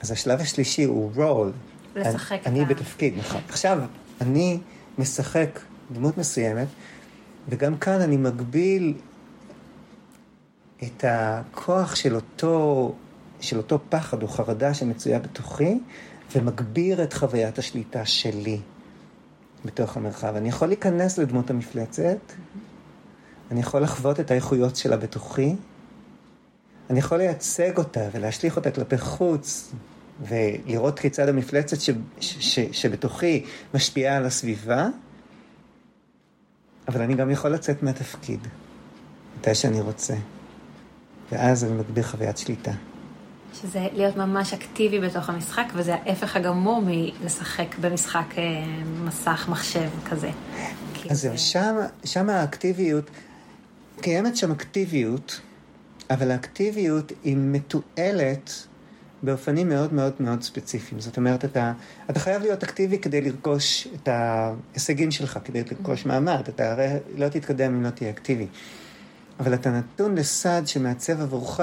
אז 0.00 0.10
השלב 0.10 0.40
השלישי 0.40 0.84
הוא 0.84 1.12
role. 1.16 1.52
לשחק 1.96 2.38
אני, 2.46 2.60
אני 2.60 2.64
בתפקיד, 2.64 3.14
נכון. 3.18 3.40
עכשיו, 3.48 3.80
אני 4.20 4.58
משחק 4.98 5.60
דמות 5.92 6.18
מסוימת, 6.18 6.66
וגם 7.48 7.78
כאן 7.78 8.00
אני 8.00 8.16
מגביל 8.16 8.94
את 10.82 11.04
הכוח 11.08 11.94
של 11.94 12.14
אותו, 12.14 12.94
של 13.40 13.56
אותו 13.56 13.78
פחד 13.88 14.22
או 14.22 14.28
חרדה 14.28 14.74
שמצויה 14.74 15.18
בתוכי, 15.18 15.78
ומגביר 16.32 17.02
את 17.02 17.12
חוויית 17.12 17.58
השליטה 17.58 18.06
שלי 18.06 18.60
בתוך 19.64 19.96
המרחב. 19.96 20.36
אני 20.36 20.48
יכול 20.48 20.68
להיכנס 20.68 21.18
לדמות 21.18 21.50
המפלצת, 21.50 22.18
אני 23.50 23.60
יכול 23.60 23.82
לחוות 23.82 24.20
את 24.20 24.30
האיכויות 24.30 24.76
שלה 24.76 24.96
בתוכי, 24.96 25.54
אני 26.90 26.98
יכול 26.98 27.18
לייצג 27.18 27.78
אותה 27.78 28.08
ולהשליך 28.12 28.56
אותה 28.56 28.70
כלפי 28.70 28.98
חוץ, 28.98 29.72
ולראות 30.28 30.98
כיצד 30.98 31.28
המפלצת 31.28 31.80
ש, 31.80 31.90
ש, 32.20 32.36
ש, 32.40 32.58
שבתוכי 32.72 33.44
משפיעה 33.74 34.16
על 34.16 34.24
הסביבה, 34.26 34.88
אבל 36.88 37.02
אני 37.02 37.14
גם 37.14 37.30
יכול 37.30 37.50
לצאת 37.50 37.82
מהתפקיד, 37.82 38.40
מתי 39.38 39.54
שאני 39.54 39.80
רוצה. 39.80 40.14
ואז 41.32 41.64
אני 41.64 41.72
מגביר 41.72 42.04
חוויית 42.04 42.38
שליטה. 42.38 42.72
שזה 43.54 43.86
להיות 43.92 44.16
ממש 44.16 44.52
אקטיבי 44.54 45.00
בתוך 45.00 45.28
המשחק, 45.28 45.64
וזה 45.74 45.94
ההפך 45.94 46.36
הגמור 46.36 46.82
מלשחק 46.86 47.78
במשחק 47.80 48.24
אה, 48.38 48.42
מסך 49.04 49.46
מחשב 49.48 49.88
כזה. 50.10 50.30
אז 51.10 51.20
זה- 51.20 51.28
זהו, 51.28 51.38
שם, 51.38 51.74
שם 52.04 52.30
האקטיביות, 52.30 53.10
קיימת 54.00 54.36
שם 54.36 54.52
אקטיביות, 54.52 55.40
אבל 56.10 56.30
האקטיביות 56.30 57.12
היא 57.24 57.36
מתועלת 57.38 58.52
באופנים 59.22 59.68
מאוד 59.68 59.92
מאוד 59.94 60.12
מאוד 60.20 60.42
ספציפיים. 60.42 61.00
זאת 61.00 61.16
אומרת, 61.16 61.44
אתה, 61.44 61.72
אתה 62.10 62.20
חייב 62.20 62.42
להיות 62.42 62.62
אקטיבי 62.62 62.98
כדי 62.98 63.20
לרכוש 63.20 63.88
את 63.94 64.08
ההישגים 64.08 65.10
שלך, 65.10 65.38
כדי 65.44 65.62
לרכוש 65.70 66.06
מעמד. 66.06 66.42
אתה 66.48 66.72
הרי 66.72 66.86
לא 67.16 67.28
תתקדם 67.28 67.74
אם 67.74 67.82
לא 67.84 67.90
תהיה 67.90 68.10
אקטיבי. 68.10 68.46
אבל 69.40 69.54
אתה 69.54 69.70
נתון 69.70 70.14
לסד 70.14 70.62
שמעצב 70.66 71.20
עבורך 71.20 71.60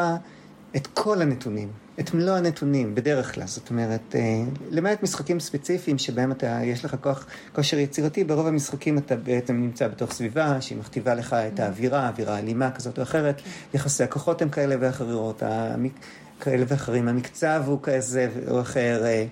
את 0.76 0.88
כל 0.93 1.21
הנתונים, 1.21 1.69
את 1.99 2.13
מלוא 2.13 2.34
הנתונים, 2.34 2.95
בדרך 2.95 3.36
כלל. 3.36 3.47
זאת 3.47 3.69
אומרת, 3.69 4.15
אה, 4.15 4.43
למעט 4.71 5.03
משחקים 5.03 5.39
ספציפיים 5.39 5.97
שבהם 5.97 6.32
אתה, 6.32 6.59
יש 6.63 6.86
לך 6.86 6.95
כוח, 7.01 7.26
כושר 7.55 7.78
יצירתי, 7.78 8.23
ברוב 8.23 8.47
המשחקים 8.47 8.97
אתה 8.97 9.15
בעצם 9.15 9.55
נמצא 9.55 9.88
בתוך 9.88 10.13
סביבה 10.13 10.61
שהיא 10.61 10.78
מכתיבה 10.78 11.13
לך 11.13 11.34
את 11.34 11.59
האווירה, 11.59 12.07
אווירה 12.07 12.39
אלימה 12.39 12.71
כזאת 12.71 12.97
או 12.97 13.03
אחרת. 13.03 13.41
יחסי 13.73 14.03
הכוחות 14.03 14.41
הם 14.41 14.49
כאלה 14.49 14.76
ואחרות, 14.80 15.43
המק... 15.43 15.93
כאלה 16.39 16.65
ואחרים, 16.67 17.07
המקצב 17.07 17.63
הוא 17.65 17.80
כזה 17.84 18.30
או 18.47 18.61
אחר. 18.61 19.05
אה, 19.05 19.26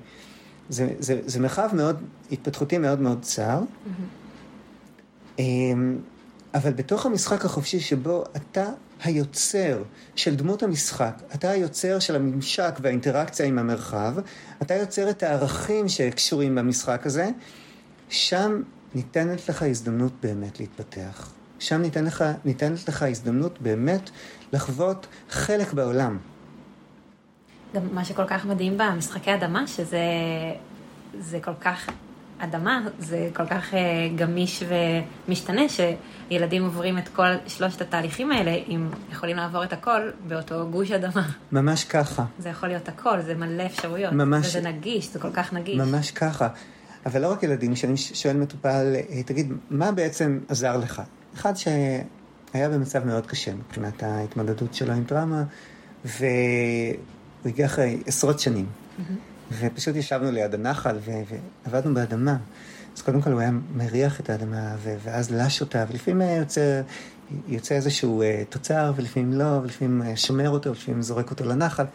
זה, 0.69 0.87
זה, 0.99 1.19
זה 1.25 1.39
מרחב 1.39 1.69
מאוד, 1.73 2.01
התפתחותי 2.31 2.77
מאוד 2.77 2.99
מאוד 2.99 3.21
צר. 3.21 3.59
אמ, 5.39 5.97
אבל 6.53 6.71
בתוך 6.71 7.05
המשחק 7.05 7.45
החופשי 7.45 7.79
שבו 7.79 8.23
אתה 8.35 8.69
היוצר 9.03 9.83
של 10.15 10.35
דמות 10.35 10.63
המשחק, 10.63 11.21
אתה 11.35 11.49
היוצר 11.49 11.99
של 11.99 12.15
הממשק 12.15 12.79
והאינטראקציה 12.81 13.45
עם 13.45 13.59
המרחב, 13.59 14.13
אתה 14.61 14.73
יוצר 14.73 15.09
את 15.09 15.23
הערכים 15.23 15.89
שקשורים 15.89 16.55
במשחק 16.55 17.05
הזה, 17.05 17.29
שם 18.09 18.61
ניתנת 18.95 19.49
לך 19.49 19.63
הזדמנות 19.63 20.13
באמת 20.23 20.59
להתפתח. 20.59 21.33
שם 21.59 21.81
ניתן 21.81 22.05
לך, 22.05 22.23
ניתנת 22.45 22.87
לך 22.87 23.03
הזדמנות 23.03 23.61
באמת 23.61 24.09
לחוות 24.53 25.07
חלק 25.29 25.73
בעולם. 25.73 26.17
גם 27.75 27.81
מה 27.91 28.05
שכל 28.05 28.27
כך 28.27 28.45
מדהים 28.45 28.77
במשחקי 28.77 29.33
אדמה, 29.35 29.67
שזה 29.67 30.01
זה 31.19 31.39
כל 31.39 31.53
כך, 31.61 31.89
אדמה 32.43 32.79
זה 32.99 33.29
כל 33.35 33.45
כך 33.47 33.73
אה, 33.73 33.79
גמיש 34.15 34.63
ומשתנה, 35.27 35.61
שילדים 35.69 36.63
עוברים 36.63 36.97
את 36.97 37.07
כל 37.07 37.27
שלושת 37.47 37.81
התהליכים 37.81 38.31
האלה, 38.31 38.51
אם 38.51 38.87
יכולים 39.11 39.37
לעבור 39.37 39.63
את 39.63 39.73
הכל 39.73 40.01
באותו 40.27 40.67
גוש 40.71 40.91
אדמה. 40.91 41.29
ממש 41.51 41.83
ככה. 41.83 42.25
זה 42.39 42.49
יכול 42.49 42.69
להיות 42.69 42.87
הכל, 42.89 43.21
זה 43.21 43.35
מלא 43.35 43.65
אפשרויות. 43.65 44.13
ממש- 44.13 44.45
וזה 44.47 44.61
נגיש, 44.61 45.13
זה 45.13 45.19
כל 45.19 45.31
כך 45.33 45.53
נגיש. 45.53 45.77
ממש 45.77 46.11
ככה. 46.11 46.47
אבל 47.05 47.21
לא 47.21 47.31
רק 47.31 47.43
ילדים, 47.43 47.73
כשאני 47.73 47.97
שואל 47.97 48.37
מטופל, 48.37 48.93
אה, 48.95 49.23
תגיד, 49.23 49.53
מה 49.69 49.91
בעצם 49.91 50.39
עזר 50.47 50.77
לך? 50.77 51.01
אחד 51.35 51.53
שהיה 51.55 52.69
במצב 52.69 53.05
מאוד 53.05 53.25
קשה 53.27 53.53
מבחינת 53.53 54.03
ההתמודדות 54.03 54.73
שלו 54.73 54.93
עם 54.93 55.03
טראומה, 55.03 55.43
והוא 56.05 56.23
הגיע 57.45 57.65
אחרי 57.65 57.97
עשרות 58.05 58.39
שנים. 58.39 58.65
ופשוט 59.59 59.95
ישבנו 59.95 60.31
ליד 60.31 60.53
הנחל 60.53 60.97
ו- 61.05 61.35
ועבדנו 61.65 61.93
באדמה. 61.93 62.37
אז 62.95 63.01
קודם 63.01 63.21
כל 63.21 63.31
הוא 63.31 63.39
היה 63.39 63.51
מריח 63.75 64.19
את 64.19 64.29
האדמה, 64.29 64.75
ו- 64.77 64.95
ואז 65.03 65.31
לש 65.31 65.61
אותה, 65.61 65.85
ולפעמים 65.89 66.21
יוצא, 66.37 66.81
יוצא 67.47 67.75
איזשהו 67.75 68.21
אה, 68.21 68.43
תוצר, 68.49 68.93
ולפעמים 68.95 69.33
לא, 69.33 69.59
ולפעמים 69.63 70.01
אה, 70.01 70.15
שומר 70.15 70.49
אותו, 70.49 70.69
ולפעמים 70.69 71.01
זורק 71.01 71.31
אותו 71.31 71.45
לנחל. 71.45 71.85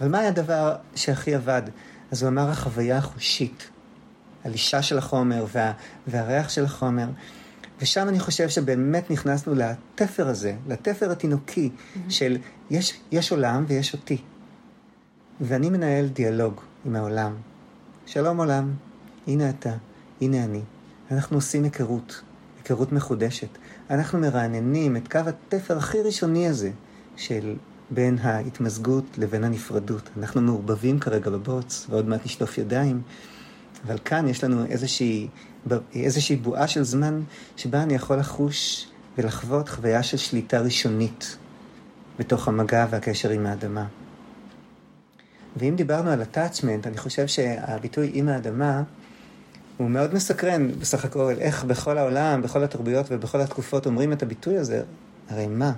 אבל 0.00 0.08
מה 0.08 0.18
היה 0.18 0.28
הדבר 0.28 0.74
שהכי 0.94 1.34
עבד? 1.34 1.62
אז 2.10 2.22
הוא 2.22 2.28
אמר 2.28 2.50
החוויה 2.50 2.98
החושית, 2.98 3.70
הלישה 4.44 4.82
של 4.82 4.98
החומר 4.98 5.46
וה, 5.52 5.72
והריח 6.06 6.48
של 6.48 6.64
החומר. 6.64 7.06
ושם 7.80 8.08
אני 8.08 8.20
חושב 8.20 8.48
שבאמת 8.48 9.10
נכנסנו 9.10 9.54
לתפר 9.54 10.28
הזה, 10.28 10.54
לתפר 10.68 11.10
התינוקי 11.10 11.70
של 12.08 12.38
יש, 12.70 13.00
יש 13.12 13.32
עולם 13.32 13.64
ויש 13.68 13.92
אותי. 13.92 14.18
ואני 15.40 15.70
מנהל 15.70 16.08
דיאלוג 16.08 16.60
עם 16.84 16.96
העולם. 16.96 17.32
שלום 18.06 18.38
עולם, 18.38 18.72
הנה 19.26 19.50
אתה, 19.50 19.72
הנה 20.20 20.44
אני. 20.44 20.60
אנחנו 21.10 21.36
עושים 21.36 21.64
היכרות, 21.64 22.22
היכרות 22.58 22.92
מחודשת. 22.92 23.48
אנחנו 23.90 24.18
מרעננים 24.18 24.96
את 24.96 25.08
קו 25.12 25.18
התפר 25.18 25.78
הכי 25.78 25.98
ראשוני 26.00 26.48
הזה 26.48 26.70
של 27.16 27.56
בין 27.90 28.18
ההתמזגות 28.18 29.04
לבין 29.18 29.44
הנפרדות. 29.44 30.10
אנחנו 30.18 30.40
מעורבבים 30.40 31.00
כרגע 31.00 31.30
בבוץ, 31.30 31.86
ועוד 31.90 32.08
מעט 32.08 32.24
נשטוף 32.24 32.58
ידיים, 32.58 33.02
אבל 33.86 33.98
כאן 34.04 34.28
יש 34.28 34.44
לנו 34.44 34.64
איזושהי, 34.64 35.28
איזושהי 35.94 36.36
בועה 36.36 36.68
של 36.68 36.82
זמן 36.82 37.20
שבה 37.56 37.82
אני 37.82 37.94
יכול 37.94 38.16
לחוש 38.16 38.86
ולחוות 39.18 39.68
חוויה 39.68 40.02
של 40.02 40.16
שליטה 40.16 40.60
ראשונית 40.60 41.36
בתוך 42.18 42.48
המגע 42.48 42.86
והקשר 42.90 43.30
עם 43.30 43.46
האדמה. 43.46 43.86
ואם 45.56 45.74
דיברנו 45.76 46.10
על 46.10 46.22
attachment, 46.22 46.86
אני 46.86 46.96
חושב 46.96 47.26
שהביטוי 47.26 48.10
עם 48.14 48.28
האדמה 48.28 48.82
הוא 49.76 49.90
מאוד 49.90 50.14
מסקרן 50.14 50.70
בסך 50.70 51.04
הכל, 51.04 51.34
איך 51.38 51.64
בכל 51.64 51.98
העולם, 51.98 52.42
בכל 52.42 52.64
התרבויות 52.64 53.06
ובכל 53.10 53.40
התקופות 53.40 53.86
אומרים 53.86 54.12
את 54.12 54.22
הביטוי 54.22 54.58
הזה. 54.58 54.82
הרי 55.30 55.46
מה? 55.46 55.72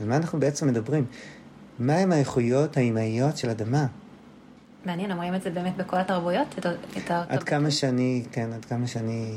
על 0.00 0.08
מה 0.08 0.16
אנחנו 0.16 0.40
בעצם 0.40 0.66
מדברים? 0.66 1.04
מהם 1.78 2.12
האיכויות 2.12 2.76
האימהיות 2.76 3.36
של 3.36 3.50
אדמה? 3.50 3.86
מעניין, 4.84 5.12
אומרים 5.12 5.34
את 5.34 5.42
זה 5.42 5.50
באמת 5.50 5.76
בכל 5.76 5.96
התרבויות? 5.96 6.54
את, 6.58 6.66
את 6.96 7.10
עד 7.10 7.42
כמה 7.42 7.70
שאני, 7.70 8.24
כן, 8.32 8.52
עד 8.52 8.64
כמה 8.64 8.86
שאני 8.86 9.34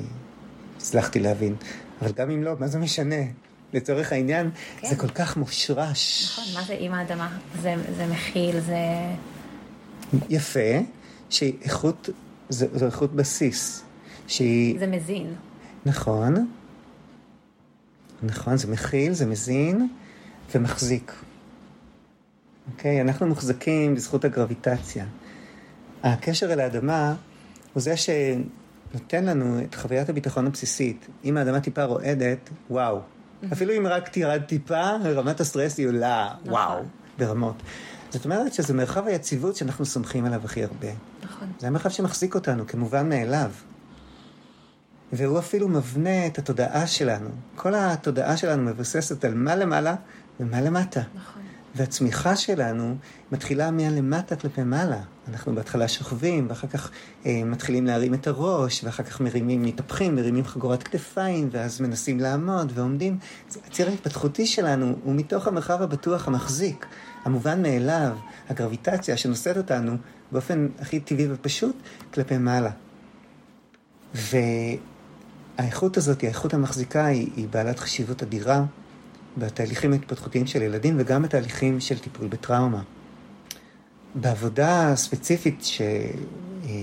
הצלחתי 0.77 1.19
להבין. 1.19 1.55
אבל 2.01 2.11
גם 2.11 2.31
אם 2.31 2.43
לא, 2.43 2.53
מה 2.59 2.67
זה 2.67 2.79
משנה? 2.79 3.15
לצורך 3.73 4.11
העניין, 4.11 4.49
כן. 4.79 4.89
זה 4.89 4.95
כל 4.95 5.07
כך 5.07 5.37
מושרש. 5.37 6.23
נכון, 6.25 6.53
מה 6.53 6.67
זה 6.67 6.75
עם 6.79 6.93
האדמה? 6.93 7.37
זה, 7.61 7.75
זה 7.97 8.05
מכיל, 8.05 8.59
זה... 8.59 8.77
יפה, 10.29 10.79
שהיא 11.29 11.53
איכות, 11.61 12.09
זו, 12.49 12.65
זו 12.73 12.85
איכות 12.85 13.15
בסיס. 13.15 13.83
שהיא, 14.27 14.79
זה 14.79 14.87
מזין. 14.87 15.33
נכון, 15.85 16.47
נכון, 18.23 18.57
זה 18.57 18.67
מכיל, 18.67 19.13
זה 19.13 19.25
מזין 19.25 19.87
ומחזיק. 20.55 21.13
אוקיי? 22.71 23.01
אנחנו 23.01 23.27
מוחזקים 23.27 23.95
בזכות 23.95 24.25
הגרביטציה. 24.25 25.05
הקשר 26.03 26.53
אל 26.53 26.59
האדמה 26.59 27.15
הוא 27.73 27.81
זה 27.81 27.93
שנותן 27.97 29.25
לנו 29.25 29.61
את 29.61 29.75
חוויית 29.75 30.09
הביטחון 30.09 30.47
הבסיסית. 30.47 31.07
אם 31.25 31.37
האדמה 31.37 31.59
טיפה 31.59 31.83
רועדת, 31.83 32.49
וואו. 32.69 32.99
אפילו 33.53 33.73
אם 33.77 33.87
רק 33.87 34.07
תירד 34.07 34.41
טיפה, 34.41 34.91
רמת 35.05 35.39
הסטרס 35.39 35.77
היא 35.77 35.87
עולה, 35.87 36.29
נכון. 36.41 36.53
וואו, 36.53 36.83
ברמות. 37.17 37.55
זאת 38.11 38.25
אומרת 38.25 38.53
שזה 38.53 38.73
מרחב 38.73 39.07
היציבות 39.07 39.55
שאנחנו 39.55 39.85
סומכים 39.85 40.25
עליו 40.25 40.41
הכי 40.45 40.63
הרבה. 40.63 40.87
נכון. 41.23 41.47
זה 41.59 41.67
המרחב 41.67 41.89
שמחזיק 41.89 42.35
אותנו 42.35 42.67
כמובן 42.67 43.09
מאליו. 43.09 43.51
והוא 45.13 45.39
אפילו 45.39 45.67
מבנה 45.67 46.27
את 46.27 46.39
התודעה 46.39 46.87
שלנו. 46.87 47.29
כל 47.55 47.73
התודעה 47.75 48.37
שלנו 48.37 48.63
מבוססת 48.63 49.25
על 49.25 49.33
מה 49.33 49.55
למעלה 49.55 49.95
ומה 50.39 50.61
למטה. 50.61 51.01
נכון. 51.15 51.41
והצמיחה 51.75 52.35
שלנו 52.35 52.95
מתחילה 53.31 53.71
מהלמטה 53.71 54.35
כלפי 54.35 54.63
מעלה. 54.63 54.99
אנחנו 55.27 55.55
בהתחלה 55.55 55.87
שוכבים, 55.87 56.45
ואחר 56.49 56.67
כך 56.67 56.91
אה, 57.25 57.41
מתחילים 57.45 57.85
להרים 57.85 58.13
את 58.13 58.27
הראש, 58.27 58.83
ואחר 58.83 59.03
כך 59.03 59.21
מרימים, 59.21 59.61
מתהפכים, 59.63 60.15
מרימים 60.15 60.45
חגורת 60.45 60.83
כתפיים, 60.83 61.49
ואז 61.51 61.81
מנסים 61.81 62.19
לעמוד 62.19 62.71
ועומדים. 62.75 63.17
הציר 63.67 63.89
ההתפתחותי 63.89 64.45
שלנו 64.45 64.95
הוא 65.03 65.15
מתוך 65.15 65.47
המרחב 65.47 65.81
הבטוח 65.81 66.27
המחזיק, 66.27 66.85
המובן 67.27 67.61
מאליו, 67.61 68.17
הגרביטציה 68.49 69.17
שנושאת 69.17 69.57
אותנו 69.57 69.95
באופן 70.31 70.67
הכי 70.79 70.99
טבעי 70.99 71.27
ופשוט 71.31 71.75
כלפי 72.13 72.37
מעלה. 72.37 72.71
והאיכות 74.13 75.97
הזאת, 75.97 76.23
האיכות 76.23 76.53
המחזיקה, 76.53 77.05
היא, 77.05 77.29
היא 77.35 77.47
בעלת 77.47 77.79
חשיבות 77.79 78.23
אדירה. 78.23 78.63
בתהליכים 79.37 79.93
ההתפתחותיים 79.93 80.47
של 80.47 80.61
ילדים 80.61 80.95
וגם 80.99 81.21
בתהליכים 81.21 81.79
של 81.79 81.99
טיפול 81.99 82.27
בטראומה. 82.27 82.81
בעבודה 84.15 84.95
ספציפית 84.95 85.63
ש... 85.63 85.81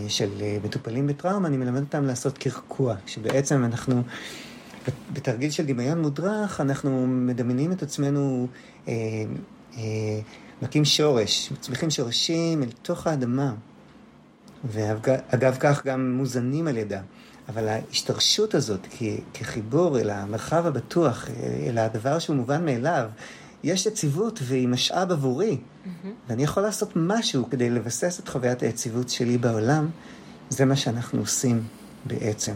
של 0.08 0.28
מטופלים 0.64 1.06
בטראומה, 1.06 1.48
אני 1.48 1.56
מלמד 1.56 1.80
אותם 1.80 2.04
לעשות 2.04 2.38
קרקוע, 2.38 2.94
שבעצם 3.06 3.64
אנחנו, 3.64 4.02
בתרגיל 5.12 5.50
של 5.50 5.66
דמיון 5.66 6.02
מודרך, 6.02 6.60
אנחנו 6.60 7.06
מדמיינים 7.06 7.72
את 7.72 7.82
עצמנו 7.82 8.46
אה, 8.88 8.92
מכים 10.62 10.84
שורש, 10.84 11.52
מצמיחים 11.52 11.90
שורשים 11.90 12.62
אל 12.62 12.68
תוך 12.82 13.06
האדמה, 13.06 13.54
ואגב 14.64 15.56
כך 15.60 15.86
גם 15.86 16.12
מוזנים 16.16 16.68
על 16.68 16.76
ידה. 16.76 17.00
אבל 17.48 17.68
ההשתרשות 17.68 18.54
הזאת 18.54 18.86
כ, 18.90 19.02
כחיבור 19.34 20.00
אל 20.00 20.10
המרחב 20.10 20.66
הבטוח, 20.66 21.28
אל 21.66 21.78
הדבר 21.78 22.18
שהוא 22.18 22.36
מובן 22.36 22.64
מאליו, 22.64 23.08
יש 23.62 23.86
יציבות 23.86 24.40
והיא 24.42 24.68
משאב 24.68 25.12
עבורי, 25.12 25.56
mm-hmm. 25.56 26.08
ואני 26.28 26.44
יכול 26.44 26.62
לעשות 26.62 26.92
משהו 26.96 27.50
כדי 27.50 27.70
לבסס 27.70 28.20
את 28.20 28.28
חוויית 28.28 28.62
היציבות 28.62 29.08
שלי 29.08 29.38
בעולם, 29.38 29.88
זה 30.50 30.64
מה 30.64 30.76
שאנחנו 30.76 31.20
עושים 31.20 31.62
בעצם. 32.04 32.52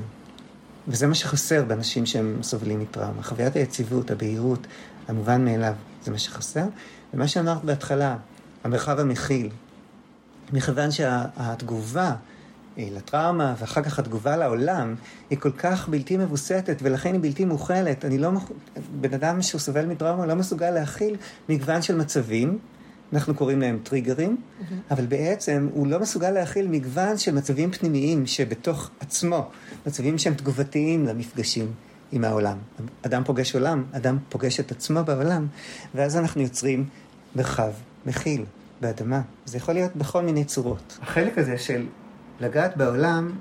וזה 0.89 1.07
מה 1.07 1.14
שחסר 1.14 1.64
באנשים 1.64 2.07
שהם 2.07 2.39
סובלים 2.43 2.81
מטראומה. 2.81 3.23
חוויית 3.23 3.57
היציבות, 3.57 4.11
הבהירות, 4.11 4.66
המובן 5.09 5.45
מאליו, 5.45 5.75
זה 6.05 6.11
מה 6.11 6.19
שחסר. 6.19 6.64
ומה 7.15 7.29
שאמרת 7.29 7.65
בהתחלה, 7.65 8.17
המרחב 8.65 8.99
המכיל, 8.99 9.51
מכיוון 10.53 10.91
שהתגובה 10.91 12.15
אה, 12.79 12.89
לטראומה, 12.91 13.55
ואחר 13.59 13.83
כך 13.83 13.99
התגובה 13.99 14.37
לעולם, 14.37 14.95
היא 15.31 15.39
כל 15.39 15.51
כך 15.51 15.89
בלתי 15.89 16.17
מבוסתת, 16.17 16.77
ולכן 16.83 17.13
היא 17.13 17.21
בלתי 17.21 17.45
מוכלת. 17.45 18.05
אני 18.05 18.19
לא, 18.19 18.31
בן 19.01 19.15
אדם 19.15 19.43
שהוא 19.43 19.61
סובל 19.61 19.87
מטראומה 19.87 20.27
לא 20.27 20.35
מסוגל 20.35 20.71
להכיל 20.71 21.17
מגוון 21.49 21.83
של 21.83 21.97
מצבים, 21.97 22.59
אנחנו 23.13 23.35
קוראים 23.35 23.61
להם 23.61 23.79
טריגרים, 23.83 24.37
mm-hmm. 24.37 24.75
אבל 24.91 25.07
בעצם 25.07 25.69
הוא 25.73 25.87
לא 25.87 26.01
מסוגל 26.01 26.31
להכיל 26.31 26.69
מגוון 26.69 27.19
של 27.19 27.35
מצבים 27.35 27.73
פנימיים 27.73 28.27
שבתוך 28.27 28.91
עצמו, 29.01 29.49
מצבים 29.87 30.19
שהם 30.19 30.35
תגובתיים 30.35 31.07
למפגשים 31.07 31.73
עם 32.13 32.25
העולם. 32.25 32.57
אדם 33.03 33.25
פוגש 33.25 33.55
עולם, 33.55 33.85
אדם 33.93 34.19
פוגש 34.29 34.61
את 34.61 34.71
עצמו 34.71 35.05
בעולם, 35.05 35.47
ואז 35.95 36.17
אנחנו 36.17 36.43
יוצרים 36.43 36.85
מרחב 37.37 37.71
מכיל 38.07 38.45
באדמה. 38.81 39.21
זה 39.45 39.57
יכול 39.57 39.75
להיות 39.75 39.97
בכל 39.97 40.23
מיני 40.23 40.45
צורות. 40.45 40.99
החלק 41.03 41.39
הזה 41.39 41.59
של 41.59 41.87
לגעת 42.41 42.77
בעולם 42.77 43.33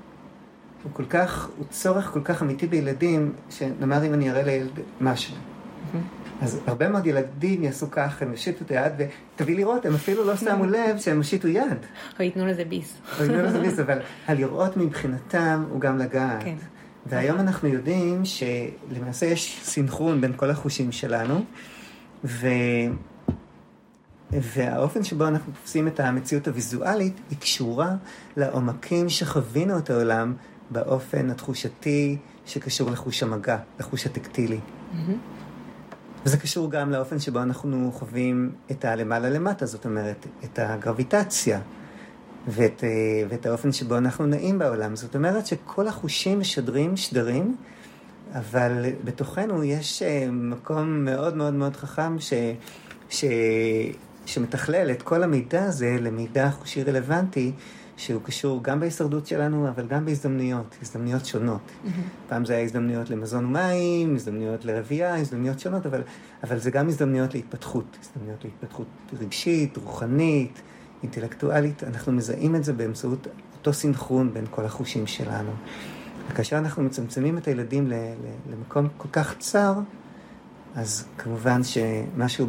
הוא 0.82 0.92
כל 0.92 1.04
כך, 1.04 1.48
הוא 1.56 1.66
צורך 1.70 2.10
כל 2.12 2.20
כך 2.24 2.42
אמיתי 2.42 2.66
בילדים, 2.66 3.32
שנאמר 3.50 4.06
אם 4.06 4.14
אני 4.14 4.30
אראה 4.30 4.42
לילד 4.42 4.80
משהו. 5.00 5.34
אז 6.42 6.60
הרבה 6.66 6.88
מאוד 6.88 7.06
ילדים 7.06 7.62
יעשו 7.62 7.90
כך, 7.90 8.22
הם 8.22 8.30
יושיטו 8.30 8.64
את 8.64 8.70
היד, 8.70 8.92
ותביא 9.34 9.56
לראות, 9.56 9.86
הם 9.86 9.94
אפילו 9.94 10.24
לא 10.24 10.36
שמו 10.36 10.66
לב 10.66 10.98
שהם 10.98 11.16
יושיטו 11.16 11.48
יד. 11.48 11.86
או 12.18 12.24
ייתנו 12.24 12.46
לזה 12.46 12.64
ביס. 12.64 12.94
או 13.18 13.24
ייתנו 13.24 13.42
לזה 13.42 13.60
ביס, 13.60 13.78
אבל 13.78 13.98
הלראות 14.28 14.76
מבחינתם 14.76 15.64
הוא 15.70 15.80
גם 15.80 15.98
לגעת. 15.98 16.42
כן. 16.44 16.54
והיום 17.06 17.40
אנחנו 17.40 17.68
יודעים 17.68 18.22
שלמעשה 18.24 19.26
יש 19.26 19.60
סינכרון 19.62 20.20
בין 20.20 20.32
כל 20.36 20.50
החושים 20.50 20.92
שלנו, 20.92 21.44
ו... 22.24 22.48
והאופן 24.30 25.04
שבו 25.04 25.28
אנחנו 25.28 25.52
תופסים 25.52 25.88
את 25.88 26.00
המציאות 26.00 26.48
הוויזואלית 26.48 27.20
היא 27.30 27.38
קשורה 27.38 27.94
לעומקים 28.36 29.08
שחווינו 29.08 29.78
את 29.78 29.90
העולם 29.90 30.34
באופן 30.70 31.30
התחושתי 31.30 32.16
שקשור 32.46 32.90
לחוש 32.90 33.22
המגע, 33.22 33.58
לחוש 33.80 34.06
הטקטילי. 34.06 34.58
Mm-hmm. 34.58 34.96
וזה 36.24 36.36
קשור 36.36 36.70
גם 36.70 36.90
לאופן 36.90 37.18
שבו 37.18 37.42
אנחנו 37.42 37.92
חווים 37.92 38.52
את 38.70 38.84
הלמעלה 38.84 39.30
למטה, 39.30 39.66
זאת 39.66 39.84
אומרת, 39.84 40.26
את 40.44 40.58
הגרביטציה 40.58 41.60
ואת, 42.48 42.84
אה, 42.84 42.88
ואת 43.28 43.46
האופן 43.46 43.72
שבו 43.72 43.98
אנחנו 43.98 44.26
נעים 44.26 44.58
בעולם. 44.58 44.96
זאת 44.96 45.16
אומרת 45.16 45.46
שכל 45.46 45.88
החושים 45.88 46.40
משדרים 46.40 46.96
שדרים, 46.96 47.56
אבל 48.34 48.84
בתוכנו 49.04 49.64
יש 49.64 50.02
אה, 50.02 50.26
מקום 50.30 51.04
מאוד 51.04 51.36
מאוד 51.36 51.54
מאוד 51.54 51.76
חכם 51.76 52.20
ש... 52.20 52.32
ש... 53.10 53.24
שמתכלל 54.26 54.90
את 54.90 55.02
כל 55.02 55.22
המידע 55.22 55.64
הזה 55.64 55.96
למידע 56.00 56.50
חושי 56.50 56.82
רלוונטי, 56.82 57.52
שהוא 57.96 58.22
קשור 58.22 58.62
גם 58.62 58.80
בהישרדות 58.80 59.26
שלנו, 59.26 59.68
אבל 59.68 59.86
גם 59.86 60.04
בהזדמנויות, 60.04 60.76
הזדמנויות 60.82 61.26
שונות. 61.26 61.60
Mm-hmm. 61.60 61.88
פעם 62.28 62.44
זה 62.44 62.52
היה 62.54 62.62
הזדמנויות 62.62 63.10
למזון 63.10 63.44
ומים, 63.44 64.14
הזדמנויות 64.14 64.64
לרבייה, 64.64 65.16
הזדמנויות 65.16 65.60
שונות, 65.60 65.86
אבל, 65.86 66.02
אבל 66.44 66.58
זה 66.58 66.70
גם 66.70 66.88
הזדמנויות 66.88 67.34
להתפתחות, 67.34 67.98
הזדמנויות 68.02 68.44
להתפתחות 68.44 68.86
רגשית, 69.20 69.76
רוחנית, 69.76 70.62
אינטלקטואלית. 71.02 71.84
אנחנו 71.84 72.12
מזהים 72.12 72.56
את 72.56 72.64
זה 72.64 72.72
באמצעות 72.72 73.26
אותו 73.58 73.72
סינכרון 73.72 74.34
בין 74.34 74.44
כל 74.50 74.64
החושים 74.64 75.06
שלנו. 75.06 75.50
וכאשר 76.28 76.58
אנחנו 76.58 76.82
מצמצמים 76.82 77.38
את 77.38 77.48
הילדים 77.48 77.92
למקום 78.50 78.88
כל 78.96 79.08
כך 79.12 79.34
צר, 79.38 79.74
אז 80.74 81.04
כמובן 81.18 81.60
שמשהו 81.62 82.46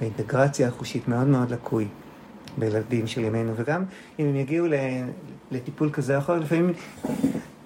באינטגרציה 0.00 0.68
החושית 0.68 1.08
מאוד 1.08 1.26
מאוד 1.26 1.50
לקוי 1.50 1.88
בילדים 2.58 3.06
של 3.06 3.20
ימינו, 3.20 3.52
וגם 3.56 3.84
אם 4.18 4.26
הם 4.26 4.36
יגיעו 4.36 4.66
לטיפול 5.50 5.90
כזה 5.92 6.14
או 6.14 6.18
אחר, 6.18 6.38
לפעמים 6.38 6.72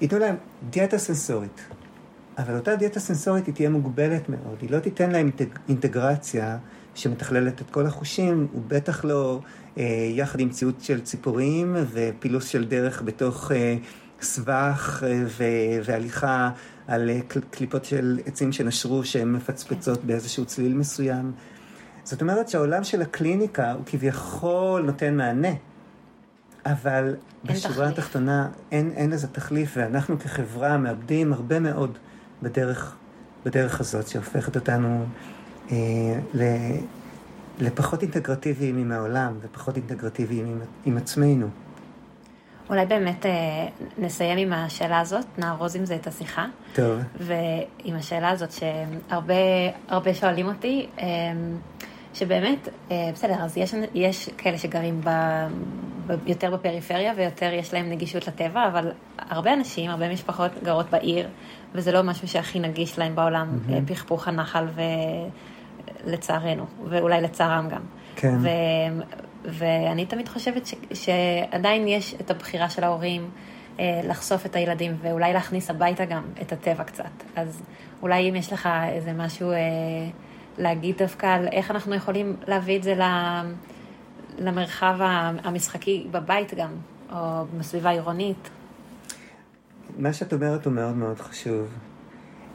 ייתנו 0.01 0.19
להם 0.19 0.37
דיאטה 0.71 0.99
סנסורית, 0.99 1.61
אבל 2.39 2.57
אותה 2.57 2.77
דיאטה 2.77 3.01
סנסורית 3.01 3.47
היא 3.47 3.55
תהיה 3.55 3.71
מוגבלת 3.71 4.29
מאוד, 4.29 4.57
היא 4.61 4.71
לא 4.71 4.79
תיתן 4.79 5.11
להם 5.11 5.31
אינטגרציה 5.69 6.59
שמתכללת 6.99 7.63
את 7.63 7.71
כל 7.71 7.87
החושים, 7.87 8.47
ובטח 8.55 9.05
לא 9.05 9.41
אה, 9.79 9.85
יחד 10.11 10.41
עם 10.41 10.49
מציאות 10.49 10.81
של 10.81 11.01
ציפורים 11.01 11.77
ופילוס 11.93 12.49
של 12.49 12.65
דרך 12.65 13.03
בתוך 13.03 13.53
אה, 13.53 13.77
סבך 14.21 15.03
אה, 15.07 15.23
והליכה 15.85 16.51
על 16.87 17.11
אה, 17.11 17.21
קליפות 17.51 17.85
של 17.85 18.19
עצים 18.27 18.53
שנשרו 18.53 19.05
שהן 19.05 19.33
מפצפצות 19.33 20.05
באיזשהו 20.05 20.45
צליל 20.45 20.75
מסוים. 20.75 21.33
זאת 22.05 22.21
אומרת 22.21 22.49
שהעולם 22.49 22.85
של 22.85 23.03
הקליניקה 23.03 23.73
הוא 23.73 23.83
כביכול 23.87 24.83
נותן 24.83 25.17
מענה, 25.17 25.53
אבל 26.67 27.17
בשורה 27.45 27.89
התחתונה 27.89 28.49
אין, 28.73 28.91
אין 28.97 29.11
לזה 29.11 29.29
תחליף, 29.29 29.71
ואנחנו 29.77 30.19
כחברה 30.19 30.79
מאבדים 30.79 31.33
הרבה 31.33 31.61
מאוד 31.61 31.99
בדרך, 32.43 32.97
בדרך 33.45 33.81
הזאת 33.81 34.09
שהופכת 34.09 34.57
אותנו 34.57 35.07
לפחות 37.61 38.03
אינטגרטיביים 38.03 38.79
עם 38.79 38.93
העולם 38.93 39.39
ופחות 39.41 39.77
אינטגרטיביים 39.77 40.47
עם, 40.47 40.61
עם 40.87 40.97
עצמנו. 40.97 41.49
אולי 42.71 42.87
באמת 42.87 43.27
אה, 43.27 43.31
נסיים 43.99 44.39
עם 44.39 44.53
השאלה 44.53 45.01
הזאת, 45.01 45.25
נארוז 45.39 45.77
עם 45.77 45.87
זה 45.87 45.95
את 45.95 46.07
השיחה. 46.07 46.47
טוב. 46.75 47.01
ועם 47.19 47.97
השאלה 47.97 48.31
הזאת 48.31 48.53
שהרבה 48.53 50.15
שואלים 50.15 50.47
אותי, 50.47 50.87
אה, 50.99 51.07
שבאמת, 52.15 52.69
אה, 52.91 53.11
בסדר, 53.13 53.35
אז 53.41 53.57
יש, 53.57 53.75
יש 53.95 54.29
כאלה 54.39 54.59
שגרים 54.59 55.01
ב, 55.05 55.11
ב, 56.07 56.29
יותר 56.29 56.51
בפריפריה 56.57 57.13
ויותר 57.17 57.53
יש 57.53 57.75
להם 57.75 57.91
נגישות 57.91 58.29
לטבע, 58.29 58.69
אבל 58.69 58.93
הרבה 59.19 59.53
אנשים, 59.53 59.91
הרבה 59.91 60.13
משפחות 60.13 60.51
גרות 60.63 60.91
בעיר, 60.91 61.29
וזה 61.75 61.93
לא 61.93 62.03
משהו 62.03 62.29
שהכי 62.29 62.61
נגיש 62.61 62.99
להם 62.99 63.15
בעולם, 63.15 63.49
mm-hmm. 63.49 63.91
פכפוך 63.93 64.29
הנחל 64.29 64.65
ולצערנו, 66.09 66.67
ואולי 66.85 67.21
לצערם 67.21 67.69
גם. 67.69 67.83
כן. 68.17 68.37
ו... 68.41 68.49
ואני 69.45 70.07
תמיד 70.07 70.29
חושבת 70.29 70.67
ש, 70.67 70.75
שעדיין 70.93 71.89
יש 71.89 72.15
את 72.21 72.31
הבחירה 72.31 72.71
של 72.71 72.85
ההורים 72.85 73.31
אה, 73.81 74.01
לחשוף 74.05 74.47
את 74.47 74.57
הילדים 74.57 74.97
ואולי 75.03 75.33
להכניס 75.33 75.71
הביתה 75.71 76.05
גם 76.05 76.23
את 76.43 76.53
הטבע 76.53 76.85
קצת. 76.85 77.05
אז 77.37 77.63
אולי 78.03 78.31
אם 78.31 78.37
יש 78.37 78.53
לך 78.53 78.69
איזה 78.89 79.13
משהו 79.13 79.51
אה, 79.51 79.57
להגיד 80.59 80.99
דווקא 80.99 81.27
על 81.27 81.49
איך 81.53 81.71
אנחנו 81.71 81.95
יכולים 81.95 82.37
להביא 82.47 82.79
את 82.79 82.83
זה 82.83 82.95
למרחב 84.39 84.97
המשחקי 85.45 86.07
בבית 86.11 86.55
גם, 86.55 86.71
או 87.13 87.45
בסביבה 87.59 87.91
עירונית. 87.91 88.51
מה 89.99 90.13
שאת 90.13 90.33
אומרת 90.33 90.65
הוא 90.65 90.73
מאוד 90.73 90.97
מאוד 90.97 91.21
חשוב. 91.21 91.69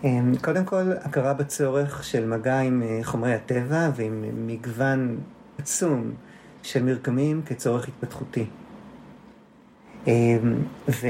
אמ, 0.04 0.34
קודם 0.42 0.66
כל, 0.66 0.92
הכרה 1.02 1.34
בצורך 1.34 2.04
של 2.04 2.28
מגע 2.28 2.60
עם 2.60 2.84
אה, 2.84 3.00
חומרי 3.04 3.34
הטבע 3.34 3.90
ועם 3.96 4.48
מגוון 4.48 5.18
עצום 5.58 6.12
של 6.64 6.84
מרקמים 6.84 7.42
כצורך 7.46 7.88
התפתחותי. 7.88 8.46
אמ, 10.08 10.56
ו... 10.90 11.08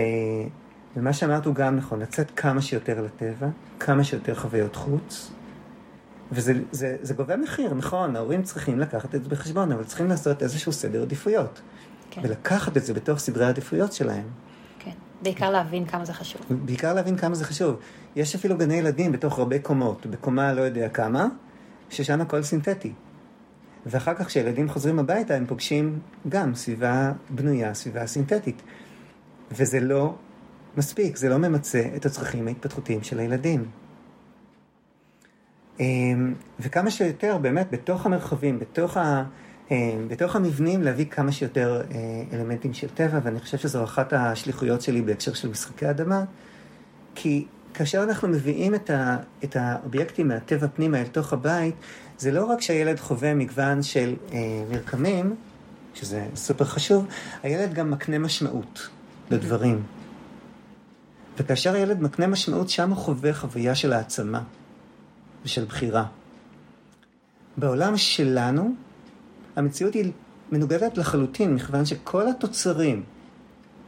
ומה 0.98 1.14
שאמרת 1.14 1.46
הוא 1.46 1.56
גם 1.56 1.76
נכון, 1.76 2.00
לצאת 2.00 2.32
כמה 2.36 2.62
שיותר 2.62 3.02
לטבע, 3.02 3.48
כמה 3.80 4.04
שיותר 4.04 4.36
חוויות 4.36 4.76
חוץ, 4.76 5.32
וזה 6.32 6.54
זה, 6.72 6.98
זה 7.02 7.14
גובה 7.14 7.38
מחיר, 7.38 7.74
נכון, 7.74 8.16
ההורים 8.16 8.44
צריכים 8.44 8.80
לקחת 8.80 9.16
את 9.16 9.24
זה 9.24 9.30
בחשבון, 9.30 9.72
אבל 9.72 9.84
צריכים 9.84 10.08
לעשות 10.08 10.44
איזשהו 10.44 10.72
סדר 10.72 11.02
עדיפויות. 11.02 11.62
כן. 12.10 12.22
ולקחת 12.24 12.78
את 12.78 12.86
זה 12.86 12.94
בתוך 12.94 13.20
סדרי 13.20 13.46
העדיפויות 13.46 13.94
שלהם. 13.94 14.26
בעיקר 15.24 15.52
להבין 15.52 15.86
כמה 15.86 16.06
זה 16.06 16.14
חשוב. 16.14 16.42
בעיקר 16.50 16.94
להבין 16.94 17.18
כמה 17.18 17.36
זה 17.36 17.46
חשוב. 17.46 17.76
יש 18.16 18.36
אפילו 18.36 18.58
גני 18.58 18.74
ילדים 18.74 19.12
בתוך 19.12 19.40
הרבה 19.40 19.60
קומות, 19.60 20.06
בקומה 20.06 20.54
לא 20.54 20.62
יודע 20.62 20.90
כמה, 20.90 21.28
ששם 21.90 22.22
הכל 22.22 22.44
סינתטי. 22.44 22.94
ואחר 23.86 24.14
כך 24.14 24.28
כשילדים 24.28 24.70
חוזרים 24.70 25.00
הביתה 25.00 25.36
הם 25.36 25.46
פוגשים 25.46 26.00
גם 26.30 26.56
סביבה 26.56 27.12
בנויה, 27.30 27.74
סביבה 27.74 28.08
סינתטית. 28.08 28.62
וזה 29.52 29.80
לא 29.80 30.16
מספיק, 30.78 31.16
זה 31.16 31.30
לא 31.30 31.38
ממצה 31.38 31.84
את 31.96 32.06
הצרכים 32.06 32.48
ההתפתחותיים 32.48 33.04
של 33.04 33.20
הילדים. 33.20 33.66
אמ, 35.80 36.34
וכמה 36.60 36.92
שיותר 36.92 37.38
באמת 37.38 37.68
בתוך 37.72 38.06
המרחבים, 38.06 38.60
בתוך, 38.60 38.98
ה, 38.98 39.24
בתוך 40.08 40.36
המבנים, 40.36 40.84
להביא 40.84 41.06
כמה 41.06 41.32
שיותר 41.32 41.82
אה, 41.92 42.24
אלמנטים 42.34 42.74
של 42.74 42.88
טבע, 42.88 43.20
ואני 43.24 43.40
חושב 43.40 43.58
שזו 43.58 43.84
אחת 43.84 44.14
השליחויות 44.14 44.82
שלי 44.82 45.02
בהקשר 45.02 45.34
של 45.34 45.50
משחקי 45.50 45.90
אדמה, 45.90 46.24
כי 47.16 47.46
כאשר 47.74 48.04
אנחנו 48.04 48.28
מביאים 48.28 48.76
את, 48.76 48.90
ה, 48.90 49.18
את 49.44 49.56
האובייקטים 49.56 50.28
מהטבע 50.28 50.68
פנימה 50.68 51.00
אל 51.00 51.08
תוך 51.08 51.34
הבית, 51.34 51.76
זה 52.18 52.32
לא 52.32 52.46
רק 52.46 52.62
שהילד 52.62 53.00
חווה 53.00 53.34
מגוון 53.34 53.84
של 53.84 54.16
אה, 54.34 54.40
מרקמים, 54.72 55.36
שזה 55.94 56.26
סופר 56.36 56.66
חשוב, 56.66 57.08
הילד 57.44 57.74
גם 57.74 57.92
מקנה 57.92 58.20
משמעות 58.20 58.90
לדברים. 59.32 59.84
וכאשר 61.38 61.74
הילד 61.74 62.02
מקנה 62.02 62.28
משמעות, 62.28 62.70
שם 62.70 62.90
הוא 62.90 62.98
חווה 62.98 63.34
חוויה 63.34 63.76
של 63.76 63.94
העצמה. 63.94 64.42
ושל 65.46 65.66
בחירה. 65.66 66.06
בעולם 67.58 67.98
שלנו, 67.98 68.76
המציאות 69.56 69.94
היא 69.94 70.12
מנוגדת 70.52 70.98
לחלוטין, 70.98 71.56
מכיוון 71.56 71.86
שכל 71.86 72.28
התוצרים, 72.28 73.04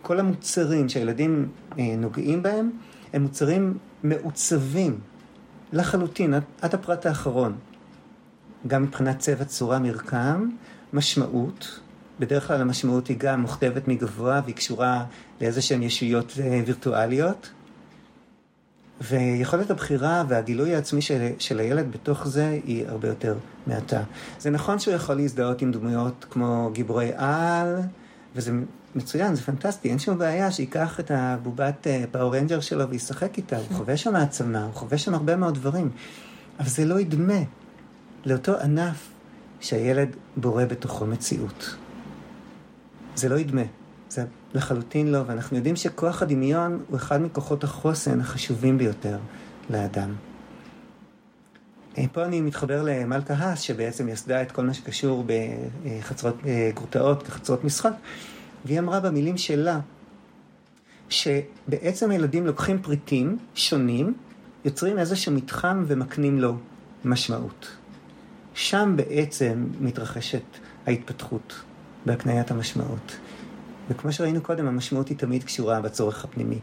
כל 0.01 0.19
המוצרים 0.19 0.89
שהילדים 0.89 1.47
אה, 1.79 1.95
נוגעים 1.97 2.43
בהם, 2.43 2.71
הם 3.13 3.21
מוצרים 3.21 3.77
מעוצבים 4.03 4.99
לחלוטין, 5.73 6.33
עד, 6.33 6.43
עד 6.61 6.73
הפרט 6.73 7.05
האחרון. 7.05 7.55
גם 8.67 8.83
מבחינת 8.83 9.19
צבע, 9.19 9.45
צורה, 9.45 9.79
מרקם, 9.79 10.49
משמעות. 10.93 11.79
בדרך 12.19 12.47
כלל 12.47 12.61
המשמעות 12.61 13.07
היא 13.07 13.17
גם 13.19 13.41
מוכתבת 13.41 13.87
מגבוה 13.87 14.41
והיא 14.43 14.55
קשורה 14.55 15.05
לאיזה 15.41 15.61
שהן 15.61 15.83
ישויות 15.83 16.33
אה, 16.39 16.61
וירטואליות. 16.65 17.49
ויכולת 19.01 19.71
הבחירה 19.71 20.23
והגילוי 20.27 20.75
העצמי 20.75 21.01
של, 21.01 21.27
של 21.39 21.59
הילד 21.59 21.91
בתוך 21.91 22.27
זה 22.27 22.59
היא 22.65 22.87
הרבה 22.87 23.07
יותר 23.07 23.35
מעטה. 23.67 24.03
זה 24.39 24.49
נכון 24.49 24.79
שהוא 24.79 24.93
יכול 24.93 25.15
להזדהות 25.15 25.61
עם 25.61 25.71
דמויות 25.71 26.25
כמו 26.29 26.69
גיבורי 26.73 27.11
על, 27.15 27.79
וזה 28.35 28.51
מצוין, 28.95 29.35
זה 29.35 29.41
פנטסטי, 29.41 29.89
אין 29.89 29.99
שום 29.99 30.17
בעיה 30.17 30.51
שייקח 30.51 30.99
את 30.99 31.11
הבובת 31.11 31.87
Power 32.11 32.33
אה, 32.33 32.37
Ranger 32.37 32.59
שלו 32.59 32.89
וישחק 32.89 33.37
איתה, 33.37 33.57
הוא 33.57 33.65
חווה 33.71 33.97
שם 33.97 34.15
העצמה, 34.15 34.63
הוא 34.63 34.73
חווה 34.73 34.97
שם 34.97 35.13
הרבה 35.13 35.35
מאוד 35.35 35.55
דברים, 35.55 35.89
אבל 36.59 36.69
זה 36.69 36.85
לא 36.85 36.99
ידמה 36.99 37.39
לאותו 38.25 38.57
ענף 38.59 39.09
שהילד 39.59 40.09
בורא 40.37 40.65
בתוכו 40.65 41.05
מציאות. 41.05 41.75
זה 43.15 43.29
לא 43.29 43.35
ידמה. 43.35 43.61
לחלוטין 44.55 45.11
לא, 45.11 45.21
ואנחנו 45.27 45.57
יודעים 45.57 45.75
שכוח 45.75 46.21
הדמיון 46.21 46.83
הוא 46.87 46.97
אחד 46.97 47.21
מכוחות 47.21 47.63
החוסן 47.63 48.21
החשובים 48.21 48.77
ביותר 48.77 49.17
לאדם. 49.69 50.13
אה, 51.97 52.03
פה 52.11 52.25
אני 52.25 52.41
מתחבר 52.41 52.83
למלכה 52.83 53.33
האס, 53.33 53.61
שבעצם 53.61 54.09
יסדה 54.09 54.41
את 54.41 54.51
כל 54.51 54.65
מה 54.65 54.73
שקשור 54.73 55.25
בחצרות 55.27 56.35
אה, 56.45 56.71
גרוטאות 56.73 57.23
כחצרות 57.23 57.63
משחק, 57.63 57.91
והיא 58.65 58.79
אמרה 58.79 58.99
במילים 58.99 59.37
שלה, 59.37 59.79
שבעצם 61.09 62.11
הילדים 62.11 62.45
לוקחים 62.45 62.81
פריטים 62.81 63.37
שונים, 63.55 64.13
יוצרים 64.65 64.99
איזשהו 64.99 65.31
מתחם 65.31 65.83
ומקנים 65.87 66.39
לו 66.39 66.57
משמעות. 67.05 67.67
שם 68.53 68.93
בעצם 68.95 69.65
מתרחשת 69.79 70.43
ההתפתחות 70.85 71.61
בהקניית 72.05 72.51
המשמעות. 72.51 73.17
וכמו 73.89 74.11
שראינו 74.11 74.41
קודם, 74.41 74.67
המשמעות 74.67 75.07
היא 75.07 75.17
תמיד 75.17 75.43
קשורה 75.43 75.81
בצורך 75.81 76.23
הפנימי. 76.23 76.59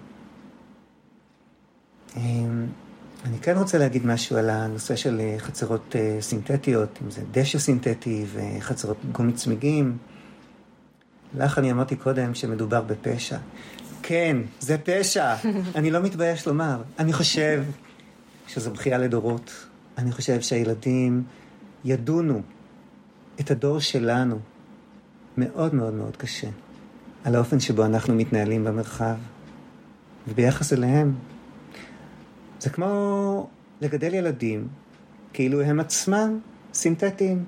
אמ, 2.16 2.66
אני 3.24 3.38
כן 3.38 3.56
רוצה 3.58 3.78
להגיד 3.78 4.06
משהו 4.06 4.36
על 4.36 4.50
הנושא 4.50 4.96
של 4.96 5.20
אה, 5.20 5.34
חצרות 5.38 5.96
אה, 5.96 6.16
סינתטיות, 6.20 6.98
אם 7.04 7.10
זה 7.10 7.22
דשא 7.30 7.58
סינתטי 7.58 8.24
וחצרות 8.32 8.96
גומי 9.12 9.32
צמיגים. 9.32 9.96
לך 11.38 11.58
אני 11.58 11.72
אמרתי 11.72 11.96
קודם 11.96 12.34
שמדובר 12.34 12.80
בפשע. 12.80 13.38
כן, 14.02 14.36
זה 14.60 14.76
פשע. 14.78 15.34
אני 15.76 15.90
לא 15.90 16.00
מתבייש 16.00 16.46
לומר. 16.46 16.82
אני 16.98 17.12
חושב 17.12 17.64
שזו 18.46 18.70
בכייה 18.70 18.98
לדורות. 18.98 19.66
אני 19.98 20.12
חושב 20.12 20.40
שהילדים 20.40 21.24
ידונו 21.84 22.42
את 23.40 23.50
הדור 23.50 23.78
שלנו 23.78 24.38
מאוד 25.36 25.74
מאוד 25.74 25.94
מאוד 25.94 26.16
קשה. 26.16 26.48
על 27.24 27.34
האופן 27.34 27.60
שבו 27.60 27.84
אנחנו 27.84 28.14
מתנהלים 28.14 28.64
במרחב 28.64 29.14
וביחס 30.28 30.72
אליהם. 30.72 31.14
זה 32.60 32.70
כמו 32.70 33.46
לגדל 33.80 34.14
ילדים 34.14 34.68
כאילו 35.32 35.62
הם 35.62 35.80
עצמם 35.80 36.38
סינתטיים. 36.74 37.44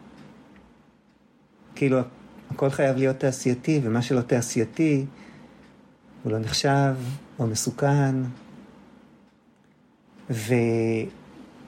כאילו 1.74 1.98
הכל 2.50 2.70
חייב 2.70 2.96
להיות 2.96 3.16
תעשייתי, 3.16 3.80
ומה 3.82 4.02
שלא 4.02 4.20
תעשייתי 4.20 5.06
הוא 6.22 6.32
לא 6.32 6.38
נחשב 6.38 6.94
או 7.38 7.46
מסוכן. 7.46 8.14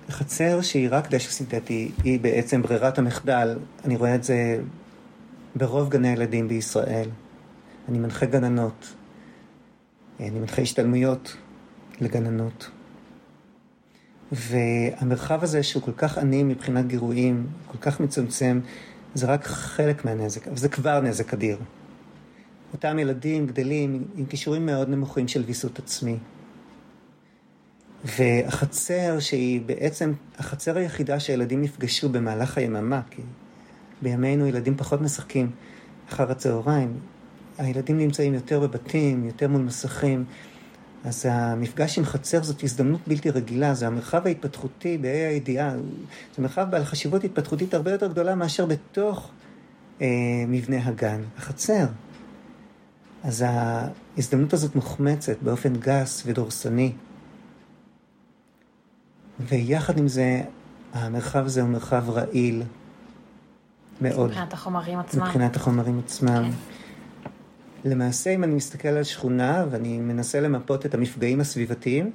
וחצר 0.09 0.61
שהיא 0.63 0.89
רק 0.91 1.11
דשא 1.11 1.31
סינתטי 1.31 1.91
היא 2.05 2.21
בעצם 2.21 2.63
ברירת 2.63 2.99
המחדל. 2.99 3.59
אני 3.85 3.97
רואה 3.97 4.15
את 4.15 4.25
זה 4.25 4.61
ברוב 5.57 5.89
גני 5.89 6.09
הילדים 6.09 6.49
בישראל. 6.49 7.09
אני 7.89 7.99
מנחה 7.99 8.27
גננות, 8.27 8.95
אני 10.21 10.31
מנחה 10.31 10.63
השתלמויות 10.63 11.37
לגננות. 12.01 12.71
והמרחב 14.33 15.43
הזה 15.43 15.63
שהוא 15.63 15.83
כל 15.83 15.93
כך 15.97 16.19
עני 16.19 16.43
מבחינת 16.43 16.87
גירויים, 16.87 17.47
כל 17.67 17.79
כך 17.79 18.01
מצומצם, 18.01 18.61
זה 19.15 19.27
רק 19.27 19.47
חלק 19.47 20.05
מהנזק, 20.05 20.49
אבל 20.49 20.57
זה 20.57 20.69
כבר 20.69 21.01
נזק 21.01 21.35
אדיר. 21.35 21.59
אותם 22.73 22.99
ילדים 22.99 23.47
גדלים 23.47 24.05
עם 24.17 24.27
כישורים 24.27 24.67
מאוד 24.67 24.89
נמוכים 24.89 25.29
של 25.29 25.43
ויסות 25.47 25.79
עצמי. 25.79 26.17
והחצר 28.05 29.21
שהיא 29.21 29.61
בעצם 29.67 30.13
החצר 30.39 30.77
היחידה 30.77 31.21
שהילדים 31.21 31.65
יפגשו 31.65 32.09
במהלך 32.09 32.59
היממה, 32.59 33.01
כי 33.11 33.23
בימינו 34.03 34.47
ילדים 34.47 34.77
פחות 34.77 35.01
משחקים 35.01 35.51
אחר 36.09 36.31
הצהריים, 36.31 36.99
הילדים 37.59 37.99
נמצאים 37.99 38.35
יותר 38.35 38.61
בבתים, 38.61 39.25
יותר 39.25 39.49
מול 39.49 39.63
מסכים, 39.63 40.25
אז 41.05 41.27
המפגש 41.31 41.99
עם 41.99 42.05
חצר 42.05 42.43
זאת 42.43 42.65
הזדמנות 42.65 43.01
בלתי 43.07 43.31
רגילה, 43.31 43.75
זה 43.75 43.87
המרחב 43.87 44.27
ההתפתחותי 44.27 44.99
באי 44.99 45.11
הידיעה, 45.11 45.75
זה 46.37 46.43
מרחב 46.43 46.67
בעל 46.71 46.85
חשיבות 46.85 47.25
התפתחותית 47.25 47.75
הרבה 47.75 47.93
יותר 47.93 48.07
גדולה 48.07 48.35
מאשר 48.35 48.67
בתוך 48.67 49.31
אה, 50.01 50.07
מבנה 50.49 50.77
הגן, 50.89 51.21
החצר. 51.39 51.87
אז 53.25 53.45
ההזדמנות 53.47 54.53
הזאת 54.53 54.75
מוחמצת 54.75 55.37
באופן 55.43 55.77
גס 55.77 56.23
ודורסני. 56.27 56.93
ויחד 59.41 59.99
עם 59.99 60.09
זה, 60.09 60.43
המרחב 60.93 61.47
הזה 61.47 61.61
הוא 61.63 61.69
מרחב 61.71 62.11
רעיל, 62.11 62.63
מאוד. 64.01 64.29
מבחינת 64.29 64.53
החומרים 64.53 64.99
עצמם. 64.99 65.23
מבחינת 65.23 65.57
החומרים 65.57 65.99
עצמם. 65.99 66.51
כן. 66.51 66.76
למעשה, 67.85 68.31
אם 68.31 68.45
אני 68.45 68.55
מסתכל 68.55 68.89
על 68.89 69.03
שכונה 69.05 69.65
ואני 69.71 69.99
מנסה 69.99 70.41
למפות 70.41 70.87
את 70.87 70.95
המפגעים 70.95 71.41
הסביבתיים, 71.41 72.11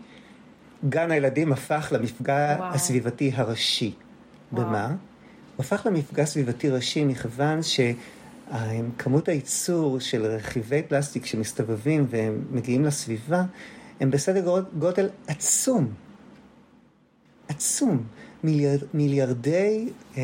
גן 0.90 1.12
הילדים 1.12 1.54
הפך 1.54 1.90
למפגע 1.96 2.56
וואו. 2.60 2.74
הסביבתי 2.74 3.32
הראשי. 3.36 3.94
וואו. 4.54 4.66
במה? 4.66 4.88
הוא 4.88 4.96
הפך 5.66 5.86
למפגע 5.86 6.26
סביבתי 6.26 6.70
ראשי 6.70 7.04
מכיוון 7.06 7.60
שכמות 7.64 9.28
הייצור 9.28 10.00
של 10.00 10.26
רכיבי 10.26 10.82
פלסטיק 10.88 11.26
שמסתובבים 11.26 12.06
והם 12.10 12.42
מגיעים 12.52 12.86
לסביבה, 12.86 13.44
הם 14.00 14.12
בסדר 14.12 14.64
גודל- 14.80 15.10
עצום. 15.28 15.94
עצום. 17.48 18.04
מיליאר, 18.44 18.78
מיליארדי 18.94 19.90
אה, 20.18 20.22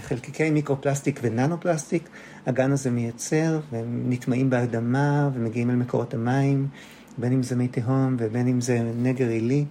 חלקיקי 0.00 0.50
מיקרופלסטיק 0.50 1.20
וננו-פלסטיק 1.22 2.08
הגן 2.46 2.72
הזה 2.72 2.90
מייצר, 2.90 3.60
והם 3.70 4.04
נטמעים 4.08 4.50
באדמה 4.50 5.30
ומגיעים 5.34 5.70
אל 5.70 5.76
מקורות 5.76 6.14
המים, 6.14 6.68
בין 7.18 7.32
אם 7.32 7.42
זה 7.42 7.56
מי 7.56 7.68
תהום 7.68 8.16
ובין 8.18 8.48
אם 8.48 8.60
זה 8.60 8.80
נגר 8.96 9.28
עילי. 9.28 9.64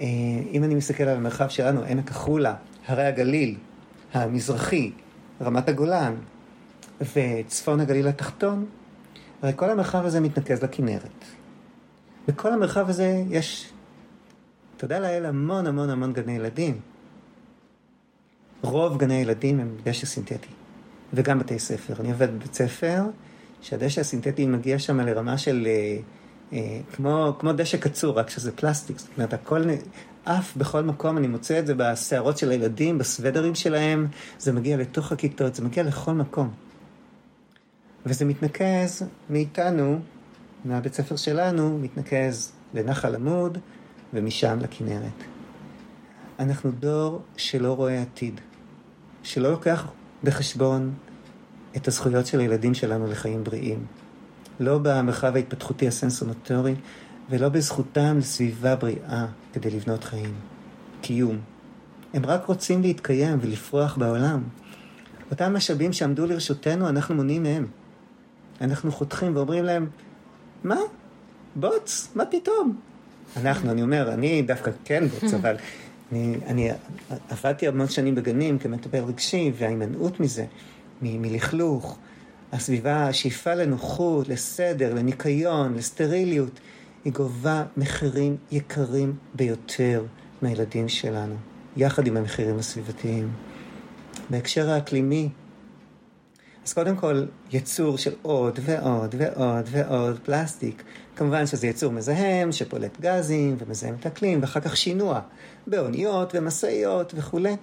אה, 0.00 0.06
אם 0.52 0.64
אני 0.64 0.74
מסתכל 0.74 1.02
על 1.02 1.16
המרחב 1.16 1.48
שלנו, 1.48 1.82
עמק 1.82 2.10
החולה, 2.10 2.54
הרי 2.86 3.06
הגליל, 3.06 3.56
המזרחי, 4.12 4.92
רמת 5.40 5.68
הגולן 5.68 6.14
וצפון 7.14 7.80
הגליל 7.80 8.08
התחתון, 8.08 8.66
הרי 9.42 9.52
כל 9.56 9.70
המרחב 9.70 10.06
הזה 10.06 10.20
מתנקז 10.20 10.62
לכנרת. 10.62 11.24
בכל 12.28 12.52
המרחב 12.52 12.88
הזה 12.88 13.22
יש, 13.30 13.72
תודה 14.84 14.98
לאל, 14.98 15.26
המון 15.26 15.66
המון 15.66 15.90
המון 15.90 16.12
גני 16.12 16.32
ילדים. 16.32 16.80
רוב 18.62 18.98
גני 18.98 19.14
הילדים 19.14 19.60
הם 19.60 19.76
דשא 19.84 20.06
סינתטי, 20.06 20.48
וגם 21.12 21.38
בתי 21.38 21.58
ספר. 21.58 21.94
אני 22.00 22.12
עובד 22.12 22.34
בבית 22.34 22.54
ספר, 22.54 23.02
שהדשא 23.60 24.00
הסינתטי 24.00 24.46
מגיע 24.46 24.78
שם 24.78 25.00
לרמה 25.00 25.38
של 25.38 25.66
אה, 25.66 25.98
אה, 26.52 26.80
כמו, 26.92 27.36
כמו 27.38 27.52
דשא 27.52 27.76
קצור, 27.76 28.18
רק 28.18 28.30
שזה 28.30 28.52
פלסטיק. 28.52 28.98
זאת 28.98 29.08
אומרת, 29.16 29.32
הכל, 29.32 29.62
עף 30.24 30.56
בכל 30.56 30.82
מקום, 30.82 31.18
אני 31.18 31.26
מוצא 31.26 31.58
את 31.58 31.66
זה 31.66 31.74
בשערות 31.74 32.38
של 32.38 32.50
הילדים, 32.50 32.98
בסוודרים 32.98 33.54
שלהם, 33.54 34.06
זה 34.38 34.52
מגיע 34.52 34.76
לתוך 34.76 35.12
הכיתות, 35.12 35.54
זה 35.54 35.64
מגיע 35.64 35.82
לכל 35.82 36.12
מקום. 36.12 36.50
וזה 38.06 38.24
מתנקז 38.24 39.02
מאיתנו, 39.30 39.98
מהבית 40.64 40.94
ספר 40.94 41.16
שלנו, 41.16 41.78
מתנקז 41.78 42.52
לנחל 42.74 43.14
עמוד, 43.14 43.58
ומשם 44.14 44.58
לכנרת. 44.60 45.24
אנחנו 46.38 46.70
דור 46.70 47.22
שלא 47.36 47.72
רואה 47.72 48.02
עתיד, 48.02 48.40
שלא 49.22 49.50
לוקח 49.50 49.86
בחשבון 50.24 50.94
את 51.76 51.88
הזכויות 51.88 52.26
של 52.26 52.40
הילדים 52.40 52.74
שלנו 52.74 53.06
לחיים 53.06 53.44
בריאים. 53.44 53.86
לא 54.60 54.78
במרחב 54.82 55.36
ההתפתחותי 55.36 55.88
הסנסומוטורי, 55.88 56.74
ולא 57.30 57.48
בזכותם 57.48 58.18
לסביבה 58.18 58.76
בריאה 58.76 59.26
כדי 59.52 59.70
לבנות 59.70 60.04
חיים. 60.04 60.34
קיום. 61.00 61.38
הם 62.14 62.26
רק 62.26 62.46
רוצים 62.46 62.82
להתקיים 62.82 63.38
ולפרוח 63.42 63.96
בעולם. 63.96 64.42
אותם 65.30 65.54
משאבים 65.54 65.92
שעמדו 65.92 66.26
לרשותנו, 66.26 66.88
אנחנו 66.88 67.14
מונעים 67.14 67.42
מהם. 67.42 67.66
אנחנו 68.60 68.92
חותכים 68.92 69.36
ואומרים 69.36 69.64
להם, 69.64 69.88
מה? 70.64 70.78
בוץ? 71.56 72.12
מה 72.14 72.26
פתאום? 72.26 72.76
אנחנו, 73.36 73.70
אני 73.70 73.82
אומר, 73.82 74.12
אני 74.12 74.42
דווקא 74.42 74.70
כן 74.84 75.04
בוץ, 75.08 75.34
אבל 75.34 75.56
אני, 76.12 76.36
אני 76.46 76.70
עבדתי 77.30 77.68
המון 77.68 77.88
שנים 77.88 78.14
בגנים 78.14 78.58
כמטפל 78.58 79.04
רגשי, 79.04 79.52
וההימנעות 79.58 80.20
מזה, 80.20 80.44
מ- 81.02 81.22
מלכלוך, 81.22 81.98
הסביבה, 82.52 83.08
השאיפה 83.08 83.54
לנוחות, 83.54 84.28
לסדר, 84.28 84.94
לניקיון, 84.94 85.74
לסטריליות, 85.74 86.60
היא 87.04 87.12
גובה 87.12 87.64
מחירים 87.76 88.36
יקרים 88.52 89.14
ביותר 89.34 90.04
מהילדים 90.42 90.88
שלנו, 90.88 91.34
יחד 91.76 92.06
עם 92.06 92.16
המחירים 92.16 92.58
הסביבתיים. 92.58 93.28
בהקשר 94.30 94.70
האקלימי, 94.70 95.28
אז 96.66 96.72
קודם 96.72 96.96
כל, 96.96 97.24
יצור 97.52 97.98
של 97.98 98.12
עוד 98.22 98.58
ועוד 98.62 99.14
ועוד 99.18 99.68
ועוד 99.70 100.18
פלסטיק. 100.24 100.82
כמובן 101.16 101.46
שזה 101.46 101.66
יצור 101.66 101.92
מזהם, 101.92 102.52
שפולט 102.52 103.00
גזים 103.00 103.56
ומזהם 103.58 103.94
את 104.00 104.06
האקלים, 104.06 104.40
ואחר 104.40 104.60
כך 104.60 104.76
שינוע 104.76 105.20
באוניות 105.66 106.32
ומשאיות 106.34 107.12
וכולי. 107.16 107.56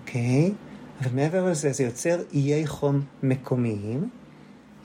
אוקיי? 0.00 0.52
אבל 1.00 1.14
מעבר 1.14 1.50
לזה, 1.50 1.72
זה 1.72 1.84
יוצר 1.84 2.20
איי 2.32 2.66
חום 2.66 3.00
מקומיים, 3.22 4.08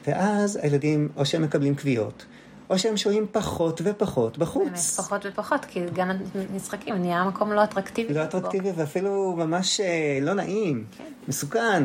ואז 0.07 0.59
הילדים, 0.61 1.09
או 1.17 1.25
שהם 1.25 1.41
מקבלים 1.41 1.75
כוויות, 1.75 2.25
או 2.69 2.79
שהם 2.79 2.97
שוהים 2.97 3.25
פחות 3.31 3.81
ופחות 3.83 4.37
באמת, 4.37 4.49
בחוץ. 4.49 4.99
פחות 4.99 5.25
ופחות, 5.29 5.65
כי 5.65 5.79
גן 5.93 6.17
המשחקים 6.53 6.95
נהיה 6.95 7.23
מקום 7.23 7.51
לא 7.51 7.63
אטרקטיבי. 7.63 8.13
לא 8.13 8.23
אטרקטיבי 8.23 8.71
ואפילו 8.75 9.35
ממש 9.37 9.79
אה, 9.79 10.19
לא 10.21 10.33
נעים, 10.33 10.83
כן. 10.97 11.03
מסוכן. 11.27 11.83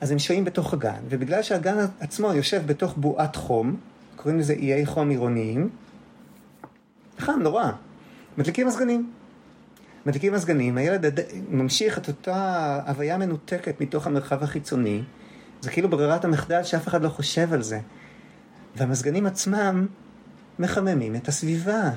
אז 0.00 0.10
הם 0.10 0.18
שוהים 0.18 0.44
בתוך 0.44 0.72
הגן, 0.72 1.00
ובגלל 1.08 1.42
שהגן 1.42 1.86
עצמו 2.00 2.32
יושב 2.32 2.62
בתוך 2.66 2.94
בועת 2.96 3.36
חום, 3.36 3.76
קוראים 4.22 4.38
לזה 4.40 4.52
איי 4.52 4.86
חום 4.86 5.10
עירוניים, 5.10 5.68
חם 7.18 7.40
נורא. 7.42 7.70
מדליקים 8.38 8.66
מזגנים. 8.66 9.10
מדליקים 10.06 10.32
מזגנים, 10.32 10.78
הילד 10.78 11.06
עד- 11.06 11.20
ממשיך 11.50 11.98
את 11.98 12.08
אותה 12.08 12.80
הוויה 12.86 13.18
מנותקת 13.18 13.80
מתוך 13.80 14.06
המרחב 14.06 14.42
החיצוני, 14.42 15.02
זה 15.60 15.70
כאילו 15.70 15.88
ברירת 15.88 16.24
המחדל 16.24 16.62
שאף 16.62 16.88
אחד 16.88 17.02
לא 17.02 17.08
חושב 17.08 17.52
על 17.52 17.62
זה. 17.62 17.80
והמזגנים 18.76 19.26
עצמם 19.26 19.86
מחממים 20.58 21.16
את 21.16 21.28
הסביבה 21.28 21.90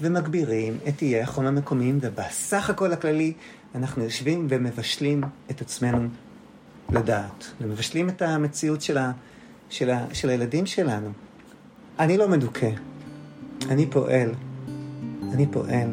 ומגבירים 0.00 0.78
את 0.88 1.02
איי 1.02 1.22
החום 1.22 1.46
המקומיים, 1.46 1.98
ובסך 2.02 2.70
הכל 2.70 2.92
הכללי 2.92 3.32
אנחנו 3.74 4.04
יושבים 4.04 4.46
ומבשלים 4.50 5.22
את 5.50 5.60
עצמנו 5.60 6.08
לדעת, 6.92 7.44
ומבשלים 7.60 8.08
את 8.08 8.22
המציאות 8.22 8.82
של, 8.82 8.98
ה, 8.98 9.12
של, 9.70 9.90
ה, 9.90 10.04
של 10.12 10.28
הילדים 10.28 10.66
שלנו. 10.66 11.12
אני 12.00 12.16
לא 12.16 12.28
מדוכא, 12.28 12.70
אני 13.70 13.86
פועל, 13.86 14.34
אני 15.32 15.46
פועל. 15.46 15.90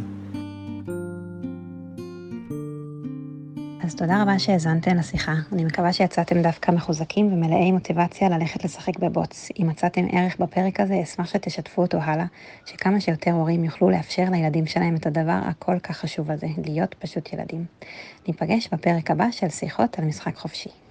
אז 3.84 3.96
תודה 3.96 4.22
רבה 4.22 4.40
שהאזנתם 4.40 4.96
לשיחה. 4.96 5.34
אני 5.52 5.66
מקווה 5.66 5.94
שיצאתם 5.94 6.42
דווקא 6.42 6.72
מחוזקים 6.72 7.34
ומלאי 7.34 7.72
מוטיבציה 7.72 8.30
ללכת 8.30 8.64
לשחק 8.64 9.00
בבוץ. 9.00 9.50
אם 9.60 9.68
מצאתם 9.68 10.06
ערך 10.12 10.40
בפרק 10.40 10.80
הזה, 10.80 11.00
אשמח 11.04 11.28
שתשתפו 11.28 11.82
אותו 11.82 11.98
הלאה, 12.02 12.26
שכמה 12.66 13.00
שיותר 13.02 13.32
הורים 13.32 13.64
יוכלו 13.64 13.90
לאפשר 13.90 14.26
לילדים 14.32 14.66
שלהם 14.66 14.96
את 14.96 15.06
הדבר 15.06 15.40
הכל 15.44 15.80
כך 15.80 15.98
חשוב 15.98 16.32
הזה, 16.32 16.48
להיות 16.66 16.96
פשוט 17.00 17.34
ילדים. 17.34 17.66
ניפגש 18.28 18.70
בפרק 18.74 19.12
הבא 19.12 19.32
של 19.32 19.50
שיחות 19.50 20.00
על 20.00 20.06
משחק 20.06 20.38
חופשי. 20.38 20.87